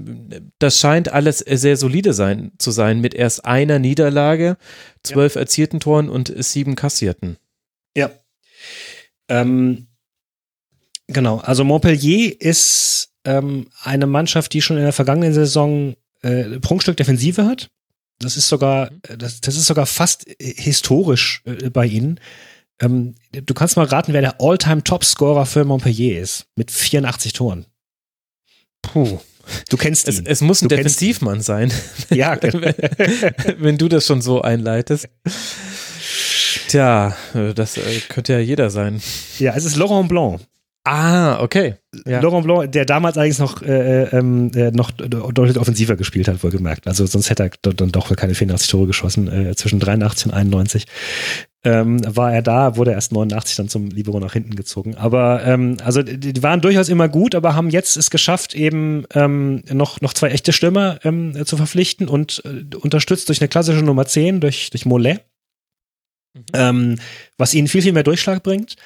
das 0.59 0.79
scheint 0.79 1.13
alles 1.13 1.39
sehr 1.39 1.77
solide 1.77 2.13
sein, 2.13 2.53
zu 2.59 2.71
sein 2.71 3.01
mit 3.01 3.15
erst 3.15 3.45
einer 3.45 3.79
Niederlage, 3.79 4.57
zwölf 5.03 5.35
ja. 5.35 5.43
erzielten 5.43 5.81
Toren 5.81 6.09
und 6.09 6.33
sieben 6.37 6.77
kassierten. 6.77 7.37
Ja. 7.97 8.11
Ähm, 9.29 9.89
genau, 11.07 11.39
also 11.39 11.65
Montpellier 11.65 12.41
ist 12.41 13.15
ähm, 13.25 13.69
eine 13.83 14.07
Mannschaft, 14.07 14.53
die 14.53 14.63
schon 14.63 14.77
in 14.77 14.83
der 14.85 14.93
vergangenen 14.93 15.33
Saison 15.33 15.95
äh, 16.23 16.59
Prunkstück 16.61 16.97
Defensive 16.97 17.45
hat. 17.45 17.71
Das 18.19 18.37
ist 18.37 18.49
sogar, 18.49 18.91
mhm. 18.91 19.01
äh, 19.09 19.17
das, 19.19 19.41
das 19.41 19.57
ist 19.57 19.67
sogar 19.67 19.87
fast 19.87 20.29
äh, 20.29 20.55
historisch 20.57 21.43
äh, 21.45 21.71
bei 21.71 21.87
ihnen. 21.87 22.21
Ähm, 22.81 23.15
du 23.33 23.55
kannst 23.55 23.77
mal 23.77 23.87
raten, 23.87 24.13
wer 24.13 24.21
der 24.21 24.41
All-Time-Top-Scorer 24.41 25.47
für 25.47 25.65
Montpellier 25.65 26.21
ist. 26.21 26.47
Mit 26.57 26.71
84 26.71 27.33
Toren. 27.33 27.67
Puh. 28.83 29.21
Du 29.69 29.77
kennst 29.77 30.09
ihn. 30.09 30.25
Es, 30.25 30.39
es 30.39 30.41
muss 30.41 30.63
ein 30.63 30.69
du 30.69 30.77
Defensivmann 30.77 31.41
sein. 31.43 31.73
Ja. 32.11 32.37
wenn, 32.43 32.75
wenn 33.59 33.79
du 33.79 33.89
das 33.89 34.07
schon 34.07 34.23
so 34.23 34.43
einleitest. 34.43 35.09
Tja, 36.69 37.17
das 37.55 37.79
könnte 38.09 38.33
ja 38.33 38.39
jeder 38.39 38.71
sein. 38.71 39.03
Ja, 39.39 39.55
es 39.55 39.65
ist 39.65 39.77
Laurent 39.77 40.09
Blanc. 40.09 40.41
Ah, 40.87 41.41
okay. 41.41 41.77
Ja. 42.05 42.21
Laurent 42.21 42.45
Blanc, 42.45 42.71
der 42.71 42.85
damals 42.85 43.17
eigentlich 43.17 43.39
noch, 43.39 43.63
äh, 43.63 44.03
äh, 44.03 44.19
ähm, 44.19 44.51
äh, 44.55 44.71
noch 44.71 44.91
deutlich 44.91 45.59
offensiver 45.59 45.97
gespielt 45.97 46.29
hat, 46.29 46.45
wohlgemerkt. 46.45 46.87
Also 46.87 47.07
sonst 47.07 47.31
hätte 47.31 47.45
er 47.45 47.73
dann 47.73 47.91
doch 47.91 48.15
keine 48.15 48.35
84 48.35 48.71
Tore 48.71 48.87
geschossen, 48.87 49.29
äh, 49.29 49.55
zwischen 49.57 49.81
83 49.81 50.27
und 50.27 50.35
91. 50.35 50.85
Ähm, 51.67 52.01
war 52.15 52.35
er 52.35 52.43
da, 52.43 52.77
wurde 52.77 52.91
erst 52.91 53.13
89 53.13 53.57
dann 53.57 53.69
zum 53.71 53.89
Libero 53.89 54.21
nach 54.21 54.35
hinten 54.35 54.55
gezogen. 54.55 54.95
Aber 54.97 55.43
ähm, 55.47 55.79
also 55.83 56.03
die, 56.03 56.19
die, 56.19 56.43
waren 56.43 56.61
durchaus 56.61 56.91
immer 56.91 57.09
gut, 57.09 57.35
aber 57.35 57.55
haben 57.55 57.71
jetzt 57.71 57.97
es 57.97 58.11
geschafft, 58.11 58.55
eben 58.55 59.07
ähm, 59.15 59.63
noch, 59.73 60.03
noch 60.03 60.13
zwei 60.13 60.29
echte 60.29 60.53
Stürmer 60.53 60.99
ähm, 61.05 61.47
zu 61.47 61.57
verpflichten 61.57 62.09
und 62.09 62.43
äh, 62.45 62.77
unterstützt 62.77 63.31
durch 63.31 63.41
eine 63.41 63.49
klassische 63.49 63.83
Nummer 63.83 64.05
10, 64.05 64.41
durch, 64.41 64.69
durch 64.69 64.85
Mollet, 64.85 65.25
mhm. 66.35 66.43
ähm, 66.53 66.99
was 67.39 67.55
ihnen 67.55 67.69
viel, 67.69 67.81
viel 67.81 67.95
mehr 67.95 68.03
Durchschlag 68.03 68.43
bringt. 68.43 68.77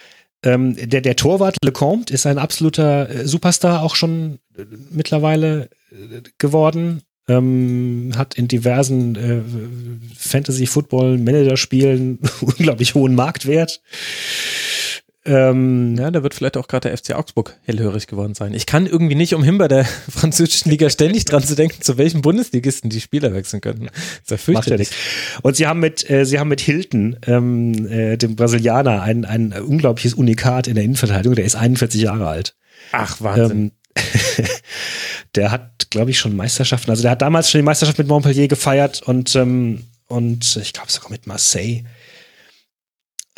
Ähm, 0.44 0.76
der, 0.76 1.00
der 1.00 1.16
Torwart 1.16 1.56
Lecomte 1.64 2.14
ist 2.14 2.24
ein 2.26 2.38
absoluter 2.38 3.10
äh, 3.10 3.26
Superstar 3.26 3.82
auch 3.82 3.96
schon 3.96 4.38
äh, 4.56 4.64
mittlerweile 4.90 5.68
äh, 5.90 6.20
geworden. 6.38 7.02
Ähm, 7.28 8.12
hat 8.16 8.36
in 8.36 8.46
diversen 8.48 9.16
äh, 9.16 9.42
Fantasy-Football-Manager-Spielen 10.16 12.20
unglaublich 12.40 12.94
hohen 12.94 13.14
Marktwert. 13.14 13.82
Ähm, 15.24 15.96
ja, 15.98 16.10
da 16.10 16.22
wird 16.22 16.34
vielleicht 16.34 16.56
auch 16.56 16.68
gerade 16.68 16.88
der 16.88 16.96
FC 16.96 17.12
Augsburg 17.12 17.56
hellhörig 17.64 18.06
geworden 18.06 18.34
sein. 18.34 18.54
Ich 18.54 18.66
kann 18.66 18.86
irgendwie 18.86 19.14
nicht 19.14 19.34
umhin, 19.34 19.58
bei 19.58 19.68
der 19.68 19.84
französischen 20.10 20.70
Liga 20.70 20.88
ständig 20.90 21.24
dran 21.24 21.42
zu 21.42 21.54
denken, 21.54 21.82
zu 21.82 21.98
welchen 21.98 22.22
Bundesligisten 22.22 22.88
die 22.88 23.00
Spieler 23.00 23.34
wechseln 23.34 23.60
könnten. 23.60 23.88
Das 24.26 24.46
ist 24.46 24.46
ja 24.48 24.76
Und 25.42 25.56
sie 25.56 25.66
haben 25.66 25.80
mit, 25.80 26.08
äh, 26.08 26.24
sie 26.24 26.38
haben 26.38 26.48
mit 26.48 26.60
Hilton, 26.60 27.18
ähm, 27.26 27.86
äh, 27.90 28.16
dem 28.16 28.36
Brasilianer, 28.36 29.02
ein, 29.02 29.24
ein 29.24 29.52
unglaubliches 29.52 30.14
Unikat 30.14 30.68
in 30.68 30.76
der 30.76 30.84
Innenverteidigung. 30.84 31.34
Der 31.34 31.44
ist 31.44 31.56
41 31.56 32.00
Jahre 32.00 32.28
alt. 32.28 32.54
Ach, 32.92 33.20
Wahnsinn. 33.20 33.72
Ähm, 33.96 34.04
der 35.34 35.50
hat 35.50 35.78
glaube 35.90 36.10
ich, 36.10 36.18
schon 36.18 36.36
Meisterschaften. 36.36 36.90
Also 36.90 37.02
der 37.02 37.12
hat 37.12 37.22
damals 37.22 37.50
schon 37.50 37.60
die 37.60 37.64
Meisterschaft 37.64 37.98
mit 37.98 38.08
Montpellier 38.08 38.48
gefeiert 38.48 39.02
und, 39.02 39.34
ähm, 39.36 39.84
und 40.06 40.56
ich 40.60 40.72
glaube 40.72 40.90
sogar 40.90 41.10
mit 41.10 41.26
Marseille. 41.26 41.84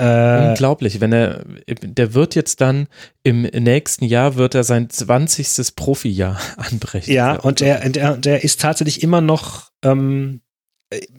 Äh, 0.00 0.48
Unglaublich, 0.48 1.00
wenn 1.00 1.12
er, 1.12 1.44
der 1.66 2.14
wird 2.14 2.34
jetzt 2.34 2.62
dann 2.62 2.88
im 3.22 3.42
nächsten 3.42 4.06
Jahr 4.06 4.36
wird 4.36 4.54
er 4.54 4.64
sein 4.64 4.88
20. 4.88 5.76
Profijahr 5.76 6.40
anbrechen. 6.56 7.12
Ja, 7.12 7.36
und 7.36 7.60
er, 7.60 7.86
der, 7.90 8.16
der 8.16 8.42
ist 8.42 8.60
tatsächlich 8.60 9.02
immer 9.02 9.20
noch, 9.20 9.70
ähm, 9.84 10.40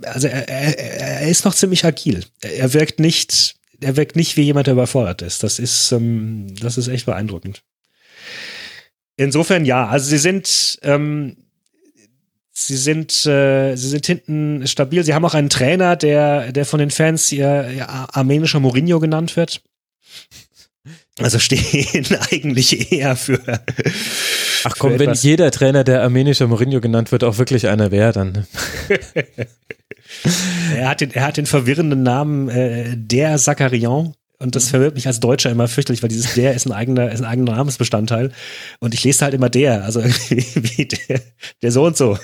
also 0.04 0.28
er, 0.28 0.50
er, 0.50 0.80
er 1.22 1.28
ist 1.30 1.46
noch 1.46 1.54
ziemlich 1.54 1.86
agil. 1.86 2.26
Er 2.42 2.74
wirkt 2.74 3.00
nicht, 3.00 3.56
er 3.80 3.98
wirkt 3.98 4.16
nicht 4.16 4.36
wie 4.36 4.42
jemand, 4.44 4.66
der 4.66 4.74
überfordert 4.74 5.22
ist. 5.22 5.44
Das 5.44 5.60
ist, 5.60 5.92
ähm, 5.92 6.48
das 6.60 6.80
ist 6.80 6.88
echt 6.88 7.06
beeindruckend. 7.06 7.64
Insofern 9.16 9.64
ja, 9.64 9.88
also 9.88 10.10
sie 10.10 10.18
sind, 10.18 10.80
ähm, 10.82 11.38
Sie 12.68 12.78
sind, 12.78 13.26
äh, 13.26 13.76
sie 13.76 13.90
sind 13.90 14.06
hinten 14.06 14.68
stabil. 14.68 15.04
Sie 15.04 15.16
haben 15.16 15.26
auch 15.26 15.34
einen 15.34 15.50
Trainer, 15.50 15.96
der, 15.96 16.52
der 16.52 16.66
von 16.66 16.80
den 16.80 16.92
Fans 16.92 17.32
ihr, 17.32 17.70
ihr 17.70 17.90
armenischer 17.90 18.60
Mourinho 18.60 19.00
genannt 19.00 19.36
wird. 19.36 19.64
Also 21.20 21.40
stehen 21.40 22.06
eigentlich 22.32 22.92
eher 22.92 23.16
für. 23.16 23.40
Ach 24.64 24.76
komm, 24.78 25.00
wenn 25.00 25.14
jeder 25.14 25.50
Trainer, 25.50 25.84
der 25.84 26.04
armenischer 26.04 26.46
Mourinho 26.48 26.82
genannt 26.82 27.12
wird, 27.12 27.24
auch 27.24 27.40
wirklich 27.40 27.68
einer 27.68 27.90
wäre, 27.90 28.14
dann. 28.14 28.46
er, 30.76 30.90
hat 30.90 31.02
den, 31.02 31.12
er 31.12 31.24
hat 31.24 31.38
den 31.38 31.48
verwirrenden 31.48 32.04
Namen 32.04 32.48
äh, 32.50 32.96
der 32.96 33.38
Zakarian. 33.38 34.14
Und 34.42 34.56
das 34.56 34.66
mhm. 34.66 34.70
verwirrt 34.70 34.96
mich 34.96 35.06
als 35.06 35.20
Deutscher 35.20 35.52
immer 35.52 35.68
fürchterlich, 35.68 36.02
weil 36.02 36.10
dieses 36.10 36.34
der 36.34 36.56
ist 36.56 36.66
ein 36.66 36.72
eigener, 36.72 37.12
ist 37.12 37.20
ein 37.20 37.26
eigener 37.26 37.52
Namensbestandteil. 37.54 38.32
Und 38.80 38.94
ich 38.96 39.04
lese 39.04 39.24
halt 39.24 39.36
immer 39.36 39.50
der, 39.50 39.84
also 39.84 40.02
irgendwie 40.30 40.86
der, 40.86 41.22
der 41.62 41.72
so 41.72 41.86
und 41.86 41.96
so. 41.96 42.18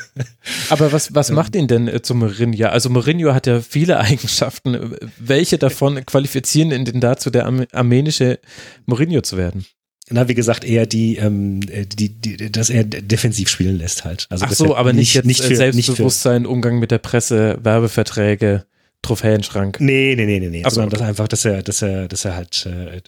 Aber 0.70 0.92
was, 0.92 1.14
was 1.14 1.30
ähm. 1.30 1.36
macht 1.36 1.56
ihn 1.56 1.68
denn 1.68 1.88
äh, 1.88 2.02
zum 2.02 2.20
Mourinho? 2.20 2.70
Also 2.70 2.90
Mourinho 2.90 3.34
hat 3.34 3.46
ja 3.46 3.62
viele 3.62 4.00
Eigenschaften. 4.00 4.96
Welche 5.20 5.60
davon 5.60 6.04
qualifizieren 6.06 6.72
ihn 6.72 6.86
denn 6.86 7.02
dazu, 7.02 7.30
der 7.30 7.46
armenische 7.72 8.40
Mourinho 8.88 9.22
zu 9.22 9.38
werden? 9.38 9.66
Na, 10.10 10.28
wie 10.28 10.36
gesagt, 10.36 10.64
eher 10.64 10.86
die, 10.86 11.18
ähm, 11.18 11.60
die, 11.60 12.10
die, 12.10 12.52
dass 12.52 12.70
er 12.70 12.86
defensiv 12.86 13.50
spielen 13.50 13.78
lässt 13.78 14.06
halt. 14.06 14.26
Also 14.30 14.46
Ach 14.48 14.54
so, 14.54 14.76
aber 14.76 14.94
nicht, 14.94 15.14
jetzt 15.14 15.26
nicht 15.26 15.44
für, 15.44 15.56
Selbstbewusstsein, 15.56 16.44
nicht 16.44 16.48
für, 16.48 16.54
Umgang 16.54 16.80
mit 16.80 16.92
der 16.92 17.00
Presse, 17.00 17.60
Werbeverträge. 17.62 18.66
Trophäenschrank. 19.08 19.80
Nee, 19.80 20.16
nee, 20.16 20.26
nee, 20.26 20.40
nee, 20.40 20.50
nee. 20.50 20.64
Also, 20.64 20.86
das 20.86 21.02
einfach, 21.02 21.28
dass 21.28 21.46
er, 21.46 21.64
dass 21.64 21.82
er, 21.82 22.08
dass 22.08 22.26
er 22.26 22.36
halt, 22.36 22.66
äh, 22.66 23.02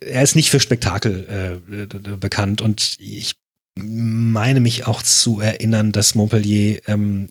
er 0.00 0.22
ist 0.22 0.36
nicht 0.36 0.50
für 0.50 0.60
Spektakel 0.60 1.60
äh, 1.68 2.16
bekannt 2.16 2.60
und 2.60 2.96
ich 3.00 3.34
meine 3.76 4.60
mich 4.60 4.86
auch 4.86 5.02
zu 5.02 5.40
erinnern, 5.40 5.92
dass 5.92 6.14
Montpellier, 6.14 6.80
ähm, 6.86 7.28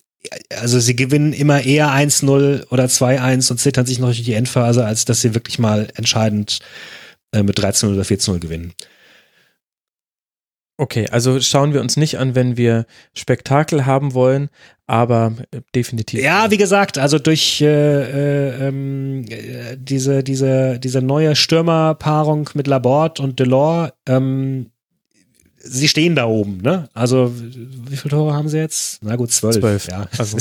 also 0.49 0.79
sie 0.79 0.95
gewinnen 0.95 1.33
immer 1.33 1.63
eher 1.63 1.89
1-0 1.89 2.67
oder 2.69 2.85
2-1 2.85 3.51
und 3.51 3.57
zittern 3.57 3.85
sich 3.85 3.99
noch 3.99 4.07
durch 4.07 4.23
die 4.23 4.33
Endphase, 4.33 4.85
als 4.85 5.05
dass 5.05 5.21
sie 5.21 5.33
wirklich 5.33 5.59
mal 5.59 5.87
entscheidend 5.95 6.59
äh, 7.31 7.43
mit 7.43 7.59
13 7.59 7.93
oder 7.93 8.03
14-0 8.03 8.39
gewinnen. 8.39 8.73
Okay, 10.77 11.07
also 11.11 11.39
schauen 11.39 11.73
wir 11.73 11.81
uns 11.81 11.97
nicht 11.97 12.17
an, 12.17 12.33
wenn 12.33 12.57
wir 12.57 12.85
Spektakel 13.13 13.85
haben 13.85 14.15
wollen, 14.15 14.49
aber 14.87 15.33
äh, 15.51 15.61
definitiv. 15.75 16.21
Ja, 16.21 16.49
wie 16.49 16.57
gesagt, 16.57 16.97
also 16.97 17.19
durch 17.19 17.61
äh, 17.61 17.67
äh, 17.67 18.67
ähm, 18.67 19.23
äh, 19.29 19.77
diese, 19.77 20.23
diese, 20.23 20.79
diese 20.79 21.01
neue 21.01 21.35
Stürmerpaarung 21.35 22.49
mit 22.55 22.65
Laborde 22.65 23.21
und 23.21 23.39
Delors 23.39 23.91
ähm, 24.07 24.71
sie 25.63 25.87
stehen 25.87 26.15
da 26.15 26.25
oben, 26.25 26.57
ne? 26.57 26.89
Also, 26.93 27.31
wie 27.33 27.95
viele 27.95 28.11
Tore 28.11 28.33
haben 28.33 28.49
sie 28.49 28.57
jetzt? 28.57 28.99
Na 29.01 29.15
gut, 29.15 29.31
zwölf. 29.31 29.55
Zwölf. 29.55 29.87
Ja. 29.87 30.07
Also. 30.17 30.37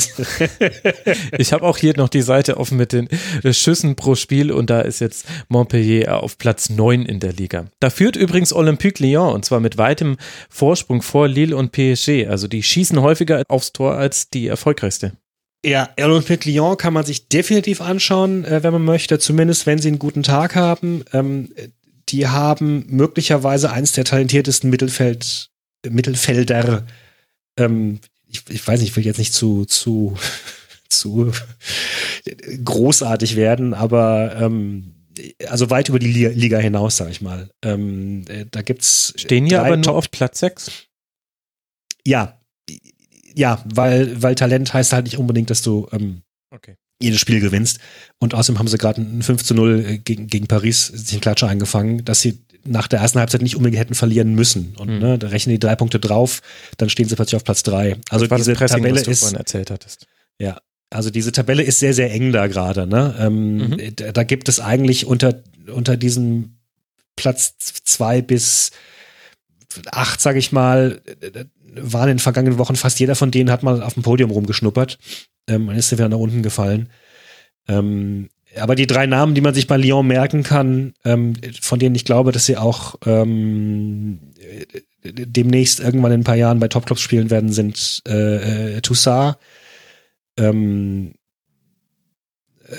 ich 1.37 1.53
habe 1.53 1.65
auch 1.65 1.77
hier 1.77 1.95
noch 1.95 2.09
die 2.09 2.21
Seite 2.21 2.57
offen 2.57 2.77
mit 2.77 2.91
den 2.91 3.07
Schüssen 3.51 3.95
pro 3.95 4.15
Spiel 4.15 4.51
und 4.51 4.69
da 4.69 4.81
ist 4.81 4.99
jetzt 4.99 5.25
Montpellier 5.47 6.21
auf 6.21 6.37
Platz 6.37 6.69
neun 6.69 7.05
in 7.05 7.19
der 7.19 7.33
Liga. 7.33 7.65
Da 7.79 7.89
führt 7.89 8.15
übrigens 8.15 8.53
Olympique 8.53 9.01
Lyon 9.01 9.33
und 9.33 9.45
zwar 9.45 9.61
mit 9.61 9.77
weitem 9.77 10.17
Vorsprung 10.49 11.01
vor 11.01 11.27
Lille 11.27 11.55
und 11.55 11.71
PSG. 11.71 12.27
Also 12.27 12.47
die 12.47 12.61
schießen 12.61 13.01
häufiger 13.01 13.43
aufs 13.47 13.71
Tor 13.71 13.95
als 13.95 14.29
die 14.29 14.47
erfolgreichste. 14.47 15.13
Ja, 15.65 15.89
Olympique 15.97 16.49
Lyon 16.49 16.75
kann 16.75 16.93
man 16.93 17.05
sich 17.05 17.29
definitiv 17.29 17.79
anschauen, 17.79 18.43
äh, 18.43 18.63
wenn 18.63 18.73
man 18.73 18.83
möchte, 18.83 19.17
zumindest 19.19 19.65
wenn 19.65 19.79
sie 19.79 19.87
einen 19.87 19.99
guten 19.99 20.23
Tag 20.23 20.55
haben. 20.55 21.05
Die 22.09 22.27
haben 22.27 22.85
möglicherweise 22.87 23.71
eins 23.71 23.93
der 23.93 24.05
talentiertesten 24.05 24.69
Mittelfeld, 24.69 25.49
Mittelfelder. 25.87 26.85
Ähm, 27.57 27.99
ich, 28.27 28.43
ich 28.49 28.67
weiß 28.67 28.79
nicht, 28.79 28.89
ich 28.89 28.95
will 28.95 29.05
jetzt 29.05 29.19
nicht 29.19 29.33
zu, 29.33 29.65
zu, 29.65 30.17
zu 30.89 31.31
großartig 32.63 33.35
werden, 33.35 33.73
aber 33.73 34.35
ähm, 34.35 34.93
also 35.47 35.69
weit 35.69 35.89
über 35.89 35.99
die 35.99 36.11
Liga 36.27 36.57
hinaus, 36.57 36.97
sag 36.97 37.09
ich 37.09 37.21
mal. 37.21 37.49
Ähm, 37.61 38.25
äh, 38.27 38.45
da 38.49 38.61
gibt's 38.61 39.13
stehen 39.15 39.45
hier 39.45 39.61
aber 39.63 39.77
nur 39.77 39.95
auf 39.95 40.11
Platz 40.11 40.39
6. 40.39 40.71
Ja, 42.05 42.39
ja, 43.35 43.63
weil 43.65 44.21
weil 44.21 44.35
Talent 44.35 44.73
heißt 44.73 44.93
halt 44.93 45.05
nicht 45.05 45.17
unbedingt, 45.17 45.49
dass 45.49 45.61
du 45.61 45.87
ähm, 45.91 46.21
jedes 47.03 47.19
Spiel 47.19 47.39
gewinnst. 47.39 47.79
Und 48.19 48.33
außerdem 48.33 48.59
haben 48.59 48.67
sie 48.67 48.77
gerade 48.77 49.01
ein 49.01 49.21
5 49.21 49.43
zu 49.43 49.53
0 49.53 49.85
äh, 49.85 49.97
gegen, 49.97 50.27
gegen 50.27 50.47
Paris 50.47 50.87
sich 50.87 51.13
in 51.13 51.21
Klatsche 51.21 51.47
eingefangen, 51.47 52.05
dass 52.05 52.21
sie 52.21 52.39
nach 52.65 52.87
der 52.87 52.99
ersten 52.99 53.19
Halbzeit 53.19 53.41
nicht 53.41 53.55
unbedingt 53.55 53.79
hätten 53.79 53.95
verlieren 53.95 54.33
müssen. 54.35 54.75
Und 54.77 54.89
mhm. 54.89 54.99
ne, 54.99 55.19
da 55.19 55.27
rechnen 55.27 55.53
die 55.53 55.59
drei 55.59 55.75
Punkte 55.75 55.99
drauf, 55.99 56.41
dann 56.77 56.89
stehen 56.89 57.07
sie 57.07 57.15
plötzlich 57.15 57.35
auf 57.35 57.43
Platz 57.43 57.63
drei. 57.63 57.97
Also 58.09 58.25
diese 58.27 58.53
Pressing, 58.53 58.83
Tabelle 58.83 59.01
ist. 59.01 59.33
erzählt 59.33 59.69
hattest. 59.69 60.07
Ja. 60.39 60.59
Also 60.89 61.09
diese 61.09 61.31
Tabelle 61.31 61.63
ist 61.63 61.79
sehr, 61.79 61.93
sehr 61.93 62.11
eng 62.11 62.31
da 62.31 62.47
gerade. 62.47 62.87
Ne? 62.87 63.15
Ähm, 63.19 63.57
mhm. 63.57 63.95
da, 63.95 64.11
da 64.11 64.23
gibt 64.23 64.47
es 64.47 64.59
eigentlich 64.59 65.05
unter, 65.05 65.41
unter 65.73 65.97
diesem 65.97 66.57
Platz 67.15 67.55
zwei 67.83 68.21
bis 68.21 68.71
acht, 69.91 70.21
sage 70.21 70.39
ich 70.39 70.51
mal, 70.51 71.01
waren 71.75 72.09
in 72.09 72.15
den 72.15 72.19
vergangenen 72.19 72.57
Wochen 72.57 72.75
fast 72.75 72.99
jeder 72.99 73.15
von 73.15 73.31
denen 73.31 73.51
hat 73.51 73.63
mal 73.63 73.81
auf 73.81 73.95
dem 73.95 74.03
Podium 74.03 74.31
rumgeschnuppert. 74.31 74.97
Ähm, 75.47 75.65
man 75.65 75.75
ist 75.75 75.91
wieder 75.91 76.09
nach 76.09 76.17
unten 76.17 76.43
gefallen. 76.43 76.89
Ähm, 77.67 78.29
aber 78.59 78.75
die 78.75 78.87
drei 78.87 79.07
Namen, 79.07 79.33
die 79.33 79.41
man 79.41 79.53
sich 79.53 79.67
bei 79.67 79.77
Lyon 79.77 80.05
merken 80.07 80.43
kann, 80.43 80.93
ähm, 81.05 81.33
von 81.61 81.79
denen 81.79 81.95
ich 81.95 82.05
glaube, 82.05 82.31
dass 82.31 82.45
sie 82.45 82.57
auch 82.57 82.95
ähm, 83.05 84.19
demnächst 85.03 85.79
irgendwann 85.79 86.11
in 86.11 86.21
ein 86.21 86.25
paar 86.25 86.35
Jahren 86.35 86.59
bei 86.59 86.67
Topclubs 86.67 87.01
spielen 87.01 87.29
werden, 87.29 87.51
sind 87.51 88.01
äh, 88.07 88.75
äh, 88.77 88.81
Toussaint, 88.81 89.37
ähm, 90.37 91.13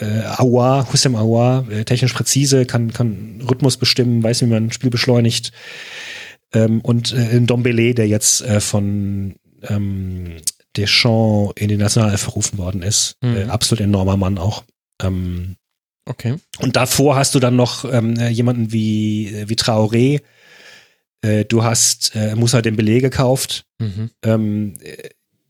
äh, 0.01 0.23
Aouar, 0.37 0.93
Hussein 0.93 1.17
Aouar, 1.17 1.69
äh, 1.71 1.85
technisch 1.85 2.13
präzise, 2.13 2.67
kann, 2.67 2.93
kann 2.93 3.43
Rhythmus 3.49 3.77
bestimmen, 3.77 4.23
weiß, 4.23 4.43
wie 4.43 4.47
man 4.47 4.67
ein 4.67 4.73
Spiel 4.73 4.91
beschleunigt. 4.91 5.53
Ähm, 6.55 6.81
und 6.81 7.13
äh, 7.13 7.41
Dombele, 7.41 7.95
der 7.95 8.09
jetzt 8.09 8.43
äh, 8.43 8.61
von 8.61 9.35
ähm, 9.63 10.37
Deschamps 10.77 11.53
in 11.57 11.69
die 11.69 11.77
Nationalelf 11.77 12.23
verrufen 12.23 12.59
worden 12.59 12.83
ist. 12.83 13.17
Mhm. 13.21 13.37
Äh, 13.37 13.45
absolut 13.45 13.81
enormer 13.81 14.17
Mann 14.17 14.39
auch. 14.39 14.65
Ähm, 15.03 15.57
okay. 16.07 16.37
Und 16.61 16.77
davor 16.77 17.17
hast 17.17 17.35
du 17.35 17.41
dann 17.41 17.57
noch 17.57 17.85
ähm, 17.85 18.17
äh, 18.17 18.29
jemanden 18.29 18.73
wie, 18.73 19.29
äh, 19.29 19.49
wie 19.49 19.55
Traoré. 19.55 20.23
Äh, 21.23 21.45
du 21.45 21.65
hast 21.65 22.15
äh, 22.15 22.35
Musa 22.35 22.63
Dembele 22.63 23.01
gekauft, 23.01 23.65
mhm. 23.79 24.11
ähm, 24.23 24.75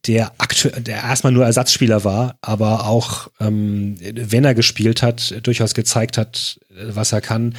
der 0.07 0.33
aktuell, 0.37 0.83
der 0.83 0.97
erstmal 0.97 1.33
nur 1.33 1.47
Ersatzspieler 1.47 2.05
war, 2.05 2.37
aber 2.43 2.87
auch, 2.87 3.31
ähm, 3.41 3.97
wenn 4.01 4.45
er 4.45 4.55
gespielt 4.55 5.03
hat, 5.03 5.35
durchaus 5.43 5.73
gezeigt 5.73 6.19
hat, 6.19 6.61
was 6.71 7.13
er 7.13 7.23
kann 7.23 7.55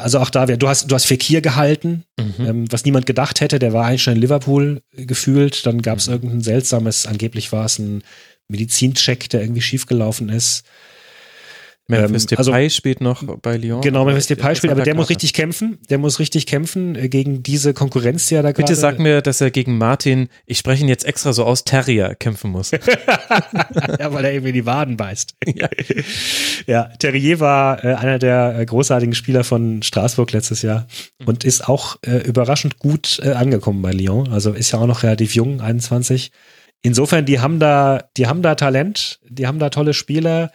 also 0.00 0.18
auch 0.18 0.30
da, 0.30 0.46
du 0.46 0.68
hast, 0.68 0.90
du 0.90 0.94
hast 0.94 1.06
Fekir 1.06 1.40
gehalten, 1.40 2.04
mhm. 2.18 2.46
ähm, 2.46 2.64
was 2.72 2.84
niemand 2.84 3.06
gedacht 3.06 3.40
hätte, 3.40 3.58
der 3.58 3.72
war 3.72 3.86
eigentlich 3.86 4.02
schon 4.02 4.14
in 4.14 4.20
Liverpool 4.20 4.82
gefühlt, 4.92 5.66
dann 5.66 5.82
gab 5.82 5.98
es 5.98 6.06
mhm. 6.06 6.14
irgendein 6.14 6.40
seltsames, 6.42 7.06
angeblich 7.06 7.52
war 7.52 7.64
es 7.64 7.78
ein 7.78 8.02
Medizincheck, 8.48 9.28
der 9.30 9.42
irgendwie 9.42 9.62
schiefgelaufen 9.62 10.28
ist. 10.28 10.64
Memphis 11.88 12.24
ähm, 12.24 12.28
Depay 12.28 12.52
also, 12.52 12.68
spielt 12.68 13.00
noch 13.00 13.22
bei 13.22 13.56
Lyon. 13.56 13.80
Genau, 13.80 14.04
Memphis 14.04 14.26
Depay 14.26 14.56
spielt, 14.56 14.72
aber 14.72 14.82
der 14.82 14.96
muss 14.96 15.08
richtig 15.08 15.32
kämpfen. 15.32 15.78
Der 15.88 15.98
muss 15.98 16.18
richtig 16.18 16.46
kämpfen 16.46 16.96
äh, 16.96 17.08
gegen 17.08 17.44
diese 17.44 17.74
Konkurrenz, 17.74 18.26
die 18.26 18.34
er 18.34 18.42
da 18.42 18.50
gerade. 18.50 18.62
Bitte 18.64 18.74
sag 18.74 18.98
mir, 18.98 19.22
dass 19.22 19.40
er 19.40 19.52
gegen 19.52 19.78
Martin, 19.78 20.28
ich 20.46 20.58
spreche 20.58 20.82
ihn 20.82 20.88
jetzt 20.88 21.04
extra 21.04 21.32
so 21.32 21.44
aus, 21.44 21.62
Terrier 21.62 22.16
kämpfen 22.16 22.50
muss. 22.50 22.70
ja, 22.72 24.12
weil 24.12 24.24
er 24.24 24.32
irgendwie 24.32 24.52
die 24.52 24.66
Waden 24.66 24.96
beißt. 24.96 25.34
Ja, 25.56 25.68
ja 26.66 26.82
Terrier 26.98 27.40
war 27.40 27.82
äh, 27.82 27.94
einer 27.94 28.18
der 28.18 28.58
äh, 28.58 28.66
großartigen 28.66 29.14
Spieler 29.14 29.44
von 29.44 29.82
Straßburg 29.82 30.32
letztes 30.32 30.60
Jahr 30.62 30.86
mhm. 31.20 31.28
und 31.28 31.44
ist 31.44 31.68
auch 31.68 31.96
äh, 32.04 32.18
überraschend 32.18 32.78
gut 32.78 33.20
äh, 33.22 33.30
angekommen 33.30 33.80
bei 33.80 33.92
Lyon. 33.92 34.32
Also 34.32 34.52
ist 34.52 34.72
ja 34.72 34.80
auch 34.80 34.86
noch 34.86 35.02
relativ 35.02 35.34
jung, 35.34 35.60
21. 35.60 36.32
Insofern, 36.82 37.24
die 37.24 37.40
haben 37.40 37.58
da, 37.58 38.04
die 38.16 38.26
haben 38.26 38.42
da 38.42 38.54
Talent, 38.54 39.20
die 39.28 39.46
haben 39.46 39.58
da 39.58 39.70
tolle 39.70 39.94
Spieler 39.94 40.50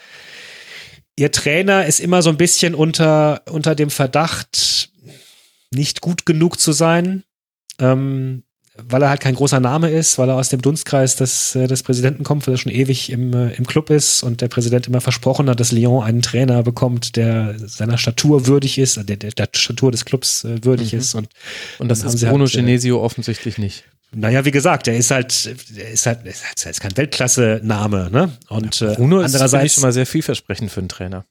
ihr 1.15 1.31
Trainer 1.31 1.85
ist 1.85 1.99
immer 1.99 2.21
so 2.21 2.29
ein 2.29 2.37
bisschen 2.37 2.75
unter, 2.75 3.41
unter 3.49 3.75
dem 3.75 3.89
Verdacht, 3.89 4.89
nicht 5.73 6.01
gut 6.01 6.25
genug 6.25 6.59
zu 6.59 6.71
sein. 6.71 7.23
Ähm, 7.79 8.43
weil 8.89 9.01
er 9.01 9.09
halt 9.09 9.19
kein 9.19 9.35
großer 9.35 9.59
Name 9.59 9.89
ist, 9.89 10.17
weil 10.17 10.29
er 10.29 10.35
aus 10.35 10.49
dem 10.49 10.61
Dunstkreis 10.61 11.15
des, 11.15 11.55
äh, 11.55 11.67
des 11.67 11.83
Präsidenten 11.83 12.23
kommt, 12.23 12.47
weil 12.47 12.55
er 12.55 12.57
schon 12.57 12.71
ewig 12.71 13.11
im, 13.11 13.33
äh, 13.33 13.53
im 13.53 13.67
Club 13.67 13.89
ist 13.89 14.23
und 14.23 14.41
der 14.41 14.47
Präsident 14.47 14.87
immer 14.87 15.01
versprochen 15.01 15.49
hat, 15.49 15.59
dass 15.59 15.71
Lyon 15.71 16.03
einen 16.03 16.21
Trainer 16.21 16.63
bekommt, 16.63 17.15
der 17.15 17.55
seiner 17.59 17.97
Statur 17.97 18.47
würdig 18.47 18.77
ist, 18.77 18.95
der, 18.95 19.17
der, 19.17 19.31
der 19.31 19.49
Statur 19.53 19.91
des 19.91 20.05
Clubs 20.05 20.45
äh, 20.45 20.63
würdig 20.63 20.93
mhm. 20.93 20.99
ist. 20.99 21.15
Und, 21.15 21.27
und 21.79 21.89
das 21.89 22.03
ist 22.03 22.21
Bruno 22.21 22.45
halt, 22.45 22.53
Genesio 22.53 23.03
offensichtlich 23.03 23.57
nicht. 23.57 23.83
Naja, 24.13 24.43
wie 24.43 24.51
gesagt, 24.51 24.87
er 24.87 24.97
ist 24.97 25.11
halt, 25.11 25.55
er 25.75 25.91
ist 25.91 26.05
halt, 26.05 26.19
er 26.25 26.71
ist 26.71 26.81
kein 26.81 26.95
Weltklasse-Name, 26.97 28.09
ne? 28.11 28.31
Und 28.49 28.81
ja, 28.81 28.93
Bruno 28.93 29.21
ist 29.21 29.33
andererseits 29.33 29.75
schon 29.75 29.83
mal 29.83 29.93
sehr 29.93 30.05
vielversprechend 30.05 30.69
für 30.69 30.81
einen 30.81 30.89
Trainer. 30.89 31.25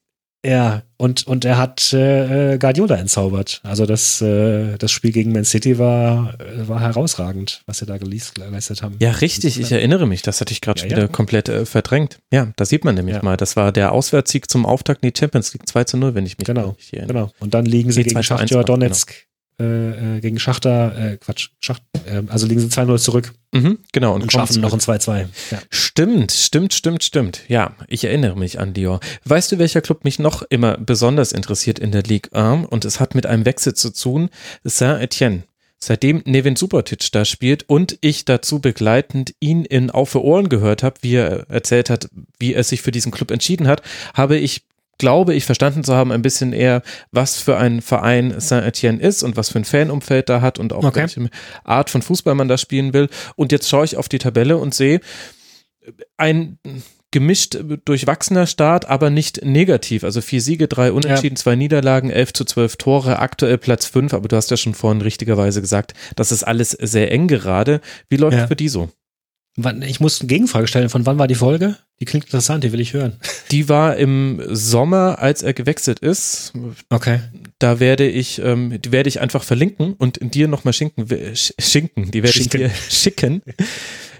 Ja, 0.44 0.82
und, 0.96 1.26
und 1.26 1.44
er 1.44 1.58
hat 1.58 1.92
äh, 1.92 2.56
Guardiola 2.56 2.96
entzaubert. 2.96 3.60
Also 3.62 3.84
das, 3.84 4.22
äh, 4.22 4.78
das 4.78 4.90
Spiel 4.90 5.12
gegen 5.12 5.32
Man 5.32 5.44
City 5.44 5.78
war, 5.78 6.34
war 6.56 6.80
herausragend, 6.80 7.62
was 7.66 7.78
sie 7.78 7.86
da 7.86 7.98
geleistet 7.98 8.82
haben. 8.82 8.96
Ja, 9.00 9.10
richtig, 9.10 9.60
ich 9.60 9.70
erinnere 9.70 10.06
mich. 10.06 10.22
Das 10.22 10.40
hatte 10.40 10.52
ich 10.52 10.62
gerade 10.62 10.80
ja, 10.80 10.86
wieder 10.86 11.02
ja. 11.02 11.08
komplett 11.08 11.50
äh, 11.50 11.66
verdrängt. 11.66 12.20
Ja, 12.32 12.50
da 12.56 12.64
sieht 12.64 12.86
man 12.86 12.94
nämlich 12.94 13.16
ja. 13.16 13.22
mal. 13.22 13.36
Das 13.36 13.56
war 13.56 13.70
der 13.70 13.92
Auswärtssieg 13.92 14.50
zum 14.50 14.64
Auftakt 14.64 15.04
in 15.04 15.12
die 15.12 15.18
Champions 15.18 15.52
League 15.52 15.68
2 15.68 15.84
zu 15.84 15.96
0, 15.98 16.14
wenn 16.14 16.24
ich 16.24 16.38
mich 16.38 16.46
genau, 16.46 16.74
erinnere. 16.90 17.12
Genau. 17.12 17.32
Und 17.40 17.52
dann 17.52 17.66
liegen 17.66 17.92
sie 17.92 18.02
gegen 18.02 18.22
Schachtjör 18.22 18.64
Donetsk 18.64 19.26
äh, 19.60 20.16
äh, 20.16 20.20
gegen 20.20 20.38
Schachter, 20.38 20.96
äh, 20.96 21.16
Quatsch, 21.18 21.50
Schacht, 21.60 21.82
äh, 21.89 21.89
also 22.28 22.46
liegen 22.46 22.60
sie 22.60 22.68
2-0 22.68 22.98
zurück. 22.98 23.32
Mhm, 23.52 23.78
genau. 23.92 24.14
Und, 24.14 24.22
und 24.22 24.32
schaffen 24.32 24.60
noch 24.60 24.72
ein 24.72 24.80
2-2. 24.80 25.26
Ja. 25.50 25.58
Stimmt, 25.70 26.32
stimmt, 26.32 26.72
stimmt, 26.72 27.02
stimmt. 27.02 27.42
Ja, 27.48 27.74
ich 27.88 28.04
erinnere 28.04 28.36
mich 28.36 28.60
an 28.60 28.74
Dior. 28.74 29.00
Weißt 29.24 29.52
du, 29.52 29.58
welcher 29.58 29.80
Club 29.80 30.04
mich 30.04 30.18
noch 30.18 30.42
immer 30.42 30.76
besonders 30.78 31.32
interessiert 31.32 31.78
in 31.78 31.92
der 31.92 32.02
Ligue 32.02 32.32
1? 32.32 32.66
Und 32.68 32.84
es 32.84 33.00
hat 33.00 33.14
mit 33.14 33.26
einem 33.26 33.44
Wechsel 33.44 33.74
zu 33.74 33.92
tun. 33.92 34.30
Saint-Etienne. 34.64 35.44
Seitdem 35.82 36.22
Nevin 36.26 36.56
Subotic 36.56 37.10
da 37.10 37.24
spielt 37.24 37.66
und 37.68 37.96
ich 38.02 38.26
dazu 38.26 38.58
begleitend 38.58 39.34
ihn 39.40 39.64
in 39.64 39.90
Auf 39.90 40.10
für 40.10 40.22
Ohren 40.22 40.50
gehört 40.50 40.82
habe, 40.82 40.96
wie 41.00 41.14
er 41.14 41.48
erzählt 41.48 41.88
hat, 41.88 42.10
wie 42.38 42.52
er 42.52 42.64
sich 42.64 42.82
für 42.82 42.90
diesen 42.90 43.10
Club 43.10 43.30
entschieden 43.30 43.66
hat, 43.66 43.80
habe 44.12 44.36
ich 44.36 44.62
glaube 45.00 45.34
ich, 45.34 45.46
verstanden 45.46 45.82
zu 45.82 45.94
haben, 45.94 46.12
ein 46.12 46.20
bisschen 46.20 46.52
eher, 46.52 46.82
was 47.10 47.38
für 47.38 47.56
ein 47.56 47.80
Verein 47.80 48.38
Saint-Etienne 48.38 49.00
ist 49.00 49.22
und 49.22 49.36
was 49.36 49.48
für 49.48 49.58
ein 49.58 49.64
Fanumfeld 49.64 50.28
da 50.28 50.42
hat 50.42 50.58
und 50.58 50.74
auch 50.74 50.84
okay. 50.84 51.00
welche 51.00 51.30
Art 51.64 51.88
von 51.88 52.02
Fußball 52.02 52.34
man 52.34 52.48
da 52.48 52.58
spielen 52.58 52.92
will. 52.92 53.08
Und 53.34 53.50
jetzt 53.50 53.68
schaue 53.68 53.86
ich 53.86 53.96
auf 53.96 54.10
die 54.10 54.18
Tabelle 54.18 54.58
und 54.58 54.74
sehe 54.74 55.00
ein 56.18 56.58
gemischt 57.10 57.58
durchwachsener 57.86 58.46
Start, 58.46 58.88
aber 58.88 59.08
nicht 59.08 59.42
negativ. 59.42 60.04
Also 60.04 60.20
vier 60.20 60.42
Siege, 60.42 60.68
drei 60.68 60.92
Unentschieden, 60.92 61.36
ja. 61.36 61.40
zwei 61.40 61.56
Niederlagen, 61.56 62.10
elf 62.10 62.34
zu 62.34 62.44
zwölf 62.44 62.76
Tore, 62.76 63.18
aktuell 63.18 63.56
Platz 63.56 63.86
fünf, 63.86 64.12
aber 64.12 64.28
du 64.28 64.36
hast 64.36 64.50
ja 64.50 64.58
schon 64.58 64.74
vorhin 64.74 65.00
richtigerweise 65.00 65.62
gesagt, 65.62 65.94
das 66.14 66.30
ist 66.30 66.44
alles 66.44 66.70
sehr 66.70 67.10
eng 67.10 67.26
gerade. 67.26 67.80
Wie 68.10 68.16
läuft 68.16 68.36
ja. 68.36 68.46
für 68.46 68.54
die 68.54 68.68
so? 68.68 68.90
Ich 69.82 70.00
muss 70.00 70.20
eine 70.20 70.28
Gegenfrage 70.28 70.66
stellen. 70.66 70.88
Von 70.88 71.06
wann 71.06 71.18
war 71.18 71.26
die 71.26 71.34
Folge? 71.34 71.76
Die 72.00 72.06
klingt 72.06 72.24
interessant, 72.24 72.64
die 72.64 72.72
will 72.72 72.80
ich 72.80 72.94
hören. 72.94 73.16
Die 73.50 73.68
war 73.68 73.96
im 73.96 74.40
Sommer, 74.48 75.18
als 75.18 75.42
er 75.42 75.52
gewechselt 75.52 75.98
ist. 75.98 76.52
Okay. 76.88 77.20
Da 77.58 77.78
werde 77.78 78.08
ich, 78.08 78.40
ähm, 78.42 78.80
die 78.80 78.90
werde 78.90 79.08
ich 79.08 79.20
einfach 79.20 79.42
verlinken 79.42 79.94
und 79.94 80.18
dir 80.34 80.48
nochmal 80.48 80.72
schinken, 80.72 81.06
schinken. 81.34 82.10
Die 82.10 82.22
werde 82.22 82.38
ich 82.38 82.48
dir 82.48 82.70
schicken. 82.88 83.42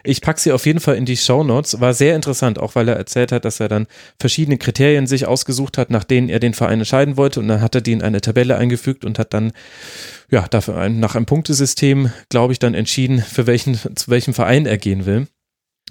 Ich 0.03 0.21
packe 0.21 0.41
sie 0.41 0.53
auf 0.53 0.67
jeden 0.67 0.81
Fall 0.81 0.97
in 0.97 1.05
die 1.05 1.17
Show 1.17 1.45
Notes. 1.45 1.81
War 1.81 1.95
sehr 1.95 2.17
interessant, 2.17 2.59
auch 2.59 2.75
weil 2.75 2.89
er 2.89 2.97
erzählt 2.97 3.33
hat, 3.33 3.45
dass 3.45 3.61
er 3.61 3.69
dann 3.69 3.87
verschiedene 4.19 4.59
Kriterien 4.59 5.07
sich 5.07 5.27
ausgesucht 5.27 5.79
hat, 5.79 5.91
nach 5.91 6.05
denen 6.05 6.29
er 6.29 6.41
den 6.41 6.55
Verein 6.55 6.81
entscheiden 6.81 7.17
wollte. 7.17 7.41
Und 7.41 7.49
dann 7.49 7.61
hat 7.61 7.75
er 7.75 7.81
die 7.81 7.93
in 7.93 8.03
eine 8.03 8.21
Tabelle 8.21 8.57
eingefügt 8.57 9.05
und 9.05 9.19
hat 9.19 9.35
dann, 9.35 9.53
ja, 10.31 10.47
dafür 10.49 10.77
ein, 10.77 11.01
nach 11.01 11.15
einem 11.15 11.27
Punktesystem, 11.27 12.11
glaube 12.29 12.53
ich, 12.53 12.59
dann 12.59 12.75
entschieden, 12.75 13.21
für 13.21 13.47
welchen, 13.47 13.75
zu 13.75 14.11
welchem 14.11 14.35
Verein 14.35 14.67
er 14.67 14.79
gehen 14.79 15.07
will. 15.07 15.27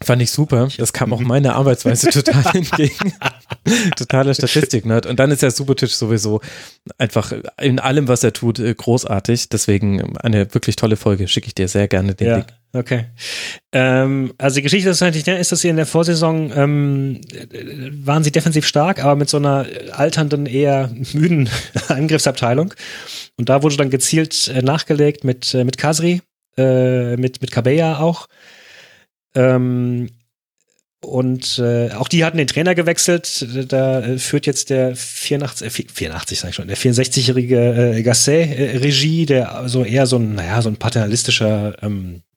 Fand 0.02 0.22
ich 0.22 0.32
super. 0.32 0.70
Das 0.78 0.94
kam 0.94 1.12
auch 1.12 1.20
meiner 1.20 1.56
Arbeitsweise 1.56 2.10
total 2.24 2.56
entgegen. 2.56 3.14
Totaler 3.98 4.34
Statistik-Nerd. 4.34 5.06
Und 5.06 5.20
dann 5.20 5.30
ist 5.32 5.42
der 5.42 5.52
Supertisch 5.52 5.96
sowieso 5.96 6.42
einfach 6.98 7.34
in 7.60 7.80
allem, 7.80 8.08
was 8.08 8.24
er 8.24 8.32
tut, 8.32 8.60
äh, 8.60 8.74
großartig. 8.74 9.50
Deswegen 9.50 10.18
eine 10.18 10.54
wirklich 10.54 10.78
tolle 10.78 10.96
Folge. 10.96 11.28
Schicke 11.28 11.48
ich 11.48 11.56
dir 11.56 11.68
sehr 11.68 11.88
gerne 11.88 12.16
den 12.16 12.28
ja, 12.28 12.36
Link. 12.38 12.48
Okay. 12.72 13.06
Ähm, 13.72 14.34
also 14.38 14.56
die 14.56 14.62
Geschichte 14.62 14.90
ist 14.90 15.02
eigentlich, 15.02 15.28
ist, 15.28 15.52
dass 15.52 15.62
sie 15.62 15.70
in 15.70 15.76
der 15.76 15.88
Vorsaison 15.88 16.52
ähm, 16.56 17.22
waren 18.06 18.24
sie 18.24 18.32
defensiv 18.32 18.68
stark, 18.68 19.04
aber 19.04 19.16
mit 19.16 19.28
so 19.28 19.38
einer 19.38 19.66
alternden, 19.92 20.46
eher 20.46 20.92
müden 21.14 21.50
Angriffsabteilung. 21.88 22.74
Und 23.38 23.50
da 23.50 23.64
wurde 23.64 23.78
dann 23.78 23.90
gezielt 23.90 24.50
äh, 24.50 24.62
nachgelegt 24.62 25.24
mit, 25.24 25.54
äh, 25.56 25.64
mit 25.64 25.80
Kasri, 25.80 26.22
äh, 26.58 27.18
mit, 27.18 27.42
mit 27.42 27.52
Kabeya 27.52 28.00
auch. 28.00 28.28
Ähm, 29.34 30.10
und 31.02 31.60
äh, 31.60 31.92
auch 31.94 32.10
die 32.10 32.26
hatten 32.26 32.38
den 32.38 32.48
Trainer 32.48 32.76
gewechselt. 32.76 33.48
Da 33.72 34.02
äh, 34.02 34.18
führt 34.20 34.46
jetzt 34.46 34.70
der 34.70 34.96
84, 34.96 35.68
äh, 35.68 35.70
84 35.70 36.40
sag 36.40 36.50
ich 36.50 36.56
schon, 36.56 36.68
der 36.68 36.78
64-jährige 36.78 37.96
äh, 37.96 38.04
Gasset 38.04 38.60
äh, 38.60 38.78
Regie, 38.78 39.26
der 39.26 39.64
so 39.68 39.86
eher 39.86 40.06
so 40.08 40.18
ein, 40.18 40.36
naja, 40.36 40.62
so 40.62 40.70
ein 40.70 40.76
paternalistischer 40.76 41.82
ähm, 41.82 42.16
äh, 42.16 42.29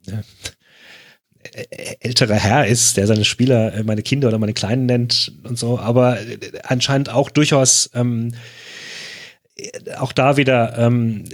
älterer 2.00 2.34
Herr 2.34 2.66
ist, 2.66 2.96
der 2.96 3.06
seine 3.06 3.24
Spieler 3.24 3.74
äh, 3.74 3.82
meine 3.82 4.02
Kinder 4.02 4.28
oder 4.28 4.38
meine 4.38 4.54
Kleinen 4.54 4.86
nennt 4.86 5.32
und 5.44 5.58
so, 5.58 5.78
aber 5.78 6.20
äh, 6.20 6.38
anscheinend 6.62 7.10
auch 7.10 7.30
durchaus 7.30 7.90
ähm, 7.94 8.32
auch 9.98 10.12
da 10.12 10.36
wieder 10.36 10.78
ähm, 10.78 11.24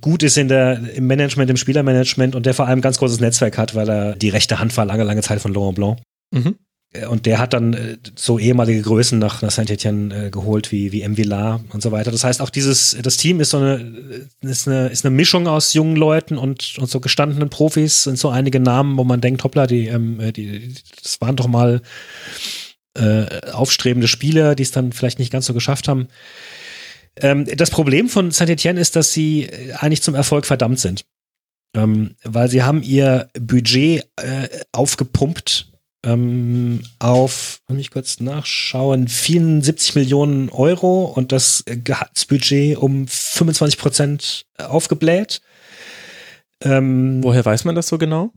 gut 0.00 0.22
ist 0.22 0.36
in 0.36 0.48
der, 0.48 0.80
im 0.94 1.06
Management, 1.06 1.50
im 1.50 1.56
Spielermanagement 1.56 2.34
und 2.34 2.46
der 2.46 2.54
vor 2.54 2.66
allem 2.66 2.80
ganz 2.80 2.98
großes 2.98 3.20
Netzwerk 3.20 3.58
hat, 3.58 3.74
weil 3.74 3.88
er 3.88 4.16
die 4.16 4.28
rechte 4.28 4.58
Hand 4.58 4.76
war 4.76 4.84
lange, 4.84 5.04
lange 5.04 5.22
Zeit 5.22 5.40
von 5.40 5.54
Laurent 5.54 5.76
Blanc. 5.76 5.98
Mhm. 6.32 6.56
Äh, 6.92 7.06
und 7.06 7.26
der 7.26 7.38
hat 7.38 7.52
dann 7.52 7.74
äh, 7.74 7.96
so 8.14 8.38
ehemalige 8.38 8.82
Größen 8.82 9.18
nach, 9.18 9.42
nach 9.42 9.50
Saint-Etienne 9.50 10.26
äh, 10.26 10.30
geholt, 10.30 10.72
wie, 10.72 10.92
wie 10.92 11.02
M. 11.02 11.16
Villar 11.16 11.62
und 11.72 11.82
so 11.82 11.92
weiter. 11.92 12.10
Das 12.10 12.24
heißt, 12.24 12.40
auch 12.40 12.50
dieses, 12.50 12.96
das 13.02 13.16
Team 13.16 13.40
ist 13.40 13.50
so 13.50 13.58
eine, 13.58 14.28
ist 14.40 14.68
eine, 14.68 14.88
ist 14.88 15.04
eine 15.04 15.14
Mischung 15.14 15.46
aus 15.46 15.72
jungen 15.74 15.96
Leuten 15.96 16.38
und, 16.38 16.78
und 16.78 16.90
so 16.90 17.00
gestandenen 17.00 17.50
Profis, 17.50 18.04
sind 18.04 18.18
so 18.18 18.28
einige 18.28 18.60
Namen, 18.60 18.96
wo 18.96 19.04
man 19.04 19.20
denkt, 19.20 19.44
hoppla, 19.44 19.66
die, 19.66 19.86
ähm, 19.86 20.32
die, 20.32 20.74
das 21.02 21.20
waren 21.20 21.36
doch 21.36 21.48
mal 21.48 21.82
äh, 22.94 23.52
aufstrebende 23.52 24.08
Spieler, 24.08 24.54
die 24.54 24.64
es 24.64 24.72
dann 24.72 24.92
vielleicht 24.92 25.18
nicht 25.18 25.32
ganz 25.32 25.46
so 25.46 25.54
geschafft 25.54 25.88
haben. 25.88 26.08
Ähm, 27.16 27.46
das 27.56 27.70
Problem 27.70 28.08
von 28.08 28.30
Saint-Etienne 28.30 28.80
ist, 28.80 28.96
dass 28.96 29.12
sie 29.12 29.48
eigentlich 29.74 30.02
zum 30.02 30.14
Erfolg 30.14 30.46
verdammt 30.46 30.80
sind. 30.80 31.04
Ähm, 31.76 32.16
weil 32.24 32.48
sie 32.48 32.64
haben 32.64 32.82
ihr 32.82 33.28
Budget 33.38 34.04
äh, 34.16 34.48
aufgepumpt 34.72 35.69
ähm, 36.04 36.82
auf, 36.98 37.60
lass 37.68 37.76
mich 37.76 37.90
kurz 37.90 38.20
nachschauen, 38.20 39.08
74 39.08 39.94
Millionen 39.94 40.48
Euro 40.48 41.04
und 41.04 41.32
das 41.32 41.64
Gehaltsbudget 41.66 42.78
um 42.78 43.06
25 43.06 43.78
Prozent 43.78 44.46
aufgebläht. 44.58 45.42
Ähm, 46.62 47.22
Woher 47.22 47.44
weiß 47.44 47.64
man 47.64 47.74
das 47.74 47.88
so 47.88 47.98
genau? 47.98 48.32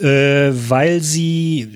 Äh, 0.00 0.50
weil 0.52 1.00
sie, 1.00 1.68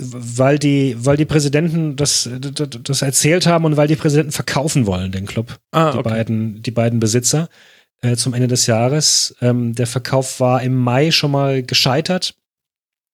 weil 0.00 0.58
die, 0.58 0.96
weil 0.98 1.16
die 1.16 1.24
Präsidenten 1.24 1.94
das, 1.94 2.28
das, 2.40 2.68
das, 2.82 3.02
erzählt 3.02 3.46
haben 3.46 3.64
und 3.64 3.76
weil 3.76 3.86
die 3.86 3.94
Präsidenten 3.94 4.32
verkaufen 4.32 4.86
wollen, 4.86 5.12
den 5.12 5.26
Club. 5.26 5.58
Ah, 5.70 5.92
die 5.92 5.98
okay. 5.98 6.08
beiden, 6.08 6.62
die 6.62 6.72
beiden 6.72 6.98
Besitzer 6.98 7.48
äh, 8.00 8.16
zum 8.16 8.34
Ende 8.34 8.48
des 8.48 8.66
Jahres. 8.66 9.36
Ähm, 9.40 9.76
der 9.76 9.86
Verkauf 9.86 10.40
war 10.40 10.62
im 10.62 10.76
Mai 10.76 11.12
schon 11.12 11.30
mal 11.30 11.62
gescheitert 11.62 12.34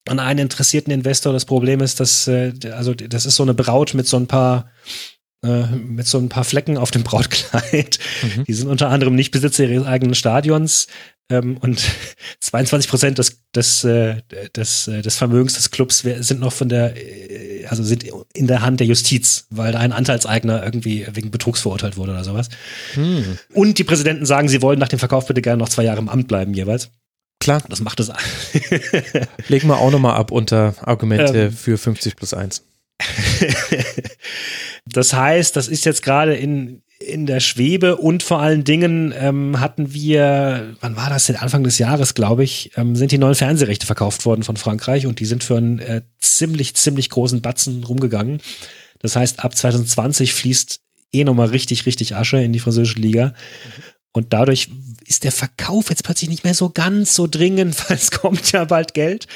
an 0.06 0.20
einen 0.20 0.40
interessierten 0.40 0.92
Investor. 0.92 1.32
Das 1.32 1.44
Problem 1.44 1.80
ist, 1.80 2.00
dass, 2.00 2.26
äh, 2.28 2.52
also 2.72 2.94
das 2.94 3.26
ist 3.26 3.36
so 3.36 3.42
eine 3.42 3.54
Braut 3.54 3.94
mit 3.94 4.06
so 4.06 4.16
ein 4.16 4.26
paar 4.26 4.70
äh, 5.44 5.66
mit 5.66 6.06
so 6.06 6.18
ein 6.18 6.28
paar 6.28 6.44
Flecken 6.44 6.76
auf 6.76 6.90
dem 6.90 7.04
Brautkleid. 7.04 7.98
Mhm. 8.22 8.44
Die 8.44 8.54
sind 8.54 8.68
unter 8.68 8.88
anderem 8.88 9.14
nicht 9.14 9.30
Besitzer 9.30 9.64
ihres 9.64 9.86
eigenen 9.86 10.14
Stadions, 10.14 10.88
ähm, 11.30 11.58
und 11.58 11.82
22 12.40 12.90
Prozent 12.90 13.18
des, 13.18 13.42
des, 13.54 13.84
äh, 13.84 14.22
des, 14.56 14.88
äh, 14.88 15.02
des 15.02 15.16
Vermögens 15.16 15.54
des 15.54 15.70
Clubs 15.70 15.98
sind 16.00 16.40
noch 16.40 16.52
von 16.52 16.68
der, 16.68 16.96
äh, 16.96 17.66
also 17.66 17.82
sind 17.82 18.04
in 18.34 18.46
der 18.46 18.62
Hand 18.62 18.80
der 18.80 18.86
Justiz, 18.86 19.46
weil 19.50 19.72
da 19.72 19.78
ein 19.78 19.92
Anteilseigner 19.92 20.62
irgendwie 20.64 21.06
wegen 21.12 21.30
Betrugs 21.30 21.60
verurteilt 21.60 21.96
wurde 21.96 22.12
oder 22.12 22.24
sowas. 22.24 22.48
Hm. 22.94 23.38
Und 23.52 23.78
die 23.78 23.84
Präsidenten 23.84 24.26
sagen, 24.26 24.48
sie 24.48 24.62
wollen 24.62 24.78
nach 24.78 24.88
dem 24.88 24.98
Verkauf 24.98 25.26
bitte 25.26 25.42
gerne 25.42 25.58
noch 25.58 25.68
zwei 25.68 25.84
Jahre 25.84 25.98
im 25.98 26.08
Amt 26.08 26.28
bleiben 26.28 26.54
jeweils. 26.54 26.90
Klar. 27.40 27.62
Das 27.68 27.80
macht 27.80 28.00
es. 28.00 28.10
Legen 29.48 29.68
wir 29.68 29.78
auch 29.78 29.90
nochmal 29.90 30.16
ab 30.16 30.30
unter 30.30 30.74
Argumente 30.80 31.46
ähm, 31.46 31.52
für 31.52 31.78
50 31.78 32.16
plus 32.16 32.34
1. 32.34 32.64
das 34.86 35.12
heißt, 35.12 35.54
das 35.54 35.68
ist 35.68 35.84
jetzt 35.84 36.02
gerade 36.02 36.34
in, 36.34 36.82
in 36.98 37.26
der 37.26 37.40
Schwebe 37.40 37.96
und 37.96 38.24
vor 38.24 38.40
allen 38.40 38.64
Dingen 38.64 39.14
ähm, 39.16 39.60
hatten 39.60 39.94
wir, 39.94 40.74
wann 40.80 40.96
war 40.96 41.10
das 41.10 41.26
denn? 41.26 41.36
Anfang 41.36 41.62
des 41.62 41.78
Jahres, 41.78 42.14
glaube 42.14 42.42
ich, 42.42 42.72
ähm, 42.76 42.96
sind 42.96 43.12
die 43.12 43.18
neuen 43.18 43.36
Fernsehrechte 43.36 43.86
verkauft 43.86 44.24
worden 44.26 44.42
von 44.42 44.56
Frankreich 44.56 45.06
und 45.06 45.20
die 45.20 45.26
sind 45.26 45.44
für 45.44 45.56
einen 45.56 45.78
äh, 45.78 46.02
ziemlich, 46.18 46.74
ziemlich 46.74 47.08
großen 47.08 47.40
Batzen 47.40 47.84
rumgegangen. 47.84 48.40
Das 48.98 49.14
heißt, 49.14 49.44
ab 49.44 49.56
2020 49.56 50.34
fließt 50.34 50.80
eh 51.12 51.24
nochmal 51.24 51.48
richtig, 51.48 51.86
richtig 51.86 52.16
Asche 52.16 52.38
in 52.42 52.52
die 52.52 52.58
französische 52.58 52.98
Liga. 52.98 53.32
Und 54.12 54.32
dadurch 54.32 54.68
ist 55.06 55.24
der 55.24 55.32
Verkauf 55.32 55.90
jetzt 55.90 56.04
plötzlich 56.04 56.30
nicht 56.30 56.44
mehr 56.44 56.54
so 56.54 56.70
ganz 56.70 57.14
so 57.14 57.26
dringend, 57.26 57.76
weil 57.88 57.96
es 57.96 58.10
kommt 58.10 58.52
ja 58.52 58.64
bald 58.64 58.94
Geld. 58.94 59.26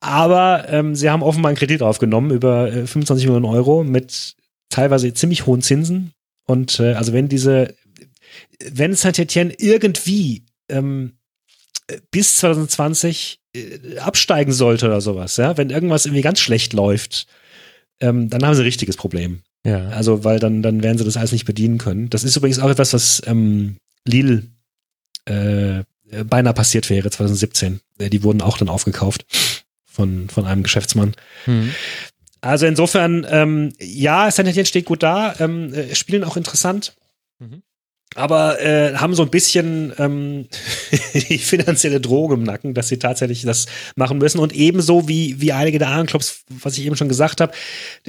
Aber 0.00 0.68
ähm, 0.68 0.94
sie 0.94 1.08
haben 1.08 1.22
offenbar 1.22 1.50
einen 1.50 1.58
Kredit 1.58 1.82
aufgenommen 1.82 2.30
über 2.30 2.68
äh, 2.68 2.86
25 2.86 3.26
Millionen 3.26 3.46
Euro 3.46 3.84
mit 3.84 4.36
teilweise 4.68 5.12
ziemlich 5.14 5.46
hohen 5.46 5.62
Zinsen. 5.62 6.12
Und 6.46 6.78
äh, 6.78 6.92
also 6.92 7.12
wenn 7.12 7.28
diese, 7.28 7.74
wenn 8.62 8.94
Saint-Etienne 8.94 9.54
irgendwie 9.56 10.44
ähm, 10.68 11.12
bis 12.10 12.36
2020 12.36 13.40
äh, 13.54 13.98
absteigen 13.98 14.52
sollte 14.52 14.86
oder 14.86 15.00
sowas, 15.00 15.36
ja, 15.36 15.56
wenn 15.56 15.70
irgendwas 15.70 16.06
irgendwie 16.06 16.22
ganz 16.22 16.40
schlecht 16.40 16.72
läuft, 16.72 17.26
ähm, 18.00 18.28
dann 18.28 18.44
haben 18.44 18.54
sie 18.54 18.62
ein 18.62 18.66
richtiges 18.66 18.96
Problem. 18.96 19.42
Ja. 19.66 19.88
Also, 19.88 20.24
weil 20.24 20.38
dann, 20.38 20.62
dann 20.62 20.82
werden 20.82 20.98
sie 20.98 21.04
das 21.04 21.16
alles 21.16 21.32
nicht 21.32 21.46
bedienen 21.46 21.78
können. 21.78 22.10
Das 22.10 22.24
ist 22.24 22.36
übrigens 22.36 22.58
auch 22.58 22.70
etwas, 22.70 22.92
was 22.92 23.22
ähm, 23.26 23.76
Lille 24.04 24.44
äh, 25.24 25.84
beinahe 26.24 26.54
passiert 26.54 26.90
wäre 26.90 27.10
2017. 27.10 27.80
Äh, 27.98 28.10
die 28.10 28.22
wurden 28.22 28.42
auch 28.42 28.58
dann 28.58 28.68
aufgekauft 28.68 29.24
von, 29.84 30.28
von 30.28 30.46
einem 30.46 30.62
Geschäftsmann. 30.62 31.14
Mhm. 31.46 31.72
Also 32.40 32.66
insofern, 32.66 33.26
ähm, 33.30 33.72
ja, 33.80 34.30
San 34.30 34.46
Etienne 34.46 34.66
steht 34.66 34.84
gut 34.84 35.02
da, 35.02 35.34
ähm, 35.40 35.72
äh, 35.72 35.94
spielen 35.94 36.24
auch 36.24 36.36
interessant. 36.36 36.94
Mhm. 37.38 37.62
Aber 38.14 38.60
äh, 38.60 38.94
haben 38.94 39.14
so 39.14 39.22
ein 39.22 39.30
bisschen 39.30 39.92
ähm, 39.98 40.46
die 41.14 41.38
finanzielle 41.38 42.00
Droge 42.00 42.34
im 42.34 42.42
Nacken, 42.42 42.74
dass 42.74 42.88
sie 42.88 42.98
tatsächlich 42.98 43.42
das 43.42 43.66
machen 43.96 44.18
müssen. 44.18 44.38
Und 44.38 44.52
ebenso 44.52 45.08
wie, 45.08 45.40
wie 45.40 45.52
einige 45.52 45.78
der 45.78 45.88
anderen 45.88 46.06
Clubs, 46.06 46.44
was 46.48 46.78
ich 46.78 46.86
eben 46.86 46.96
schon 46.96 47.08
gesagt 47.08 47.40
habe, 47.40 47.52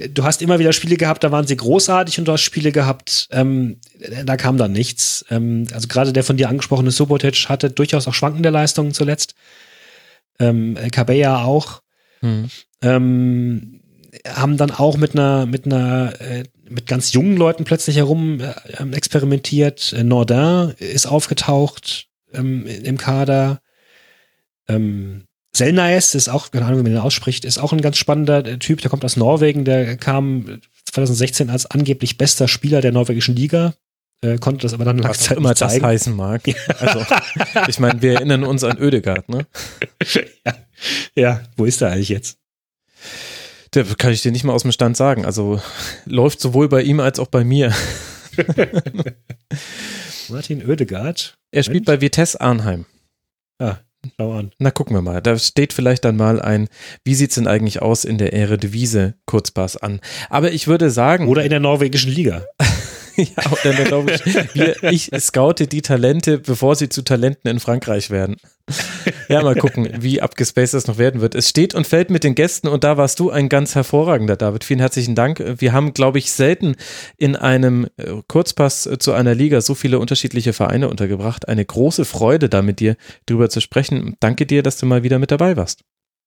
du 0.10 0.24
hast 0.24 0.42
immer 0.42 0.60
wieder 0.60 0.74
Spiele 0.74 0.98
gehabt, 0.98 1.24
da 1.24 1.32
waren 1.32 1.48
sie 1.48 1.58
großartig 1.58 2.20
und 2.20 2.28
du 2.28 2.32
hast 2.32 2.42
Spiele 2.42 2.72
gehabt, 2.72 3.28
ähm, 3.32 3.78
da 4.26 4.38
kam 4.38 4.58
dann 4.58 4.72
nichts. 4.72 5.26
Ähm, 5.30 5.68
also 5.74 5.88
gerade 5.88 6.14
der 6.14 6.24
von 6.24 6.38
dir 6.38 6.50
angesprochene 6.50 6.92
Subotic 6.92 7.50
hatte 7.50 7.72
durchaus 7.72 8.08
auch 8.08 8.14
schwankende 8.14 8.50
Leistungen 8.50 8.94
zuletzt 8.94 9.36
ähm, 10.40 10.78
Cabella 10.92 11.44
auch. 11.44 11.82
Hm. 12.20 12.50
Ähm, 12.82 13.82
haben 14.28 14.58
dann 14.58 14.72
auch 14.72 14.98
mit 14.98 15.14
einer, 15.14 15.46
mit 15.46 15.66
einer, 15.66 16.14
äh, 16.20 16.44
mit 16.68 16.88
ganz 16.88 17.14
jungen 17.14 17.38
Leuten 17.38 17.64
plötzlich 17.64 17.98
herum 17.98 18.40
äh, 18.40 18.54
ähm, 18.80 18.94
experimentiert. 18.94 19.94
Äh, 19.94 20.04
Nordin 20.04 20.74
ist 20.80 21.06
aufgetaucht 21.06 22.08
ähm, 22.34 22.66
im 22.66 22.98
Kader. 22.98 23.62
Ähm, 24.68 25.26
Selnaes 25.56 26.16
ist 26.16 26.28
auch, 26.28 26.52
keine 26.52 26.66
Ahnung, 26.66 26.80
wie 26.80 26.84
man 26.84 26.92
den 26.94 27.02
ausspricht, 27.02 27.46
ist 27.46 27.58
auch 27.58 27.72
ein 27.72 27.82
ganz 27.82 27.98
spannender 27.98 28.46
äh, 28.46 28.58
Typ. 28.58 28.82
Der 28.82 28.90
kommt 28.90 29.06
aus 29.06 29.16
Norwegen. 29.16 29.66
Der 29.66 29.98
kam 29.98 30.60
2016 30.92 31.50
als 31.50 31.66
angeblich 31.66 32.18
bester 32.18 32.48
Spieler 32.48 32.82
der 32.82 32.92
norwegischen 32.92 33.36
Liga 33.36 33.74
äh, 34.22 34.38
konnte 34.38 34.64
das 34.64 34.74
aber 34.74 34.86
dann 34.86 34.98
lange 34.98 35.14
Zeit 35.16 35.38
immer 35.38 35.54
das 35.54 35.82
heißen 35.82 36.16
mag. 36.16 36.42
Also, 36.80 37.06
ich 37.68 37.80
meine, 37.80 38.02
wir 38.02 38.14
erinnern 38.14 38.44
uns 38.44 38.64
an 38.64 38.78
Ödegard, 38.78 39.30
ne? 39.30 39.46
ja. 40.46 40.54
ja, 41.16 41.42
wo 41.58 41.66
ist 41.66 41.82
er 41.82 41.92
eigentlich 41.92 42.10
jetzt? 42.10 42.38
Der 43.74 43.84
kann 43.84 44.12
ich 44.12 44.22
dir 44.22 44.32
nicht 44.32 44.44
mal 44.44 44.54
aus 44.54 44.62
dem 44.62 44.72
Stand 44.72 44.98
sagen. 44.98 45.26
Also 45.26 45.62
läuft 46.06 46.40
sowohl 46.40 46.70
bei 46.70 46.82
ihm 46.82 47.00
als 47.00 47.20
auch 47.20 47.28
bei 47.28 47.44
mir. 47.44 47.74
Martin 50.30 50.62
Ödegard. 50.62 51.38
Er 51.52 51.64
spielt 51.64 51.86
bei 51.86 52.02
Vitesse 52.02 52.40
Arnheim. 52.42 52.86
Ah, 53.60 53.78
schau 54.18 54.34
an. 54.34 54.52
Na, 54.60 54.72
gucken 54.72 54.96
wir 54.96 55.02
mal. 55.02 55.22
Da 55.22 55.38
steht 55.38 55.72
vielleicht 55.74 56.04
dann 56.04 56.18
mal 56.18 56.42
ein, 56.42 56.68
wie 57.04 57.16
sieht 57.16 57.30
es 57.30 57.36
denn 57.36 57.48
eigentlich 57.48 57.82
aus 57.82 58.04
in 58.04 58.18
der 58.18 58.34
Ehre-Devise 58.34 59.16
Kurzpass 59.26 59.78
an. 59.78 60.02
Aber 60.30 60.52
ich 60.52 60.68
würde 60.68 60.90
sagen. 60.90 61.28
Oder 61.28 61.44
in 61.44 61.52
der 61.52 61.60
norwegischen 61.60 62.12
Liga. 62.12 62.46
ja, 63.36 63.52
oder 63.52 63.74
dann 63.74 63.86
glaube 63.86 64.12
ich, 64.12 64.26
wir, 64.54 64.84
ich 64.84 65.12
scoute 65.20 65.68
die 65.68 65.82
Talente, 65.82 66.40
bevor 66.40 66.76
sie 66.76 66.90
zu 66.90 67.04
Talenten 67.04 67.50
in 67.50 67.60
Frankreich 67.60 68.10
werden. 68.10 68.38
Ja, 69.30 69.44
mal 69.44 69.56
gucken, 69.56 69.90
wie 70.00 70.22
abgespaced 70.22 70.74
das 70.74 70.88
noch 70.88 70.98
werden 70.98 71.22
wird. 71.22 71.36
Es 71.36 71.50
steht 71.50 71.76
und 71.76 71.86
fällt 71.86 72.10
mit 72.10 72.24
den 72.24 72.36
Gästen 72.36 72.68
und 72.68 72.84
da 72.84 72.98
warst 72.98 73.20
du 73.20 73.30
ein 73.30 73.48
ganz 73.48 73.76
hervorragender, 73.76 74.36
David. 74.36 74.64
Vielen 74.64 74.80
herzlichen 74.80 75.16
Dank. 75.16 75.44
Wir 75.58 75.72
haben, 75.72 75.94
glaube 75.94 76.18
ich, 76.18 76.32
selten 76.32 76.76
in 77.18 77.36
einem 77.36 77.88
äh, 77.98 78.22
Kurzpass 78.28 78.90
zu 79.00 79.14
einer 79.14 79.36
Liga 79.36 79.62
so 79.62 79.76
viele 79.76 80.00
unterschiedliche 80.00 80.54
Vereine 80.54 80.90
untergebracht. 80.90 81.48
Eine 81.48 81.64
große 81.64 82.06
Freude, 82.06 82.50
da 82.50 82.62
mit 82.62 82.80
dir 82.80 82.98
drüber 83.28 83.50
zu 83.50 83.62
sprechen. 83.62 84.16
Danke 84.20 84.46
dir, 84.46 84.64
dass 84.64 84.78
du 84.78 84.86
mal 84.86 85.04
wieder 85.04 85.20
mit 85.20 85.32
dabei 85.32 85.58
warst. 85.58 85.82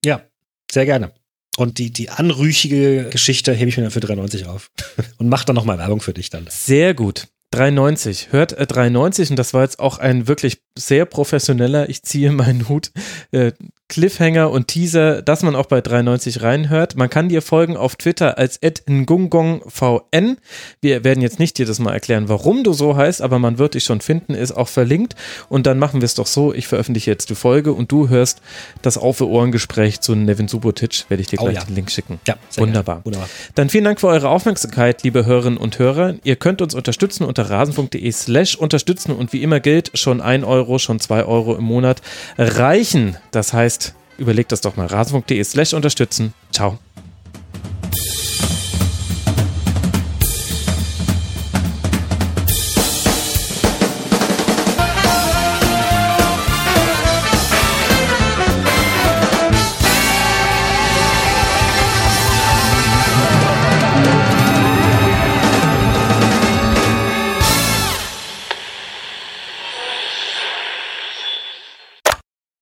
Ja, 0.04 0.22
sehr 0.70 0.86
gerne. 0.86 1.12
Und 1.58 1.78
die, 1.78 1.90
die 1.90 2.08
anrüchige 2.08 3.08
Geschichte 3.10 3.52
hebe 3.52 3.68
ich 3.68 3.76
mir 3.76 3.82
dann 3.82 3.90
für 3.90 3.98
93 3.98 4.46
auf. 4.46 4.70
Und 5.18 5.28
mach 5.28 5.42
dann 5.42 5.56
nochmal 5.56 5.76
Werbung 5.76 6.00
für 6.00 6.14
dich 6.14 6.30
dann. 6.30 6.46
Sehr 6.48 6.94
gut. 6.94 7.26
390. 7.50 8.28
Hört 8.30 8.52
äh, 8.52 8.64
390 8.64 9.30
und 9.30 9.36
das 9.36 9.54
war 9.54 9.62
jetzt 9.62 9.80
auch 9.80 9.98
ein 9.98 10.28
wirklich 10.28 10.60
sehr 10.78 11.04
professioneller, 11.04 11.88
ich 11.88 12.02
ziehe 12.02 12.32
meinen 12.32 12.68
Hut, 12.68 12.90
äh, 13.32 13.52
Cliffhanger 13.88 14.50
und 14.50 14.68
Teaser, 14.68 15.22
dass 15.22 15.42
man 15.42 15.56
auch 15.56 15.64
bei 15.64 15.80
93 15.80 16.42
reinhört. 16.42 16.96
Man 16.96 17.08
kann 17.08 17.30
dir 17.30 17.40
folgen 17.40 17.76
auf 17.76 17.96
Twitter 17.96 18.36
als 18.36 18.60
@ngungongvn. 18.86 20.36
Wir 20.82 21.04
werden 21.04 21.22
jetzt 21.22 21.38
nicht 21.38 21.56
dir 21.56 21.64
das 21.64 21.78
mal 21.78 21.94
erklären, 21.94 22.28
warum 22.28 22.64
du 22.64 22.74
so 22.74 22.96
heißt, 22.96 23.22
aber 23.22 23.38
man 23.38 23.56
wird 23.56 23.74
dich 23.74 23.84
schon 23.84 24.02
finden, 24.02 24.34
ist 24.34 24.52
auch 24.52 24.68
verlinkt. 24.68 25.14
Und 25.48 25.66
dann 25.66 25.78
machen 25.78 26.02
wir 26.02 26.06
es 26.06 26.14
doch 26.14 26.26
so, 26.26 26.52
ich 26.52 26.66
veröffentliche 26.66 27.10
jetzt 27.10 27.30
die 27.30 27.34
Folge 27.34 27.72
und 27.72 27.90
du 27.90 28.10
hörst 28.10 28.42
das 28.82 28.98
Auf 28.98 29.22
Ohren 29.22 29.52
Gespräch 29.52 30.00
zu 30.00 30.14
Nevin 30.14 30.48
Subotic, 30.48 31.06
werde 31.08 31.22
ich 31.22 31.28
dir 31.28 31.38
oh 31.40 31.44
gleich 31.44 31.56
oh, 31.56 31.60
ja. 31.60 31.64
den 31.64 31.74
Link 31.74 31.90
schicken. 31.90 32.20
Ja, 32.26 32.36
Wunderbar. 32.58 33.00
Wunderbar. 33.04 33.28
Dann 33.54 33.70
vielen 33.70 33.84
Dank 33.84 34.00
für 34.00 34.08
eure 34.08 34.28
Aufmerksamkeit, 34.28 35.02
liebe 35.02 35.24
Hörerinnen 35.24 35.58
und 35.58 35.78
Hörer. 35.78 36.16
Ihr 36.24 36.36
könnt 36.36 36.60
uns 36.60 36.74
unterstützen 36.74 37.24
unter 37.24 37.48
rasen.de 37.48 38.12
slash 38.12 38.54
unterstützen 38.54 39.12
und 39.12 39.32
wie 39.32 39.42
immer 39.42 39.60
gilt, 39.60 39.92
schon 39.94 40.20
ein 40.20 40.44
Euro, 40.44 40.67
schon 40.76 41.00
zwei 41.00 41.24
Euro 41.24 41.56
im 41.56 41.64
Monat 41.64 42.02
reichen. 42.36 43.16
Das 43.30 43.54
heißt, 43.54 43.94
überlegt 44.18 44.52
das 44.52 44.60
doch 44.60 44.76
mal. 44.76 44.86
rasen.de 44.86 45.42
slash 45.42 45.72
unterstützen. 45.72 46.34
Ciao. 46.52 46.78